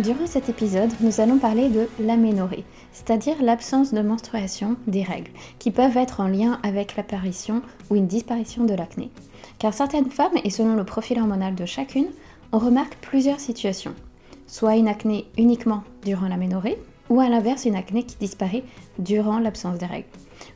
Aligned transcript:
Durant 0.00 0.26
cet 0.26 0.48
épisode, 0.48 0.90
nous 1.00 1.20
allons 1.20 1.38
parler 1.38 1.68
de 1.68 1.88
l'aménorrhée, 2.00 2.64
c'est-à-dire 2.90 3.40
l'absence 3.40 3.94
de 3.94 4.00
menstruation 4.00 4.74
des 4.88 5.04
règles, 5.04 5.30
qui 5.60 5.70
peuvent 5.70 5.96
être 5.96 6.18
en 6.18 6.26
lien 6.26 6.58
avec 6.64 6.96
l'apparition 6.96 7.62
ou 7.90 7.94
une 7.94 8.08
disparition 8.08 8.64
de 8.64 8.74
l'acné. 8.74 9.10
Car 9.60 9.72
certaines 9.72 10.10
femmes, 10.10 10.36
et 10.42 10.50
selon 10.50 10.74
le 10.74 10.84
profil 10.84 11.20
hormonal 11.20 11.54
de 11.54 11.64
chacune, 11.64 12.08
on 12.50 12.58
remarque 12.58 12.96
plusieurs 13.02 13.38
situations. 13.38 13.94
Soit 14.48 14.74
une 14.74 14.88
acné 14.88 15.26
uniquement 15.38 15.84
durant 16.04 16.26
l'aménorrhée, 16.26 16.78
ou 17.08 17.20
à 17.20 17.28
l'inverse 17.28 17.64
une 17.64 17.76
acné 17.76 18.02
qui 18.02 18.16
disparaît 18.16 18.64
durant 18.98 19.38
l'absence 19.38 19.78
des 19.78 19.86
règles 19.86 20.08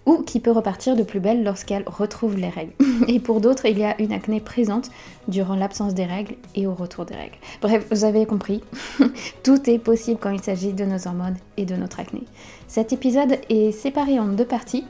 ou 0.08 0.22
qui 0.22 0.40
peut 0.40 0.50
repartir 0.50 0.96
de 0.96 1.02
plus 1.02 1.20
belle 1.20 1.44
lorsqu'elle 1.44 1.84
retrouve 1.86 2.38
les 2.38 2.48
règles. 2.48 2.72
Et 3.08 3.20
pour 3.20 3.42
d'autres, 3.42 3.66
il 3.66 3.78
y 3.78 3.84
a 3.84 4.00
une 4.00 4.10
acné 4.12 4.40
présente 4.40 4.90
durant 5.28 5.54
l'absence 5.54 5.92
des 5.92 6.06
règles 6.06 6.36
et 6.54 6.66
au 6.66 6.72
retour 6.72 7.04
des 7.04 7.14
règles. 7.14 7.36
Bref, 7.60 7.86
vous 7.90 8.04
avez 8.04 8.24
compris, 8.24 8.62
tout 9.44 9.68
est 9.68 9.78
possible 9.78 10.18
quand 10.18 10.30
il 10.30 10.40
s'agit 10.40 10.72
de 10.72 10.86
nos 10.86 11.06
hormones 11.06 11.36
et 11.58 11.66
de 11.66 11.76
notre 11.76 12.00
acné. 12.00 12.22
Cet 12.68 12.94
épisode 12.94 13.38
est 13.50 13.70
séparé 13.72 14.18
en 14.18 14.28
deux 14.28 14.46
parties 14.46 14.84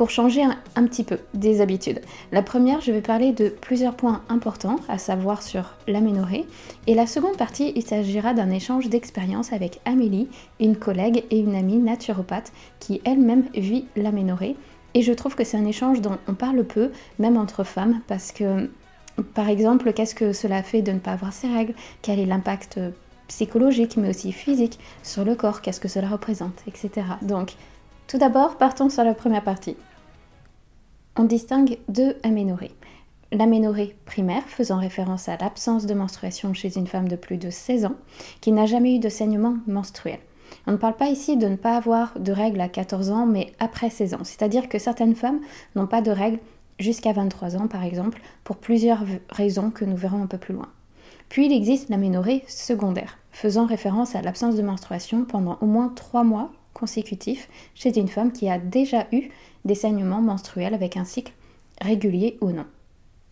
pour 0.00 0.08
changer 0.08 0.42
un, 0.76 0.84
petit 0.86 1.04
peu 1.04 1.18
des 1.34 1.60
habitudes. 1.60 2.00
La 2.32 2.40
première, 2.40 2.80
je 2.80 2.90
vais 2.90 3.02
parler 3.02 3.34
de 3.34 3.50
plusieurs 3.50 3.96
points 3.96 4.22
importants, 4.30 4.76
à 4.88 4.96
savoir 4.96 5.42
sur 5.42 5.74
l'aménorrhée. 5.86 6.46
Et 6.86 6.94
la 6.94 7.06
seconde 7.06 7.36
partie, 7.36 7.74
il 7.76 7.82
s'agira 7.82 8.32
d'un 8.32 8.48
échange 8.48 8.88
d'expérience 8.88 9.52
avec 9.52 9.78
Amélie, 9.84 10.30
une 10.58 10.78
collègue 10.78 11.26
et 11.30 11.38
une 11.38 11.54
amie 11.54 11.76
naturopathe 11.76 12.50
qui 12.78 13.02
elle-même 13.04 13.44
vit 13.52 13.84
l'aménorrhée. 13.94 14.56
Et 14.94 15.02
je 15.02 15.12
trouve 15.12 15.34
que 15.34 15.44
c'est 15.44 15.58
un 15.58 15.66
échange 15.66 16.00
dont 16.00 16.16
on 16.26 16.32
parle 16.32 16.64
peu, 16.64 16.92
même 17.18 17.36
entre 17.36 17.62
femmes, 17.62 18.00
parce 18.06 18.32
que, 18.32 18.70
par 19.34 19.50
exemple, 19.50 19.92
qu'est-ce 19.92 20.14
que 20.14 20.32
cela 20.32 20.62
fait 20.62 20.80
de 20.80 20.92
ne 20.92 20.98
pas 20.98 21.12
avoir 21.12 21.34
ses 21.34 21.48
règles? 21.48 21.74
Quel 22.00 22.20
est 22.20 22.24
l'impact 22.24 22.80
psychologique, 23.28 23.98
mais 23.98 24.08
aussi 24.08 24.32
physique 24.32 24.78
sur 25.02 25.26
le 25.26 25.34
corps? 25.34 25.60
Qu'est-ce 25.60 25.78
que 25.78 25.88
cela 25.88 26.08
représente? 26.08 26.62
Etc. 26.66 26.90
Donc, 27.20 27.52
tout 28.08 28.16
d'abord, 28.16 28.56
partons 28.56 28.88
sur 28.88 29.04
la 29.04 29.12
première 29.12 29.44
partie 29.44 29.76
on 31.16 31.24
distingue 31.24 31.78
deux 31.88 32.16
aménorrhées. 32.22 32.74
L'aménorrhée 33.32 33.96
primaire, 34.06 34.42
faisant 34.46 34.78
référence 34.78 35.28
à 35.28 35.36
l'absence 35.36 35.86
de 35.86 35.94
menstruation 35.94 36.52
chez 36.52 36.76
une 36.76 36.86
femme 36.86 37.08
de 37.08 37.16
plus 37.16 37.36
de 37.36 37.50
16 37.50 37.84
ans, 37.84 37.96
qui 38.40 38.52
n'a 38.52 38.66
jamais 38.66 38.96
eu 38.96 38.98
de 38.98 39.08
saignement 39.08 39.56
menstruel. 39.66 40.18
On 40.66 40.72
ne 40.72 40.76
parle 40.76 40.96
pas 40.96 41.08
ici 41.08 41.36
de 41.36 41.46
ne 41.46 41.56
pas 41.56 41.76
avoir 41.76 42.18
de 42.18 42.32
règles 42.32 42.60
à 42.60 42.68
14 42.68 43.10
ans, 43.10 43.26
mais 43.26 43.52
après 43.58 43.90
16 43.90 44.14
ans. 44.14 44.24
C'est-à-dire 44.24 44.68
que 44.68 44.78
certaines 44.78 45.14
femmes 45.14 45.40
n'ont 45.76 45.86
pas 45.86 46.02
de 46.02 46.10
règles 46.10 46.40
jusqu'à 46.78 47.12
23 47.12 47.56
ans, 47.56 47.68
par 47.68 47.84
exemple, 47.84 48.20
pour 48.42 48.56
plusieurs 48.56 49.04
raisons 49.30 49.70
que 49.70 49.84
nous 49.84 49.96
verrons 49.96 50.22
un 50.22 50.26
peu 50.26 50.38
plus 50.38 50.54
loin. 50.54 50.68
Puis 51.28 51.46
il 51.46 51.52
existe 51.52 51.88
l'aménorrhée 51.88 52.42
secondaire, 52.48 53.18
faisant 53.30 53.66
référence 53.66 54.16
à 54.16 54.22
l'absence 54.22 54.56
de 54.56 54.62
menstruation 54.62 55.24
pendant 55.24 55.58
au 55.60 55.66
moins 55.66 55.92
3 55.94 56.24
mois 56.24 56.50
consécutifs 56.74 57.48
chez 57.74 57.98
une 57.98 58.08
femme 58.08 58.32
qui 58.32 58.48
a 58.48 58.58
déjà 58.58 59.06
eu 59.12 59.30
des 59.64 59.74
saignements 59.74 60.22
menstruels 60.22 60.74
avec 60.74 60.96
un 60.96 61.04
cycle 61.04 61.32
régulier 61.80 62.38
ou 62.40 62.50
non. 62.50 62.66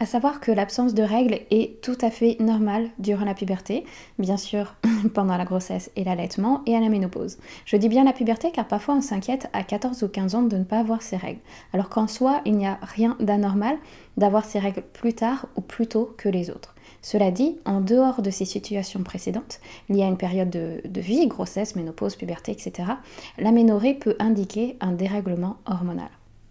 À 0.00 0.06
savoir 0.06 0.38
que 0.38 0.52
l'absence 0.52 0.94
de 0.94 1.02
règles 1.02 1.40
est 1.50 1.82
tout 1.82 1.98
à 2.02 2.10
fait 2.12 2.36
normale 2.38 2.88
durant 3.00 3.24
la 3.24 3.34
puberté, 3.34 3.84
bien 4.20 4.36
sûr 4.36 4.76
pendant 5.14 5.36
la 5.36 5.44
grossesse 5.44 5.90
et 5.96 6.04
l'allaitement 6.04 6.62
et 6.66 6.76
à 6.76 6.80
la 6.80 6.88
ménopause. 6.88 7.38
Je 7.64 7.76
dis 7.76 7.88
bien 7.88 8.04
la 8.04 8.12
puberté 8.12 8.52
car 8.52 8.68
parfois 8.68 8.94
on 8.94 9.00
s'inquiète 9.00 9.48
à 9.52 9.64
14 9.64 10.04
ou 10.04 10.08
15 10.08 10.34
ans 10.36 10.42
de 10.42 10.56
ne 10.56 10.62
pas 10.62 10.78
avoir 10.78 11.02
ses 11.02 11.16
règles, 11.16 11.40
alors 11.72 11.88
qu'en 11.88 12.06
soi 12.06 12.42
il 12.44 12.56
n'y 12.56 12.66
a 12.66 12.78
rien 12.80 13.16
d'anormal 13.18 13.76
d'avoir 14.16 14.44
ses 14.44 14.60
règles 14.60 14.82
plus 14.82 15.14
tard 15.14 15.46
ou 15.56 15.62
plus 15.62 15.88
tôt 15.88 16.14
que 16.16 16.28
les 16.28 16.50
autres. 16.50 16.76
Cela 17.02 17.32
dit, 17.32 17.58
en 17.64 17.80
dehors 17.80 18.22
de 18.22 18.30
ces 18.30 18.44
situations 18.44 19.02
précédentes, 19.02 19.60
liées 19.88 20.04
à 20.04 20.08
une 20.08 20.16
période 20.16 20.50
de, 20.50 21.00
vie, 21.00 21.26
grossesse, 21.26 21.74
ménopause, 21.74 22.16
puberté, 22.16 22.52
etc., 22.52 22.90
l'aménorrhée 23.38 23.94
peut 23.94 24.16
indiquer 24.18 24.76
un 24.80 24.92
dérèglement 24.92 25.56
hormonal. 25.66 26.10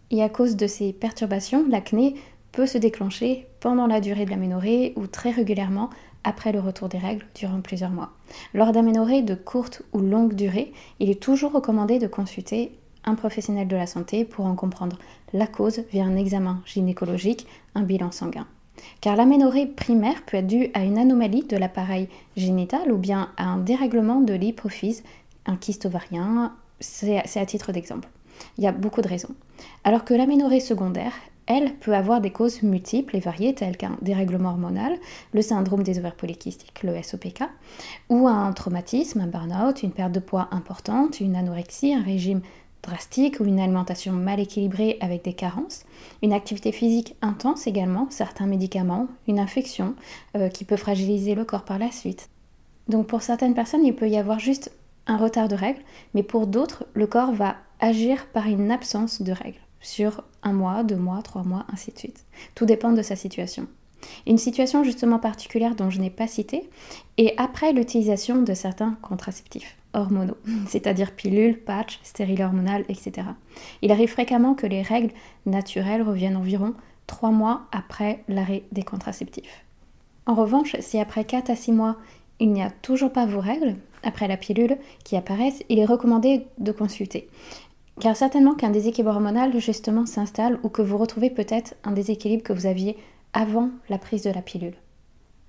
Et 0.09 0.24
à 0.24 0.30
cause 0.30 0.56
de 0.56 0.68
ces 0.68 0.94
perturbations, 0.94 1.66
l'acné 1.68 2.16
peut 2.57 2.66
se 2.66 2.79
déclencher 2.79 3.45
pendant 3.59 3.85
la 3.85 4.01
durée 4.01 4.25
de 4.25 4.31
l'aménorrhée 4.31 4.94
ou 4.95 5.06
très 5.06 5.29
régulièrement 5.29 5.91
après 6.23 6.51
le 6.51 6.59
retour 6.59 6.90
des 6.90 6.97
règles 6.97 7.28
durant 7.35 7.62
plusieurs 7.62 7.91
mois. 7.91 8.13
Lors 8.56 8.72
d'aménorrhées 8.72 9.22
de 9.22 9.35
courte 9.35 9.84
ou 9.94 10.00
longue 10.00 10.34
durée, 10.34 10.73
il 11.00 11.12
est 11.12 11.22
toujours 11.22 11.51
recommandé 11.51 12.00
de 12.00 12.07
consulter 12.07 12.72
un 13.06 13.13
professionnel 13.13 13.68
de 13.68 13.75
la 13.75 13.85
santé 13.85 14.25
pour 14.25 14.47
en 14.47 14.56
comprendre 14.56 14.97
la 15.34 15.45
cause 15.45 15.84
via 15.91 16.03
un 16.03 16.16
examen 16.16 16.63
gynécologique, 16.66 17.45
un 17.75 17.84
bilan 17.84 18.12
sanguin. 18.12 18.47
Car 19.01 19.16
l'aménorrhée 19.16 19.68
primaire 19.68 20.24
peut 20.25 20.38
être 20.38 20.47
due 20.47 20.72
à 20.74 20.84
une 20.84 20.97
anomalie 20.97 21.44
de 21.44 21.57
l'appareil 21.57 22.09
génital 22.38 22.91
ou 22.91 22.97
bien 22.97 23.29
à 23.38 23.44
un 23.44 23.59
dérèglement 23.59 24.19
de 24.19 24.34
l'hypophyse, 24.34 25.03
un 25.45 25.57
kyste 25.57 25.85
ovarien, 25.85 26.56
c'est 26.79 27.19
à 27.19 27.45
titre 27.45 27.72
d'exemple. 27.72 28.09
Il 28.57 28.63
y 28.63 28.68
a 28.68 28.72
beaucoup 28.72 29.03
de 29.03 29.07
raisons. 29.07 29.35
Alors 29.84 30.06
que 30.06 30.16
l'aménorrhée 30.16 30.59
secondaire, 30.59 31.13
elle 31.47 31.74
peut 31.75 31.96
avoir 31.96 32.22
des 32.22 32.31
causes 32.31 32.62
multiples 32.62 33.16
et 33.16 33.22
variées 33.22 33.56
telles 33.56 33.78
qu'un 33.78 33.97
dérèglement 34.02 34.50
hormonal, 34.50 34.97
le 35.34 35.41
syndrome 35.41 35.81
des 35.81 35.97
ovaires 35.97 36.16
polykystiques, 36.16 36.84
le 36.84 37.02
SOPK, 37.02 37.44
ou 38.09 38.28
un 38.28 38.52
traumatisme, 38.52 39.22
un 39.22 39.28
burn-out, 39.28 39.81
une 39.81 39.91
perte 39.91 40.12
de 40.12 40.19
poids 40.19 40.50
importante, 40.52 41.22
une 41.22 41.36
anorexie, 41.36 41.94
un 41.94 42.03
régime 42.03 42.41
drastique 42.84 43.40
ou 43.40 43.46
une 43.46 43.59
alimentation 43.59 44.13
mal 44.13 44.40
équilibrée 44.40 44.97
avec 45.02 45.24
des 45.24 45.34
carences, 45.34 45.86
une 46.22 46.34
activité 46.34 46.72
physique 46.72 47.16
intense 47.22 47.66
également, 47.66 48.07
certains 48.09 48.46
médicaments, 48.46 49.07
une 49.28 49.40
infection 49.40 49.96
euh, 50.36 50.50
qui 50.50 50.63
peut 50.63 50.78
fragiliser 50.78 51.34
le 51.34 51.46
corps 51.46 51.66
par 51.66 51.80
la 51.80 51.91
suite. 51.91 52.30
Donc 52.88 53.07
pour 53.07 53.22
certaines 53.22 53.56
personnes, 53.56 53.86
il 53.86 53.96
peut 53.96 54.09
y 54.09 54.18
avoir 54.18 54.40
juste 54.40 54.72
un 55.07 55.18
retard 55.18 55.47
de 55.47 55.56
règles, 55.56 55.81
mais 56.13 56.24
pour 56.24 56.47
d'autres, 56.47 56.86
le 56.94 57.07
corps 57.07 57.34
va 57.34 57.56
agir 57.80 58.28
par 58.28 58.47
une 58.47 58.72
absence 58.72 59.22
de 59.22 59.31
règles 59.31 59.67
sur 59.82 60.24
un 60.44 60.54
mois, 60.54 60.84
deux 60.84 60.96
mois, 60.96 61.22
trois 61.22 61.44
mois, 61.44 61.66
ainsi 61.72 61.92
de 61.92 61.98
suite. 61.98 62.26
Tout 62.56 62.66
dépend 62.66 62.92
de 62.92 63.02
sa 63.02 63.16
situation. 63.16 63.68
Une 64.26 64.38
situation 64.38 64.84
justement 64.84 65.20
particulière 65.20 65.76
dont 65.76 65.90
je 65.90 66.00
n'ai 66.00 66.10
pas 66.10 66.28
cité 66.28 66.70
est 67.18 67.34
après 67.38 67.74
l'utilisation 67.74 68.42
de 68.42 68.54
certains 68.54 68.98
contraceptifs 69.02 69.78
hormonaux, 69.94 70.38
c'est-à-dire 70.68 71.14
pilules, 71.14 71.60
patchs, 71.60 72.00
stériles 72.04 72.44
hormonales, 72.44 72.86
etc. 72.90 73.28
Il 73.82 73.92
arrive 73.92 74.10
fréquemment 74.10 74.54
que 74.54 74.68
les 74.68 74.82
règles 74.82 75.14
naturelles 75.46 76.04
reviennent 76.04 76.38
environ 76.38 76.74
trois 77.08 77.32
mois 77.32 77.68
après 77.72 78.24
l'arrêt 78.28 78.64
des 78.72 78.84
contraceptifs. 78.84 79.66
En 80.26 80.36
revanche, 80.36 80.76
si 80.80 81.00
après 81.00 81.24
4 81.24 81.50
à 81.50 81.56
6 81.56 81.72
mois, 81.72 81.96
il 82.40 82.52
n'y 82.52 82.62
a 82.62 82.70
toujours 82.70 83.12
pas 83.12 83.26
vos 83.26 83.40
règles, 83.40 83.78
après 84.04 84.28
la 84.28 84.38
pilule 84.38 84.78
qui 85.04 85.16
apparaissent, 85.16 85.64
il 85.70 85.80
est 85.80 85.86
recommandé 85.86 86.46
de 86.60 86.72
consulter. 86.72 87.30
Car 88.00 88.16
certainement 88.16 88.53
qu'un 88.53 88.69
déséquilibre 88.69 89.09
hormonal 89.09 89.59
justement 89.59 90.06
s'installe 90.06 90.59
ou 90.63 90.69
que 90.69 90.84
vous 90.84 90.97
retrouvez 90.97 91.30
peut-être 91.30 91.74
un 91.84 91.91
déséquilibre 91.91 92.44
que 92.44 92.53
vous 92.53 92.68
aviez 92.68 92.96
avant 93.34 93.69
la 93.90 93.97
prise 93.97 94.24
de 94.24 94.30
la 94.30 94.41
pilule. 94.41 94.75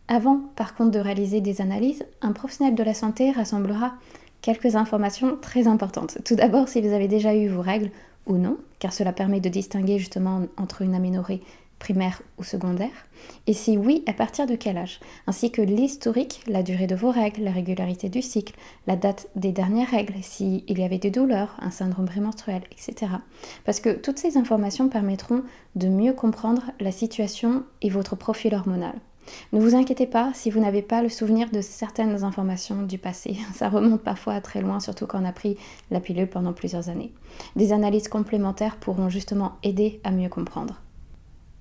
Avant, 0.09 0.41
par 0.57 0.75
contre, 0.75 0.93
de 0.93 0.99
réaliser 0.99 1.43
des 1.43 1.61
analyses, 1.61 2.07
un 2.23 2.33
professionnel 2.33 2.75
de 2.75 2.83
la 2.83 2.95
santé 2.95 3.31
rassemblera 3.31 3.93
quelques 4.41 4.77
informations 4.77 5.37
très 5.41 5.67
importantes. 5.67 6.19
Tout 6.25 6.37
d'abord, 6.37 6.69
si 6.69 6.81
vous 6.81 6.95
avez 6.95 7.09
déjà 7.09 7.35
eu 7.35 7.49
vos 7.49 7.61
règles 7.61 7.91
ou 8.27 8.39
non, 8.39 8.57
car 8.79 8.95
cela 8.95 9.13
permet 9.13 9.41
de 9.41 9.51
distinguer 9.51 9.99
justement 9.99 10.43
entre 10.57 10.81
une 10.83 10.95
aménorrhée 10.95 11.43
primaire 11.79 12.23
ou 12.39 12.45
secondaire 12.45 13.07
Et 13.47 13.53
si 13.53 13.77
oui, 13.77 14.03
à 14.07 14.13
partir 14.13 14.47
de 14.47 14.57
quel 14.57 14.79
âge 14.79 15.01
Ainsi 15.27 15.51
que 15.51 15.63
l'historique, 15.63 16.43
la 16.47 16.63
durée 16.63 16.87
de 16.87 16.95
vos 16.95 17.11
règles, 17.11 17.45
la 17.45 17.53
régularité 17.53 18.09
du 18.09 18.23
cycle, 18.23 18.55
la 18.87 18.97
date 18.97 19.29
des 19.37 19.53
dernières 19.53 19.91
règles, 19.91 20.15
s'il 20.23 20.79
y 20.79 20.83
avait 20.83 20.99
des 20.99 21.11
douleurs, 21.11 21.57
un 21.61 21.71
syndrome 21.71 22.07
prémenstruel, 22.07 22.63
etc. 22.73 23.13
Parce 23.65 23.81
que 23.81 23.91
toutes 23.91 24.19
ces 24.19 24.37
informations 24.37 24.89
permettront 24.89 25.43
de 25.77 25.89
mieux 25.89 26.13
comprendre 26.13 26.71
la 26.81 26.93
situation 26.93 27.65
et 27.83 27.91
votre 27.91 28.17
profil 28.17 28.55
hormonal. 28.55 28.95
Ne 29.53 29.61
vous 29.61 29.75
inquiétez 29.75 30.07
pas 30.07 30.33
si 30.35 30.51
vous 30.51 30.61
n'avez 30.61 30.83
pas 30.83 31.03
le 31.03 31.09
souvenir 31.09 31.51
de 31.51 31.61
certaines 31.61 32.25
informations 32.25 32.83
du 32.83 32.99
passé. 32.99 33.37
Ça 33.55 33.69
remonte 33.69 34.03
parfois 34.03 34.41
très 34.41 34.61
loin, 34.61 34.81
surtout 34.81 35.07
quand 35.07 35.23
on 35.23 35.27
a 35.27 35.33
pris 35.33 35.57
la 35.91 36.01
pilule 36.01 36.29
pendant 36.29 36.53
plusieurs 36.53 36.89
années. 36.89 37.13
Des 37.57 37.73
analyses 37.73 38.09
complémentaires 38.09 38.77
pourront 38.77 39.09
justement 39.09 39.57
aider 39.63 40.01
à 40.05 40.11
mieux 40.11 40.29
comprendre. 40.29 40.81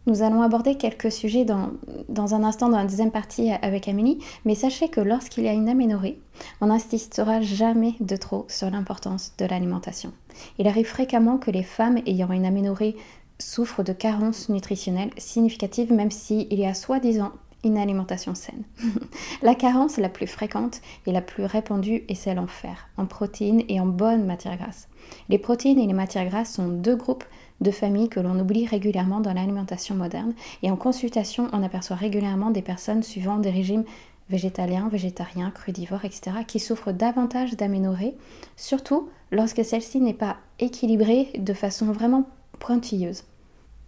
Nous 0.07 0.21
allons 0.21 0.41
aborder 0.41 0.75
quelques 0.75 1.11
sujets 1.11 1.43
dans, 1.43 1.71
dans 2.07 2.33
un 2.33 2.45
instant 2.45 2.69
dans 2.69 2.77
la 2.77 2.85
deuxième 2.85 3.11
partie 3.11 3.51
avec 3.51 3.89
Amélie, 3.89 4.19
mais 4.45 4.55
sachez 4.55 4.87
que 4.87 5.01
lorsqu'il 5.01 5.43
y 5.43 5.49
a 5.49 5.53
une 5.53 5.67
aménorrhée, 5.67 6.21
on 6.61 6.67
n'insistera 6.67 7.41
jamais 7.41 7.95
de 7.99 8.15
trop 8.15 8.45
sur 8.47 8.69
l'importance 8.69 9.33
de 9.37 9.45
l'alimentation. 9.45 10.13
Il 10.59 10.67
arrive 10.67 10.85
fréquemment 10.85 11.37
que 11.37 11.51
les 11.51 11.63
femmes 11.63 11.99
ayant 12.05 12.31
une 12.31 12.45
aménorrhée 12.45 12.95
souffrent 13.37 13.83
de 13.83 13.91
carences 13.91 14.47
nutritionnelles 14.47 15.11
significatives 15.17 15.91
même 15.91 16.09
s'il 16.09 16.53
y 16.53 16.65
a 16.65 16.73
soi-disant 16.73 17.33
une 17.65 17.77
alimentation 17.77 18.33
saine. 18.33 18.63
la 19.41 19.55
carence 19.55 19.97
la 19.97 20.09
plus 20.09 20.27
fréquente 20.27 20.79
et 21.05 21.11
la 21.11 21.21
plus 21.21 21.43
répandue 21.43 22.05
est 22.07 22.15
celle 22.15 22.39
en 22.39 22.47
fer, 22.47 22.87
en 22.95 23.05
protéines 23.05 23.63
et 23.67 23.81
en 23.81 23.85
bonnes 23.85 24.25
matières 24.25 24.57
grasses. 24.57 24.87
Les 25.27 25.37
protéines 25.37 25.79
et 25.79 25.87
les 25.87 25.93
matières 25.93 26.29
grasses 26.29 26.53
sont 26.53 26.69
deux 26.69 26.95
groupes 26.95 27.25
de 27.61 27.71
familles 27.71 28.09
que 28.09 28.19
l'on 28.19 28.39
oublie 28.39 28.65
régulièrement 28.65 29.19
dans 29.19 29.33
l'alimentation 29.33 29.95
moderne 29.95 30.33
et 30.63 30.71
en 30.71 30.75
consultation 30.75 31.47
on 31.53 31.63
aperçoit 31.63 31.95
régulièrement 31.95 32.51
des 32.51 32.61
personnes 32.61 33.03
suivant 33.03 33.37
des 33.37 33.49
régimes 33.49 33.83
végétaliens, 34.29 34.89
végétariens, 34.89 35.51
crudivores, 35.51 36.05
etc., 36.05 36.31
qui 36.45 36.59
souffrent 36.59 36.91
davantage 36.91 37.55
d'aménorrhée, 37.55 38.15
surtout 38.55 39.09
lorsque 39.31 39.63
celle-ci 39.63 40.01
n'est 40.01 40.13
pas 40.13 40.37
équilibrée 40.59 41.29
de 41.37 41.53
façon 41.53 41.91
vraiment 41.91 42.25
pointilleuse. 42.59 43.23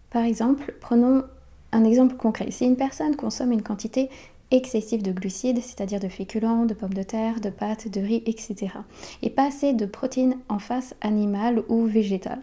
Par 0.10 0.24
exemple, 0.24 0.76
prenons 0.82 1.24
un 1.72 1.84
exemple 1.84 2.16
concret. 2.16 2.52
Si 2.52 2.66
une 2.66 2.78
personne 2.78 3.16
consomme 3.16 3.52
une 3.52 3.62
quantité 3.62 4.10
excessive 4.52 5.04
de 5.04 5.12
glucides, 5.12 5.62
c'est-à-dire 5.62 6.00
de 6.00 6.08
féculents, 6.08 6.66
de 6.66 6.74
pommes 6.74 6.94
de 6.94 7.04
terre, 7.04 7.40
de 7.40 7.50
pâtes, 7.50 7.88
de 7.88 8.02
riz, 8.02 8.24
etc. 8.26 8.74
Et 9.22 9.30
pas 9.30 9.48
assez 9.48 9.74
de 9.74 9.86
protéines 9.86 10.38
en 10.50 10.58
face 10.58 10.96
animale 11.02 11.64
ou 11.70 11.86
végétale. 11.86 12.42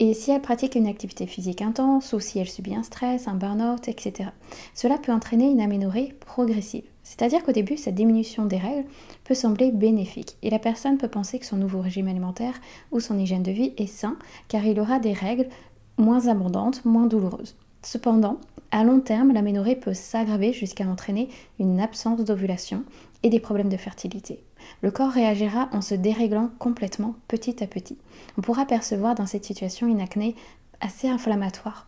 Et 0.00 0.14
si 0.14 0.30
elle 0.30 0.40
pratique 0.40 0.76
une 0.76 0.86
activité 0.86 1.26
physique 1.26 1.60
intense 1.60 2.12
ou 2.12 2.20
si 2.20 2.38
elle 2.38 2.48
subit 2.48 2.76
un 2.76 2.84
stress, 2.84 3.26
un 3.26 3.34
burn-out, 3.34 3.88
etc. 3.88 4.30
Cela 4.72 4.96
peut 4.96 5.12
entraîner 5.12 5.50
une 5.50 5.60
aménorrhée 5.60 6.14
progressive. 6.20 6.84
C'est-à-dire 7.02 7.42
qu'au 7.42 7.50
début, 7.50 7.76
cette 7.76 7.96
diminution 7.96 8.44
des 8.44 8.58
règles 8.58 8.88
peut 9.24 9.34
sembler 9.34 9.72
bénéfique 9.72 10.36
et 10.42 10.50
la 10.50 10.60
personne 10.60 10.98
peut 10.98 11.08
penser 11.08 11.40
que 11.40 11.46
son 11.46 11.56
nouveau 11.56 11.80
régime 11.80 12.06
alimentaire 12.06 12.60
ou 12.92 13.00
son 13.00 13.18
hygiène 13.18 13.42
de 13.42 13.50
vie 13.50 13.72
est 13.76 13.86
sain 13.86 14.16
car 14.46 14.64
il 14.64 14.78
aura 14.78 15.00
des 15.00 15.14
règles 15.14 15.48
moins 15.96 16.28
abondantes, 16.28 16.84
moins 16.84 17.06
douloureuses. 17.06 17.56
Cependant, 17.82 18.38
à 18.70 18.84
long 18.84 19.00
terme, 19.00 19.32
l'aménorrhée 19.32 19.76
peut 19.76 19.94
s'aggraver 19.94 20.52
jusqu'à 20.52 20.84
entraîner 20.84 21.28
une 21.58 21.80
absence 21.80 22.24
d'ovulation 22.24 22.84
et 23.24 23.30
des 23.30 23.40
problèmes 23.40 23.68
de 23.68 23.76
fertilité. 23.76 24.44
Le 24.82 24.90
corps 24.90 25.10
réagira 25.10 25.68
en 25.72 25.80
se 25.80 25.94
déréglant 25.94 26.50
complètement 26.58 27.14
petit 27.26 27.62
à 27.62 27.66
petit. 27.66 27.98
On 28.36 28.42
pourra 28.42 28.66
percevoir 28.66 29.14
dans 29.14 29.26
cette 29.26 29.44
situation 29.44 29.86
une 29.86 30.00
acné 30.00 30.34
assez 30.80 31.08
inflammatoire. 31.08 31.86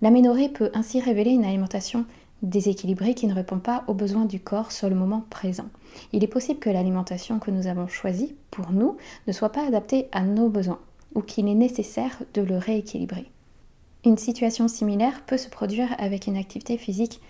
L'aménorrhée 0.00 0.48
peut 0.48 0.70
ainsi 0.74 1.00
révéler 1.00 1.30
une 1.30 1.44
alimentation 1.44 2.04
déséquilibrée 2.42 3.14
qui 3.14 3.26
ne 3.26 3.34
répond 3.34 3.58
pas 3.58 3.82
aux 3.88 3.94
besoins 3.94 4.24
du 4.24 4.40
corps 4.40 4.70
sur 4.70 4.88
le 4.88 4.94
moment 4.94 5.24
présent. 5.28 5.66
Il 6.12 6.22
est 6.22 6.28
possible 6.28 6.60
que 6.60 6.70
l'alimentation 6.70 7.38
que 7.38 7.50
nous 7.50 7.66
avons 7.66 7.88
choisie 7.88 8.34
pour 8.50 8.70
nous 8.70 8.96
ne 9.26 9.32
soit 9.32 9.50
pas 9.50 9.66
adaptée 9.66 10.08
à 10.12 10.22
nos 10.22 10.48
besoins 10.48 10.78
ou 11.14 11.22
qu'il 11.22 11.48
est 11.48 11.54
nécessaire 11.54 12.22
de 12.34 12.42
le 12.42 12.56
rééquilibrer. 12.56 13.30
Une 14.04 14.18
situation 14.18 14.68
similaire 14.68 15.22
peut 15.26 15.36
se 15.36 15.48
produire 15.48 15.88
avec 15.98 16.28
une 16.28 16.36
activité 16.36 16.78
physique 16.78 17.20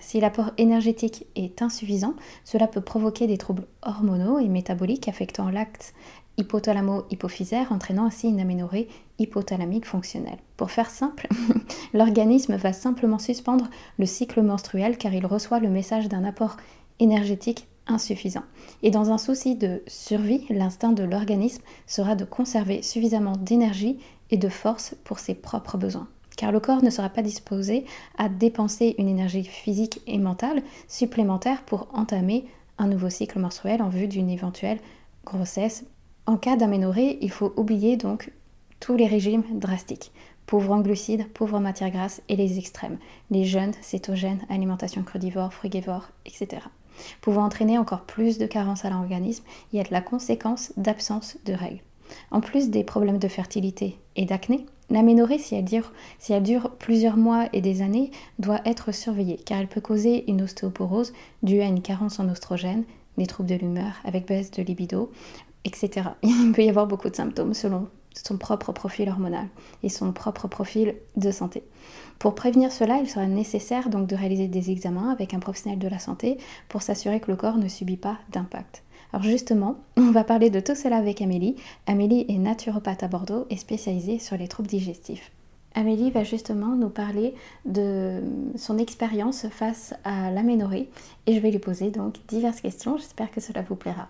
Si 0.00 0.20
l'apport 0.20 0.50
énergétique 0.58 1.26
est 1.34 1.62
insuffisant, 1.62 2.14
cela 2.44 2.66
peut 2.66 2.80
provoquer 2.80 3.26
des 3.26 3.38
troubles 3.38 3.66
hormonaux 3.82 4.38
et 4.38 4.48
métaboliques 4.48 5.08
affectant 5.08 5.50
l'acte 5.50 5.94
hypothalamo-hypophysaire, 6.38 7.72
entraînant 7.72 8.06
ainsi 8.06 8.28
une 8.28 8.40
aménorrhée 8.40 8.88
hypothalamique 9.18 9.86
fonctionnelle. 9.86 10.38
Pour 10.56 10.70
faire 10.70 10.90
simple, 10.90 11.28
l'organisme 11.94 12.56
va 12.56 12.72
simplement 12.72 13.18
suspendre 13.18 13.68
le 13.98 14.06
cycle 14.06 14.42
menstruel 14.42 14.96
car 14.96 15.12
il 15.12 15.26
reçoit 15.26 15.60
le 15.60 15.68
message 15.68 16.08
d'un 16.08 16.24
apport 16.24 16.56
énergétique 16.98 17.66
insuffisant. 17.86 18.44
Et 18.82 18.90
dans 18.90 19.10
un 19.10 19.18
souci 19.18 19.56
de 19.56 19.82
survie, 19.86 20.46
l'instinct 20.48 20.92
de 20.92 21.02
l'organisme 21.02 21.62
sera 21.86 22.14
de 22.14 22.24
conserver 22.24 22.82
suffisamment 22.82 23.36
d'énergie 23.36 23.98
et 24.30 24.36
de 24.36 24.48
force 24.48 24.94
pour 25.04 25.18
ses 25.18 25.34
propres 25.34 25.76
besoins. 25.76 26.08
Car 26.40 26.52
le 26.52 26.60
corps 26.60 26.82
ne 26.82 26.88
sera 26.88 27.10
pas 27.10 27.20
disposé 27.20 27.84
à 28.16 28.30
dépenser 28.30 28.94
une 28.96 29.08
énergie 29.10 29.44
physique 29.44 30.00
et 30.06 30.16
mentale 30.16 30.62
supplémentaire 30.88 31.62
pour 31.64 31.88
entamer 31.92 32.46
un 32.78 32.86
nouveau 32.86 33.10
cycle 33.10 33.38
menstruel 33.38 33.82
en 33.82 33.90
vue 33.90 34.08
d'une 34.08 34.30
éventuelle 34.30 34.78
grossesse. 35.26 35.84
En 36.24 36.38
cas 36.38 36.56
d'aménorrhée, 36.56 37.18
il 37.20 37.30
faut 37.30 37.52
oublier 37.58 37.98
donc 37.98 38.32
tous 38.80 38.96
les 38.96 39.06
régimes 39.06 39.44
drastiques. 39.52 40.12
Pauvres 40.46 40.72
en 40.72 40.80
glucides, 40.80 41.28
pauvres 41.34 41.58
en 41.58 41.60
matières 41.60 41.90
grasses 41.90 42.22
et 42.30 42.36
les 42.36 42.56
extrêmes, 42.56 42.96
les 43.30 43.44
jeunes, 43.44 43.74
cétogènes, 43.82 44.40
alimentation 44.48 45.02
crudivore, 45.02 45.52
frugivore, 45.52 46.08
etc. 46.24 46.62
Pouvant 47.20 47.44
entraîner 47.44 47.76
encore 47.76 48.06
plus 48.06 48.38
de 48.38 48.46
carences 48.46 48.86
à 48.86 48.88
l'organisme 48.88 49.44
et 49.74 49.78
être 49.78 49.90
la 49.90 50.00
conséquence 50.00 50.72
d'absence 50.78 51.36
de 51.44 51.52
règles. 51.52 51.82
En 52.30 52.40
plus 52.40 52.70
des 52.70 52.82
problèmes 52.82 53.18
de 53.18 53.28
fertilité 53.28 53.98
et 54.16 54.24
d'acné, 54.24 54.64
l'aménorrhée, 54.90 55.38
si 55.38 55.54
elle, 55.54 55.64
dure, 55.64 55.92
si 56.18 56.32
elle 56.32 56.42
dure 56.42 56.70
plusieurs 56.78 57.16
mois 57.16 57.48
et 57.52 57.60
des 57.60 57.82
années, 57.82 58.10
doit 58.38 58.60
être 58.64 58.92
surveillée 58.92 59.36
car 59.36 59.58
elle 59.58 59.68
peut 59.68 59.80
causer 59.80 60.30
une 60.30 60.42
ostéoporose 60.42 61.12
due 61.42 61.60
à 61.60 61.66
une 61.66 61.82
carence 61.82 62.20
en 62.20 62.28
oestrogène, 62.28 62.84
des 63.16 63.26
troubles 63.26 63.48
de 63.48 63.54
l'humeur 63.54 63.94
avec 64.04 64.26
baisse 64.26 64.50
de 64.50 64.62
libido, 64.62 65.10
etc. 65.64 66.10
Il 66.22 66.52
peut 66.52 66.64
y 66.64 66.68
avoir 66.68 66.86
beaucoup 66.86 67.08
de 67.08 67.16
symptômes 67.16 67.54
selon 67.54 67.88
son 68.14 68.36
propre 68.38 68.72
profil 68.72 69.08
hormonal 69.08 69.48
et 69.82 69.88
son 69.88 70.12
propre 70.12 70.48
profil 70.48 70.96
de 71.16 71.30
santé. 71.30 71.62
Pour 72.18 72.34
prévenir 72.34 72.72
cela, 72.72 72.98
il 72.98 73.08
sera 73.08 73.26
nécessaire 73.26 73.88
donc 73.88 74.06
de 74.06 74.16
réaliser 74.16 74.48
des 74.48 74.70
examens 74.70 75.10
avec 75.10 75.32
un 75.32 75.38
professionnel 75.38 75.78
de 75.78 75.88
la 75.88 75.98
santé 75.98 76.38
pour 76.68 76.82
s'assurer 76.82 77.20
que 77.20 77.30
le 77.30 77.36
corps 77.36 77.56
ne 77.56 77.68
subit 77.68 77.96
pas 77.96 78.18
d'impact. 78.30 78.82
Alors 79.12 79.22
justement, 79.22 79.76
on 79.96 80.10
va 80.10 80.24
parler 80.24 80.50
de 80.50 80.60
tout 80.60 80.74
cela 80.74 80.96
avec 80.96 81.20
Amélie. 81.22 81.56
Amélie 81.86 82.26
est 82.28 82.38
naturopathe 82.38 83.02
à 83.02 83.08
Bordeaux 83.08 83.46
et 83.50 83.56
spécialisée 83.56 84.18
sur 84.18 84.36
les 84.36 84.48
troubles 84.48 84.68
digestifs. 84.68 85.30
Amélie 85.74 86.10
va 86.10 86.24
justement 86.24 86.74
nous 86.74 86.88
parler 86.88 87.34
de 87.64 88.22
son 88.56 88.76
expérience 88.78 89.48
face 89.50 89.94
à 90.02 90.30
l'aménorrhée 90.30 90.90
et 91.26 91.34
je 91.34 91.40
vais 91.40 91.50
lui 91.50 91.60
poser 91.60 91.90
donc 91.90 92.16
diverses 92.26 92.60
questions. 92.60 92.96
J'espère 92.96 93.30
que 93.30 93.40
cela 93.40 93.62
vous 93.62 93.76
plaira. 93.76 94.08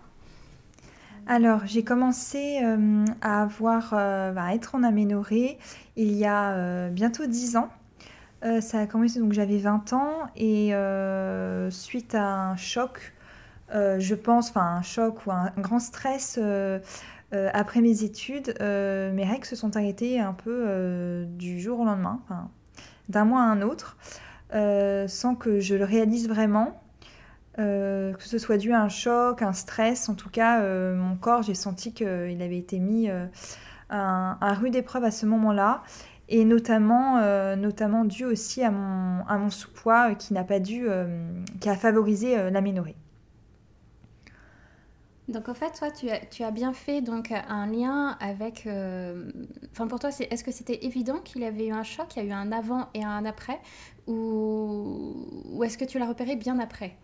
Alors, 1.27 1.67
j'ai 1.67 1.85
commencé 1.85 2.61
euh, 2.65 3.05
à 3.21 3.43
avoir, 3.43 3.93
euh, 3.93 4.35
à 4.37 4.55
être 4.55 4.75
en 4.75 4.83
aménorrhée 4.83 5.59
il 5.97 6.13
y 6.13 6.25
a 6.25 6.53
euh, 6.53 6.89
bientôt 6.89 7.27
10 7.27 7.57
ans. 7.57 7.69
ça 8.61 8.81
a 8.81 8.87
commencé, 8.87 9.21
donc 9.21 9.33
j'avais 9.33 9.59
20 9.59 9.93
ans 9.93 10.13
et 10.35 10.73
suite 11.71 12.15
à 12.15 12.51
un 12.51 12.57
choc 12.57 13.13
je 13.73 14.15
pense, 14.15 14.51
enfin 14.51 14.77
un 14.79 14.83
choc 14.83 15.27
ou 15.27 15.33
un, 15.33 15.53
grand 15.59 15.79
stress 15.79 16.39
euh, 16.41 16.79
euh, 17.33 17.49
après 17.53 17.81
mes 17.81 18.03
études, 18.03 18.55
mes 18.61 19.25
règles 19.25 19.45
se 19.45 19.57
sont 19.57 19.77
arrêtées 19.77 20.21
un 20.21 20.33
peu 20.33 21.25
du 21.27 21.61
jour 21.61 21.81
au 21.81 21.85
lendemain, 21.85 22.21
d'un 23.09 23.25
mois 23.25 23.43
à 23.43 23.45
un 23.45 23.63
autre, 23.63 23.97
sans 24.53 25.35
que 25.35 25.61
je 25.61 25.75
le 25.75 25.85
réalise 25.85 26.29
vraiment. 26.29 26.83
que 27.57 28.15
ce 28.19 28.39
soit 28.39 28.57
dû 28.57 28.73
à 28.73 28.83
un 28.83 28.89
choc, 28.89 29.43
un 29.43 29.53
stress, 29.53 30.09
en 30.09 30.15
tout 30.15 30.31
cas, 30.31 30.61
mon 30.95 31.17
corps, 31.17 31.43
j'ai 31.43 31.55
senti 31.55 31.93
qu'il 31.93 32.07
avait 32.43 32.59
été 32.59 32.81
mis 32.81 33.09
à, 33.89 34.39
un, 34.41 34.55
rude 34.55 34.75
épreuve 34.75 35.05
à 35.05 35.13
ce 35.13 35.27
moment-là 35.27 35.83
et 36.29 36.45
notamment, 36.45 37.21
notamment 37.55 38.05
dû 38.05 38.25
aussi 38.25 38.65
à 38.65 38.73
mon, 38.73 39.25
à 39.27 39.39
mon 39.39 39.51
sous-poids 39.51 40.17
qui 40.17 40.35
n'a 40.35 40.43
pas 40.43 40.59
dû, 40.59 40.89
qui 41.61 41.69
a 41.69 41.77
favorisé 41.77 42.51
l'aménorrhée. 42.51 42.97
Donc 45.31 45.49
en 45.49 45.55
fait, 45.55 45.71
toi, 45.79 45.91
tu 45.91 46.11
as, 46.11 46.19
tu 46.19 46.43
as 46.43 46.51
bien 46.51 46.73
fait 46.73 47.01
donc 47.03 47.33
un 47.33 47.67
lien 47.67 48.17
avec... 48.21 48.67
Euh, 48.67 49.31
enfin 49.71 49.87
pour 49.87 50.01
toi, 50.01 50.11
est-ce 50.11 50.43
que 50.43 50.51
c'était 50.51 50.85
évident 50.85 51.19
qu'il 51.25 51.45
avait 51.45 51.69
eu 51.69 51.73
un 51.73 51.85
choc, 51.85 52.17
il 52.17 52.25
y 52.25 52.27
a 52.27 52.29
eu 52.29 52.33
un 52.33 52.51
avant 52.51 52.89
et 52.95 53.05
un 53.05 53.25
après 53.25 53.61
Ou, 54.09 55.63
est-ce 55.65 55.79
que 55.79 55.85
tu 55.85 55.99
l'as 55.99 56.07
repéré 56.07 56.35
bien 56.35 56.59
après? 56.59 56.97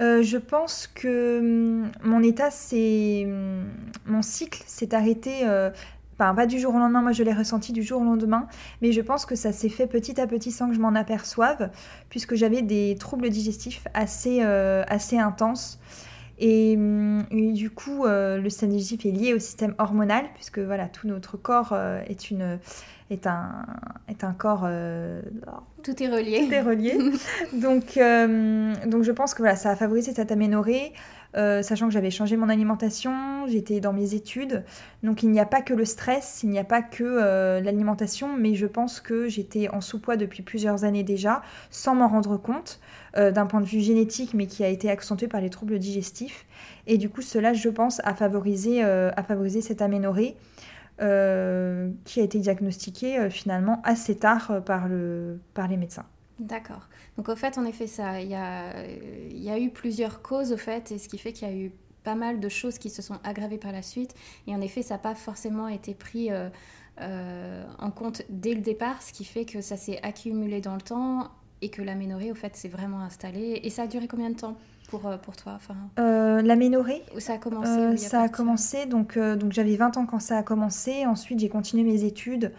Euh, 0.00 0.22
je 0.22 0.38
pense 0.38 0.88
que 0.88 1.38
hum, 1.38 1.92
mon 2.02 2.22
état, 2.24 2.50
c'est 2.50 3.22
hum, 3.24 3.68
mon 4.06 4.22
cycle 4.22 4.62
s'est 4.66 4.92
arrêté 4.92 5.42
euh, 5.44 5.70
pas 6.18 6.46
du 6.46 6.58
jour 6.58 6.74
au 6.74 6.78
lendemain, 6.78 7.02
moi 7.02 7.12
je 7.12 7.22
l'ai 7.22 7.32
ressenti 7.32 7.72
du 7.72 7.84
jour 7.84 8.00
au 8.00 8.04
lendemain, 8.04 8.48
mais 8.82 8.90
je 8.90 9.00
pense 9.00 9.26
que 9.26 9.36
ça 9.36 9.52
s'est 9.52 9.68
fait 9.68 9.86
petit 9.86 10.20
à 10.20 10.26
petit 10.26 10.50
sans 10.50 10.68
que 10.68 10.74
je 10.74 10.80
m'en 10.80 10.94
aperçoive, 10.94 11.70
puisque 12.08 12.34
j'avais 12.34 12.62
des 12.62 12.96
troubles 12.98 13.30
digestifs 13.30 13.86
assez, 13.94 14.42
assez 14.42 15.18
intenses. 15.18 15.80
Hum, 16.40 17.24
et, 17.30 17.52
du 17.52 17.70
coup, 17.70 18.04
euh, 18.04 18.38
le 18.38 18.50
système 18.50 19.06
est 19.06 19.12
lié 19.12 19.34
au 19.34 19.38
système 19.38 19.74
hormonal, 19.78 20.26
puisque 20.34 20.58
voilà, 20.58 20.88
tout 20.88 21.06
notre 21.06 21.36
corps 21.36 21.72
euh, 21.72 22.02
est, 22.06 22.30
une, 22.30 22.58
un 24.24 24.32
corps. 24.32 24.64
Euh, 24.64 25.22
tout 25.84 26.02
est 26.02 26.08
relié. 26.08 26.46
Tout 26.46 26.54
est 26.54 26.60
relié. 26.60 26.98
donc, 27.52 27.98
donc, 28.86 29.02
je 29.02 29.12
pense 29.12 29.34
que 29.34 29.42
voilà, 29.42 29.56
ça 29.56 29.70
a 29.70 29.76
favorisé 29.76 30.12
cette 30.14 30.32
aménorrhée. 30.32 30.92
sachant 31.34 31.86
que 31.86 31.92
j'avais 31.92 32.10
changé 32.10 32.36
mon 32.36 32.48
alimentation, 32.48 33.46
j'étais 33.46 33.80
dans 33.80 33.92
mes 33.92 34.14
études. 34.14 34.64
Donc 35.02 35.22
il 35.22 35.30
n'y 35.30 35.40
a 35.40 35.46
pas 35.46 35.60
que 35.60 35.74
le 35.74 35.84
stress, 35.84 36.40
il 36.42 36.50
n'y 36.50 36.58
a 36.58 36.64
pas 36.64 36.82
que 36.82 37.60
l'alimentation, 37.62 38.36
mais 38.36 38.54
je 38.54 38.66
pense 38.66 39.00
que 39.00 39.28
j'étais 39.28 39.68
en 39.68 39.80
sous-poids 39.80 40.16
depuis 40.16 40.42
plusieurs 40.42 40.84
années 40.84 41.02
déjà, 41.02 41.42
sans 41.70 41.94
m'en 41.94 42.08
rendre 42.08 42.36
compte, 42.36 42.80
d'un 43.16 43.46
point 43.46 43.60
de 43.60 43.66
vue 43.66 43.80
génétique, 43.80 44.34
mais 44.34 44.46
qui 44.46 44.64
a 44.64 44.68
été 44.68 44.90
accentué 44.90 45.28
par 45.28 45.40
les 45.40 45.50
troubles 45.50 45.78
digestifs. 45.78 46.46
Et 46.86 46.98
du 46.98 47.08
coup, 47.08 47.22
cela, 47.22 47.52
je 47.52 47.68
pense, 47.68 48.00
a 48.04 48.14
favorisé, 48.14 48.82
a 48.82 49.22
favorisé 49.22 49.60
cette 49.60 49.82
aménorrhée. 49.82 50.36
Euh, 51.00 51.90
qui 52.04 52.20
a 52.20 52.22
été 52.22 52.38
diagnostiqué 52.38 53.18
euh, 53.18 53.28
finalement 53.28 53.82
assez 53.82 54.16
tard 54.16 54.52
euh, 54.52 54.60
par, 54.60 54.86
le, 54.86 55.40
par 55.52 55.66
les 55.66 55.76
médecins. 55.76 56.06
D'accord. 56.38 56.88
Donc 57.16 57.28
au 57.28 57.34
fait, 57.34 57.58
en 57.58 57.64
effet, 57.64 57.88
ça, 57.88 58.20
il 58.20 58.28
y 58.28 58.36
a, 58.36 58.86
y 59.32 59.50
a 59.50 59.58
eu 59.58 59.70
plusieurs 59.70 60.22
causes 60.22 60.52
au 60.52 60.56
fait, 60.56 60.92
et 60.92 60.98
ce 60.98 61.08
qui 61.08 61.18
fait 61.18 61.32
qu'il 61.32 61.48
y 61.48 61.50
a 61.50 61.54
eu 61.54 61.72
pas 62.04 62.14
mal 62.14 62.38
de 62.38 62.48
choses 62.48 62.78
qui 62.78 62.90
se 62.90 63.02
sont 63.02 63.18
aggravées 63.24 63.58
par 63.58 63.72
la 63.72 63.82
suite. 63.82 64.14
Et 64.46 64.54
en 64.54 64.60
effet, 64.60 64.82
ça 64.82 64.94
n'a 64.94 64.98
pas 64.98 65.16
forcément 65.16 65.66
été 65.66 65.94
pris 65.94 66.30
en 67.00 67.90
compte 67.90 68.22
dès 68.28 68.54
le 68.54 68.60
départ, 68.60 69.02
ce 69.02 69.12
qui 69.12 69.24
fait 69.24 69.46
que 69.46 69.60
ça 69.62 69.76
s'est 69.76 70.00
accumulé 70.02 70.60
dans 70.60 70.76
le 70.76 70.80
temps 70.80 71.32
et 71.60 71.70
que 71.70 71.82
l'aménorrhée, 71.82 72.30
au 72.30 72.36
fait, 72.36 72.54
s'est 72.54 72.68
vraiment 72.68 73.00
installée. 73.00 73.60
Et 73.64 73.70
ça 73.70 73.82
a 73.82 73.86
duré 73.88 74.06
combien 74.06 74.30
de 74.30 74.36
temps? 74.36 74.56
Pour, 74.94 75.10
euh, 75.10 75.16
pour 75.16 75.36
toi 75.36 75.52
enfin... 75.56 75.74
euh, 75.98 76.42
L'aménorrhée 76.42 77.02
ça 77.18 77.34
a 77.34 77.38
commencé 77.38 77.70
euh, 77.70 77.96
Ça 77.96 78.22
a 78.22 78.28
commencé, 78.28 78.86
donc, 78.86 79.18
donc 79.18 79.52
j'avais 79.52 79.76
20 79.76 79.96
ans 79.96 80.06
quand 80.06 80.20
ça 80.20 80.38
a 80.38 80.42
commencé. 80.42 81.06
Ensuite, 81.06 81.40
j'ai 81.40 81.48
continué 81.48 81.82
mes 81.82 82.04
études. 82.04 82.52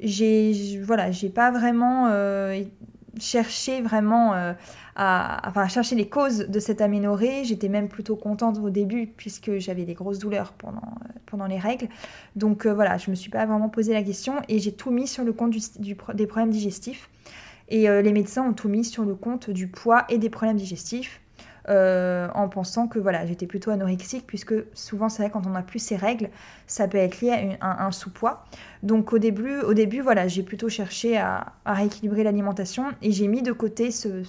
J'ai 0.00 0.80
voilà, 0.82 1.10
j'ai 1.10 1.28
pas 1.28 1.50
vraiment 1.50 2.08
cherché 3.18 3.80
vraiment 3.80 4.32
à, 4.94 5.48
enfin, 5.48 5.62
à 5.62 5.68
chercher 5.68 5.96
les 5.96 6.08
causes 6.08 6.38
de 6.38 6.60
cette 6.60 6.80
aménorrhée. 6.80 7.44
J'étais 7.44 7.68
même 7.68 7.88
plutôt 7.88 8.16
contente 8.16 8.58
au 8.58 8.70
début 8.70 9.06
puisque 9.06 9.58
j'avais 9.58 9.84
des 9.84 9.94
grosses 9.94 10.18
douleurs 10.18 10.52
pendant, 10.52 10.94
pendant 11.26 11.46
les 11.46 11.58
règles. 11.58 11.88
Donc 12.36 12.66
voilà, 12.66 12.96
je 12.96 13.10
me 13.10 13.16
suis 13.16 13.30
pas 13.30 13.44
vraiment 13.46 13.68
posé 13.68 13.92
la 13.92 14.02
question 14.02 14.34
et 14.48 14.58
j'ai 14.60 14.72
tout 14.72 14.90
mis 14.90 15.08
sur 15.08 15.24
le 15.24 15.32
compte 15.32 15.50
du, 15.50 15.96
des 16.14 16.26
problèmes 16.26 16.50
digestifs. 16.50 17.08
Et 17.70 17.88
les 17.88 18.12
médecins 18.12 18.48
ont 18.48 18.54
tout 18.54 18.68
mis 18.68 18.84
sur 18.84 19.04
le 19.04 19.14
compte 19.14 19.50
du 19.50 19.66
poids 19.66 20.04
et 20.08 20.18
des 20.18 20.30
problèmes 20.30 20.56
digestifs. 20.56 21.20
Euh, 21.68 22.28
en 22.34 22.48
pensant 22.48 22.88
que 22.88 22.98
voilà, 22.98 23.26
j'étais 23.26 23.46
plutôt 23.46 23.70
anorexique, 23.70 24.26
puisque 24.26 24.54
souvent 24.72 25.08
c'est 25.08 25.22
vrai 25.22 25.30
quand 25.30 25.46
on 25.46 25.50
n'a 25.50 25.62
plus 25.62 25.78
ses 25.78 25.96
règles, 25.96 26.30
ça 26.66 26.88
peut 26.88 26.96
être 26.96 27.20
lié 27.20 27.58
à, 27.60 27.84
un, 27.84 27.90
sous-poids. 27.90 28.44
Donc 28.82 29.12
au 29.12 29.18
début, 29.18 29.60
au 29.60 29.74
début 29.74 30.00
voilà, 30.00 30.28
j'ai 30.28 30.42
plutôt 30.42 30.70
cherché 30.70 31.18
à, 31.18 31.52
rééquilibrer 31.66 32.24
l'alimentation 32.24 32.86
et 33.02 33.12
j'ai 33.12 33.28
mis 33.28 33.42
de 33.42 33.52
côté 33.52 33.90
ce, 33.90 34.24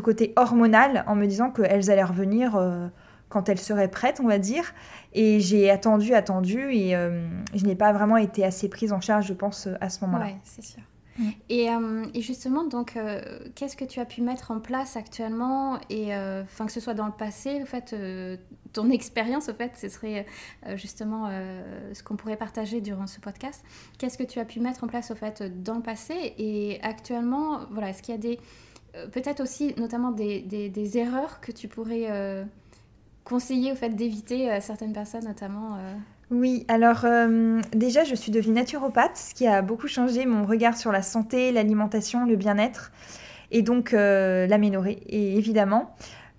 côté 0.00 0.34
hormonal 0.36 1.04
en 1.06 1.14
me 1.14 1.26
disant 1.26 1.50
qu'elles 1.50 1.90
allaient 1.90 2.04
revenir 2.04 2.56
euh, 2.56 2.88
quand 3.30 3.48
elles 3.48 3.60
seraient 3.60 3.88
prêtes, 3.88 4.20
on 4.22 4.28
va 4.28 4.38
dire. 4.38 4.74
Et 5.14 5.40
j'ai 5.40 5.70
attendu, 5.70 6.12
attendu 6.14 6.72
et 6.72 6.94
euh, 6.94 7.26
je 7.54 7.64
n'ai 7.64 7.74
pas 7.74 7.92
vraiment 7.92 8.18
été 8.18 8.44
assez 8.44 8.68
prise 8.68 8.92
en 8.92 9.00
charge, 9.00 9.26
je 9.26 9.34
pense, 9.34 9.66
à 9.80 9.88
ce 9.88 10.04
moment-là. 10.04 10.26
Ouais, 10.26 10.36
c'est 10.44 10.62
sûr. 10.62 10.82
Mm. 11.20 11.30
Euh, 11.50 12.06
et, 12.14 12.22
justement, 12.22 12.64
donc, 12.64 12.96
euh, 12.96 13.20
qu'est-ce 13.54 13.76
que 13.76 13.84
tu 13.84 14.00
as 14.00 14.06
pu 14.06 14.22
mettre 14.22 14.50
en 14.50 14.60
place 14.60 14.96
actuellement 14.96 15.78
et 15.90 16.14
euh, 16.14 16.42
enfin 16.42 16.66
que 16.66 16.72
ce 16.72 16.80
soit 16.80 16.94
dans 16.94 17.06
le 17.06 17.12
passé, 17.12 17.60
en 17.62 17.66
fait, 17.66 17.94
ton 18.72 18.90
expérience, 18.90 19.48
en 19.48 19.54
fait, 19.54 19.72
ce 19.76 19.88
serait 19.88 20.26
justement 20.74 21.30
ce 21.92 22.02
qu'on 22.02 22.16
pourrait 22.16 22.36
partager 22.36 22.80
durant 22.80 23.06
ce 23.06 23.20
podcast. 23.20 23.64
Qu'est-ce 23.98 24.16
que 24.16 24.24
tu 24.24 24.38
as 24.38 24.44
pu 24.44 24.60
mettre 24.60 24.84
en 24.84 24.86
place, 24.86 25.10
au 25.10 25.14
fait, 25.14 25.42
dans 25.62 25.74
le 25.74 25.82
passé 25.82 26.34
et 26.38 26.80
actuellement, 26.82 27.60
voilà, 27.70 27.90
est-ce 27.90 28.02
qu'il 28.02 28.14
y 28.14 28.18
a 28.18 28.20
des 28.20 28.38
peut-être 29.12 29.40
aussi, 29.40 29.72
notamment 29.76 30.10
des, 30.10 30.40
des, 30.40 30.98
erreurs 30.98 31.40
que 31.40 31.52
tu 31.52 31.68
pourrais 31.68 32.08
conseiller, 33.24 33.72
au 33.72 33.76
fait, 33.76 33.90
d'éviter 33.90 34.50
à 34.50 34.60
certaines 34.60 34.92
personnes, 34.92 35.24
notamment. 35.24 35.78
Oui, 36.30 36.64
alors 36.68 37.04
euh, 37.04 37.60
déjà, 37.72 38.04
je 38.04 38.14
suis 38.14 38.30
devenue 38.30 38.54
naturopathe, 38.54 39.16
ce 39.16 39.34
qui 39.34 39.48
a 39.48 39.62
beaucoup 39.62 39.88
changé 39.88 40.26
mon 40.26 40.46
regard 40.46 40.76
sur 40.76 40.92
la 40.92 41.02
santé, 41.02 41.50
l'alimentation, 41.50 42.24
le 42.24 42.36
bien-être, 42.36 42.92
et 43.50 43.62
donc 43.62 43.92
euh, 43.92 44.46
l'aménorrhée, 44.46 45.02
évidemment. 45.08 45.96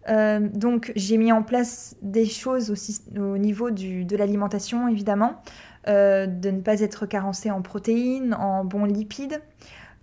Euh, 0.07 0.39
donc 0.39 0.93
j'ai 0.95 1.17
mis 1.17 1.33
en 1.33 1.43
place 1.43 1.97
des 2.01 2.25
choses 2.25 2.71
aussi 2.71 3.01
au 3.17 3.37
niveau 3.37 3.69
de 3.69 4.15
l'alimentation, 4.15 4.87
évidemment, 4.87 5.41
de 5.87 6.51
ne 6.51 6.61
pas 6.61 6.79
être 6.79 7.05
carencé 7.05 7.51
en 7.51 7.61
protéines, 7.61 8.33
en 8.33 8.63
bons 8.63 8.85
lipides, 8.85 9.41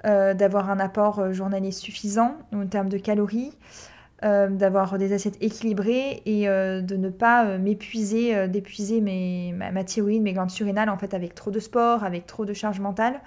d'avoir 0.04 0.70
un 0.70 0.80
apport 0.80 1.32
journalier 1.32 1.72
suffisant 1.72 2.36
en 2.52 2.66
termes 2.66 2.90
de 2.90 2.98
calories. 2.98 3.52
Euh, 4.24 4.48
d'avoir 4.48 4.98
des 4.98 5.12
assiettes 5.12 5.36
équilibrées 5.40 6.22
et 6.26 6.48
euh, 6.48 6.80
de 6.80 6.96
ne 6.96 7.08
pas 7.08 7.46
euh, 7.46 7.58
m'épuiser, 7.58 8.48
d'épuiser 8.48 9.00
mes, 9.00 9.52
ma, 9.52 9.84
thyroïde, 9.84 10.22
mes 10.22 10.32
glandes 10.32 10.50
surrénales 10.50 10.88
en 10.88 10.98
fait 10.98 11.14
avec 11.14 11.36
trop 11.36 11.52
de 11.52 11.60
sport, 11.60 12.02
avec 12.02 12.26
trop 12.26 12.44
de 12.44 12.52
charge 12.52 12.80
mentale. 12.80 13.20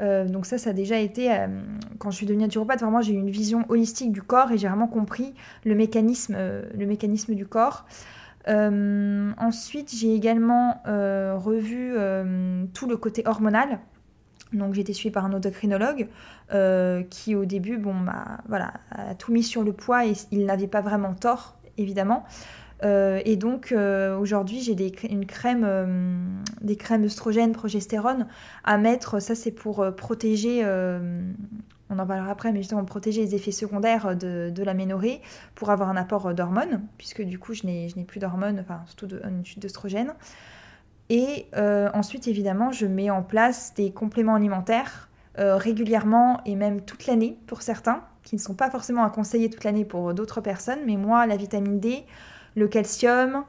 donc 0.00 0.44
ça, 0.44 0.58
ça 0.58 0.70
a 0.70 0.72
déjà 0.72 0.98
été, 0.98 1.30
quand 1.98 2.10
je 2.10 2.16
suis 2.16 2.26
devenue 2.26 2.42
naturopathe, 2.42 2.80
vraiment 2.80 3.00
j'ai 3.00 3.12
eu 3.12 3.18
une 3.18 3.30
vision 3.30 3.64
holistique 3.68 4.10
du 4.10 4.22
corps 4.22 4.50
et 4.50 4.58
j'ai 4.58 4.66
vraiment 4.66 4.88
compris 4.88 5.34
le 5.64 5.76
mécanisme, 5.76 6.36
le 6.36 6.86
mécanisme 6.86 7.34
du 7.34 7.46
corps. 7.46 7.84
ensuite, 8.48 9.94
j'ai 9.94 10.16
également 10.16 10.82
revu 10.84 11.94
tout 12.72 12.88
le 12.88 12.96
côté 12.96 13.22
hormonal. 13.24 13.78
Donc 14.54 14.74
j'ai 14.74 14.80
été 14.80 14.92
suivie 14.92 15.12
par 15.12 15.24
un 15.24 15.32
endocrinologue 15.32 16.08
euh, 16.52 17.02
qui 17.10 17.34
au 17.34 17.44
début 17.44 17.78
bon, 17.78 17.94
voilà, 18.48 18.74
a 18.90 19.14
tout 19.14 19.32
mis 19.32 19.42
sur 19.42 19.62
le 19.62 19.72
poids 19.72 20.06
et 20.06 20.12
il 20.30 20.46
n'avait 20.46 20.68
pas 20.68 20.80
vraiment 20.80 21.14
tort, 21.14 21.56
évidemment. 21.78 22.24
Euh, 22.82 23.20
et 23.24 23.36
donc 23.36 23.72
euh, 23.72 24.18
aujourd'hui 24.18 24.60
j'ai 24.60 24.74
des, 24.74 24.92
une 25.08 25.26
crème, 25.26 25.66
des 26.60 26.76
crèmes 26.76 27.04
œstrogènes, 27.04 27.52
progestérone 27.52 28.26
à 28.64 28.78
mettre. 28.78 29.20
Ça 29.20 29.34
c'est 29.34 29.52
pour 29.52 29.84
protéger, 29.96 30.64
on 31.90 31.98
en 31.98 32.06
parlera 32.06 32.30
après, 32.30 32.52
mais 32.52 32.58
justement 32.58 32.84
protéger 32.84 33.22
les 33.22 33.34
effets 33.34 33.52
secondaires 33.52 34.16
de, 34.16 34.50
de 34.50 34.62
l'aménorrhée 34.62 35.20
pour 35.54 35.70
avoir 35.70 35.88
un 35.88 35.96
apport 35.96 36.34
d'hormones, 36.34 36.82
puisque 36.98 37.22
du 37.22 37.38
coup 37.38 37.54
je 37.54 37.66
n'ai 37.66 38.04
plus 38.06 38.20
d'hormones, 38.20 38.58
enfin 38.60 38.82
surtout 38.86 39.08
une 39.24 39.44
chute 39.44 39.60
d'œstrogène. 39.60 40.14
Et 41.10 41.46
euh, 41.56 41.90
ensuite, 41.92 42.28
évidemment, 42.28 42.72
je 42.72 42.86
mets 42.86 43.10
en 43.10 43.22
place 43.22 43.74
des 43.74 43.92
compléments 43.92 44.34
alimentaires 44.34 45.08
euh, 45.38 45.56
régulièrement 45.56 46.40
et 46.46 46.54
même 46.54 46.80
toute 46.80 47.06
l'année 47.06 47.38
pour 47.46 47.62
certains, 47.62 48.02
qui 48.22 48.36
ne 48.36 48.40
sont 48.40 48.54
pas 48.54 48.70
forcément 48.70 49.04
à 49.04 49.10
conseiller 49.10 49.50
toute 49.50 49.64
l'année 49.64 49.84
pour 49.84 50.14
d'autres 50.14 50.40
personnes. 50.40 50.80
Mais 50.86 50.96
moi, 50.96 51.26
la 51.26 51.36
vitamine 51.36 51.78
D, 51.78 52.04
le 52.56 52.68
calcium, 52.68 53.44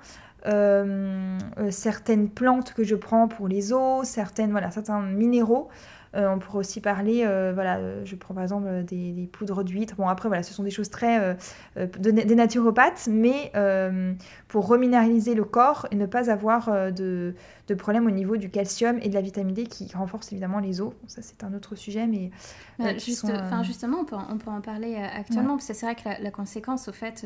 euh, 0.48 1.38
certaines 1.70 2.30
plantes 2.30 2.74
que 2.74 2.84
je 2.84 2.96
prends 2.96 3.28
pour 3.28 3.48
les 3.48 3.72
os, 3.72 4.08
certaines, 4.08 4.52
voilà, 4.52 4.70
certains 4.72 5.02
minéraux 5.02 5.70
on 6.16 6.40
pourrait 6.40 6.60
aussi 6.60 6.82
parler, 6.82 7.24
euh, 7.26 7.52
voilà, 7.54 7.78
euh, 7.78 8.06
je 8.06 8.16
prends 8.16 8.34
par 8.34 8.44
exemple 8.44 8.84
des, 8.84 9.30
poudres 9.32 9.64
d'huître. 9.64 9.96
Bon, 9.96 10.08
après, 10.08 10.30
voilà, 10.30 10.44
ce 10.44 10.54
sont 10.54 10.64
des 10.64 10.72
choses 10.72 10.90
très 10.90 11.38
des 11.76 12.36
naturopathes, 12.36 13.08
mais 13.12 13.52
pour 14.48 14.68
reminéraliser 14.68 15.36
le 15.36 15.44
corps 15.44 15.88
et 15.92 15.96
ne 15.96 16.06
pas 16.06 16.30
avoir 16.30 16.92
de, 16.92 17.36
de 17.68 17.74
problème 17.74 18.08
au 18.08 18.12
niveau 18.12 18.38
du 18.38 18.50
calcium 18.50 18.98
et 19.02 19.10
de 19.10 19.14
la 19.14 19.22
vitamine 19.22 19.54
D 19.54 19.64
qui 19.66 19.90
renforce 19.94 20.32
évidemment 20.32 20.60
les 20.60 20.82
os. 20.82 20.94
ça, 21.08 21.22
c'est 21.22 21.44
un 21.44 21.54
autre 21.54 21.76
sujet, 21.76 22.08
mais. 22.08 22.32
juste, 23.00 23.26
justement, 23.64 24.00
on 24.02 24.06
peut, 24.06 24.16
on 24.30 24.38
peut, 24.38 24.52
en 24.52 24.62
parler 24.62 24.96
actuellement, 24.96 25.56
parce 25.56 25.68
que 25.68 25.74
c'est 25.74 25.86
vrai 25.86 25.96
que 25.96 26.24
la, 26.24 26.32
conséquence, 26.32 26.88
au 26.88 26.94
fait, 26.94 27.26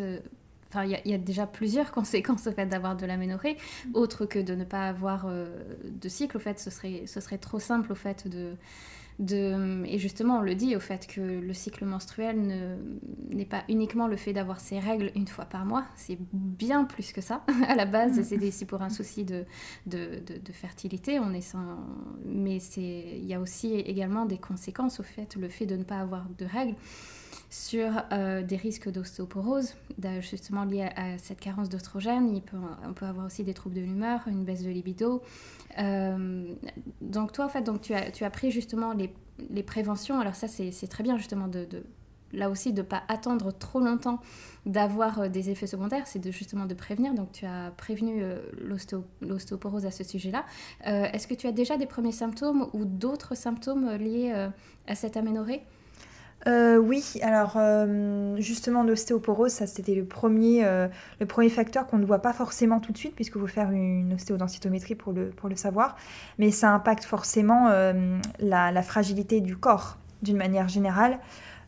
Enfin, 0.69 0.85
il 0.85 1.11
y, 1.11 1.13
a 1.13 1.17
déjà 1.17 1.47
plusieurs 1.47 1.91
conséquences 1.99 2.47
au 2.47 2.51
fait 2.51 2.67
d'avoir 2.67 2.95
de 2.95 3.05
l'aménorrhée, 3.05 3.57
autre 3.93 4.25
que 4.25 4.39
de 4.39 4.53
ne 4.55 4.63
pas 4.63 4.88
avoir 4.88 5.27
de 5.27 6.09
cycle. 6.09 6.38
Au 6.38 6.39
fait, 6.39 6.59
ce 6.59 6.69
serait, 6.69 7.03
ce 7.07 7.19
serait 7.19 7.39
trop 7.39 7.59
simple 7.59 7.91
au 7.91 7.95
fait 7.95 8.27
de, 8.27 8.55
de... 9.19 9.83
Et 9.85 9.99
justement, 9.99 10.39
on 10.39 10.41
le 10.41 10.55
dit 10.55 10.75
au 10.75 10.79
fait 10.79 11.05
que 11.05 11.21
le 11.21 11.53
cycle 11.53 11.85
menstruel 11.85 12.79
n'est 13.29 13.45
pas 13.45 13.63
uniquement 13.67 14.07
le 14.07 14.15
fait 14.15 14.33
d'avoir 14.33 14.59
ses 14.59 14.79
règles 14.79 15.11
une 15.15 15.27
fois 15.27 15.45
par 15.45 15.65
mois, 15.65 15.85
c'est 15.95 16.17
bien 16.31 16.85
plus 16.85 17.11
que 17.11 17.21
ça. 17.21 17.43
à 17.67 17.75
la 17.75 17.85
base, 17.85 18.21
c'est 18.21 18.65
pour 18.65 18.81
un 18.81 18.89
souci 18.89 19.25
de, 19.25 19.45
de, 19.85 20.21
de, 20.25 20.51
fertilité, 20.53 21.19
on 21.19 21.33
est 21.33 21.41
sans... 21.41 21.77
mais 22.25 22.57
il 22.77 23.25
y 23.25 23.33
a 23.33 23.39
aussi 23.39 23.73
également 23.73 24.25
des 24.25 24.38
conséquences 24.38 24.99
au 24.99 25.03
fait, 25.03 25.35
le 25.35 25.49
fait 25.49 25.65
de 25.65 25.75
ne 25.75 25.83
pas 25.83 25.99
avoir 25.99 26.25
de 26.38 26.45
règles 26.45 26.75
sur 27.50 28.03
euh, 28.12 28.44
des 28.44 28.56
risques 28.56 28.89
d'ostéoporose, 28.89 29.74
justement 30.20 30.65
liés 30.65 30.89
à, 30.96 31.18
cette 31.18 31.39
carence 31.39 31.68
d'oestrogène. 31.68 32.41
On 32.88 32.94
peut 32.94 33.06
avoir 33.06 33.25
aussi 33.25 33.44
des 33.44 33.56
troubles 33.56 33.75
de 33.75 33.82
l'humeur, 33.82 34.22
une 34.27 34.44
baisse 34.44 34.63
de 34.63 34.70
libido. 34.70 35.24
Euh, 35.79 36.53
donc 37.01 37.32
toi, 37.32 37.46
en 37.46 37.50
fait, 37.50 37.63
donc 37.63 37.82
tu, 37.82 37.94
as, 37.94 38.12
tu 38.12 38.24
as 38.24 38.29
pris 38.29 38.51
justement 38.51 38.94
les, 38.94 39.12
les 39.50 39.63
préventions. 39.63 40.20
Alors 40.20 40.36
ça, 40.36 40.48
c'est 40.48 40.88
très 40.88 41.03
bien 41.03 41.18
justement 41.18 41.48
de, 41.48 41.68
là 42.34 42.51
aussi 42.51 42.72
de 42.72 42.82
ne 42.82 42.88
pas 42.88 43.01
attendre 43.08 43.51
trop 43.51 43.79
longtemps 43.79 44.20
d'avoir 44.68 45.22
euh, 45.22 45.27
des 45.27 45.50
effets 45.50 45.65
secondaires, 45.65 46.06
c'est 46.06 46.20
de, 46.20 46.29
justement 46.29 46.68
de 46.68 46.75
prévenir. 46.75 47.15
Donc 47.15 47.32
tu 47.32 47.48
as 47.48 47.72
prévenu 47.77 48.24
l'ostéoporose 49.22 49.88
à 49.88 49.91
ce 49.91 50.03
sujet-là. 50.03 50.46
Est-ce 50.84 51.27
que 51.27 51.34
tu 51.34 51.48
as 51.48 51.51
déjà 51.51 51.77
des 51.77 51.88
premiers 51.88 52.12
symptômes 52.12 52.70
ou 52.74 52.86
d'autres 52.86 53.36
symptômes 53.36 53.89
liés 53.96 54.50
à 54.86 54.94
cette 54.94 55.18
aménorrhée? 55.18 55.63
Euh, 56.48 56.77
oui, 56.77 57.03
alors 57.22 57.53
euh, 57.58 58.38
justement 58.38 58.84
l'ostéoporose, 58.84 59.51
ça 59.51 59.67
c'était 59.67 59.96
le 59.96 60.05
premier, 60.05 60.63
euh, 60.63 60.88
le 61.19 61.25
premier 61.25 61.50
facteur 61.50 61.86
qu'on 61.86 61.98
ne 61.98 62.05
voit 62.05 62.22
pas 62.22 62.31
forcément 62.31 62.79
tout 62.79 62.93
de 62.93 62.98
suite 62.98 63.13
puisqu'il 63.13 63.39
faut 63.41 63.48
faire 63.48 63.72
une 63.72 64.13
ostéodensitométrie 64.13 64.96
pour 64.96 65.12
le, 65.12 65.29
pour 65.29 65.50
le 65.50 65.55
savoir, 65.58 65.98
mais 66.38 66.51
ça 66.51 66.72
impacte 66.72 67.03
forcément 67.03 67.69
la, 68.39 68.72
la, 68.72 68.81
fragilité 68.81 69.41
du 69.41 69.58
corps 69.58 69.98
d'une 70.22 70.38
manière 70.38 70.69
générale. 70.69 71.19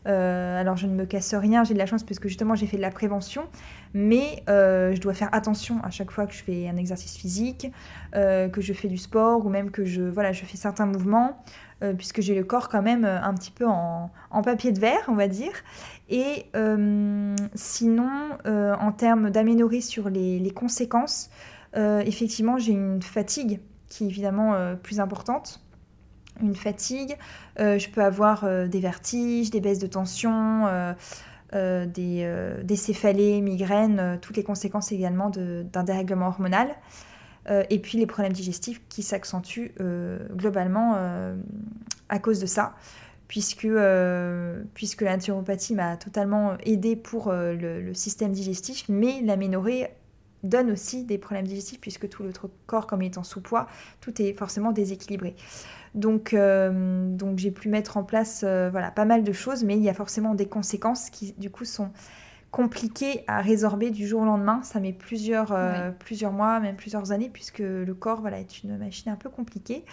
alors 0.06 0.76
je 0.76 0.86
ne 0.86 0.94
me 0.94 1.04
casse 1.04 1.34
rien, 1.34 1.64
j'ai 1.64 1.74
de 1.74 1.78
la 1.78 1.86
chance 1.86 2.02
parce 2.02 2.18
que 2.18 2.28
justement 2.28 2.54
j'ai 2.54 2.66
fait 2.66 2.78
de 2.78 2.82
la 2.82 2.90
prévention, 2.90 3.44
mais 3.92 4.42
je 4.48 5.00
dois 5.00 5.14
faire 5.14 5.28
attention 5.32 5.80
à 5.82 5.90
chaque 5.90 6.10
fois 6.10 6.26
que 6.26 6.32
je 6.32 6.42
fais 6.42 6.68
un 6.68 6.76
exercice 6.76 7.16
physique, 7.16 7.70
que 8.12 8.60
je 8.60 8.72
fais 8.72 8.88
du 8.88 8.98
sport 8.98 9.44
ou 9.44 9.50
même 9.50 9.70
que 9.70 9.84
je, 9.84 10.02
voilà, 10.02 10.32
je 10.32 10.44
fais 10.44 10.56
certains 10.56 10.86
mouvements. 10.86 11.42
Euh, 11.82 11.94
puisque 11.94 12.20
j'ai 12.20 12.34
le 12.34 12.44
corps 12.44 12.68
quand 12.68 12.82
même 12.82 13.04
euh, 13.04 13.20
un 13.20 13.34
petit 13.34 13.50
peu 13.50 13.66
en, 13.66 14.10
papier 14.44 14.72
de 14.72 14.78
verre, 14.78 15.04
on 15.08 15.14
va 15.14 15.26
dire. 15.26 15.52
Et 16.08 16.46
euh, 16.56 17.34
sinon, 17.54 18.10
en 18.44 18.92
termes 18.92 19.30
d'aménorrhée 19.30 19.80
sur 19.80 20.10
les, 20.10 20.52
conséquences, 20.54 21.30
effectivement, 21.74 22.58
j'ai 22.58 22.72
une 22.72 23.00
fatigue 23.02 23.60
qui 23.88 24.04
est 24.04 24.08
évidemment 24.08 24.74
plus 24.82 25.00
importante. 25.00 25.62
Une 26.42 26.56
fatigue, 26.56 27.16
je 27.58 27.88
peux 27.88 28.02
avoir 28.02 28.46
des 28.68 28.80
vertiges, 28.80 29.50
des 29.50 29.60
baisses 29.60 29.78
de 29.78 29.86
tension, 29.86 30.66
des, 31.52 32.56
des, 32.64 32.76
céphalées, 32.76 33.40
migraines, 33.40 34.18
toutes 34.20 34.36
les 34.36 34.44
conséquences 34.44 34.92
également 34.92 35.30
d'un 35.30 35.84
dérèglement 35.84 36.26
hormonal. 36.26 36.68
Euh, 37.50 37.64
et 37.70 37.78
puis 37.78 37.98
les 37.98 38.06
problèmes 38.06 38.32
digestifs 38.32 38.80
qui 38.88 39.02
s'accentuent 39.02 39.72
euh, 39.80 40.18
globalement 40.34 40.94
euh, 40.96 41.34
à 42.08 42.18
cause 42.18 42.40
de 42.40 42.46
ça, 42.46 42.74
puisque, 43.28 43.68
puisque 44.74 45.00
la 45.00 45.16
naturopathie 45.16 45.74
m'a 45.74 45.96
totalement 45.96 46.56
aidé 46.64 46.96
pour 46.96 47.32
le, 47.32 47.94
système 47.94 48.32
digestif, 48.32 48.84
mais 48.90 49.22
l'aménorrhée 49.22 49.88
donne 50.42 50.70
aussi 50.70 51.04
des 51.04 51.16
problèmes 51.16 51.46
digestifs, 51.46 51.80
puisque 51.80 52.08
tout 52.10 52.22
l'autre 52.22 52.50
corps, 52.66 52.86
comme 52.86 53.00
il 53.00 53.06
est 53.06 53.16
en 53.16 53.22
sous-poids, 53.22 53.68
tout 54.02 54.20
est 54.20 54.34
forcément 54.34 54.70
déséquilibré. 54.70 55.34
Donc, 55.94 56.34
donc 56.34 57.38
j'ai 57.38 57.50
pu 57.50 57.70
mettre 57.70 57.96
en 57.96 58.04
place 58.04 58.42
voilà, 58.42 58.90
pas 58.90 59.06
mal 59.06 59.24
de 59.24 59.32
choses, 59.32 59.64
mais 59.64 59.78
il 59.78 59.82
y 59.82 59.88
a 59.88 59.94
forcément 59.94 60.34
des 60.34 60.46
conséquences 60.46 61.08
qui, 61.08 61.32
du 61.38 61.48
coup, 61.48 61.64
sont 61.64 61.90
compliqué 62.52 63.24
à 63.26 63.40
résorber 63.40 63.90
du 63.90 64.06
jour 64.06 64.22
au 64.22 64.24
lendemain. 64.26 64.62
Ça 64.62 64.78
met 64.78 64.92
plusieurs, 64.92 65.52
euh, 65.52 65.90
plusieurs 65.90 66.32
mois, 66.32 66.60
même 66.60 66.76
plusieurs 66.76 67.10
années, 67.10 67.30
puisque 67.30 67.60
le 67.60 67.94
corps 67.94 68.20
voilà, 68.20 68.38
est 68.38 68.62
une 68.62 68.76
machine 68.76 69.10
un 69.10 69.16
peu 69.16 69.30
compliquée. 69.30 69.84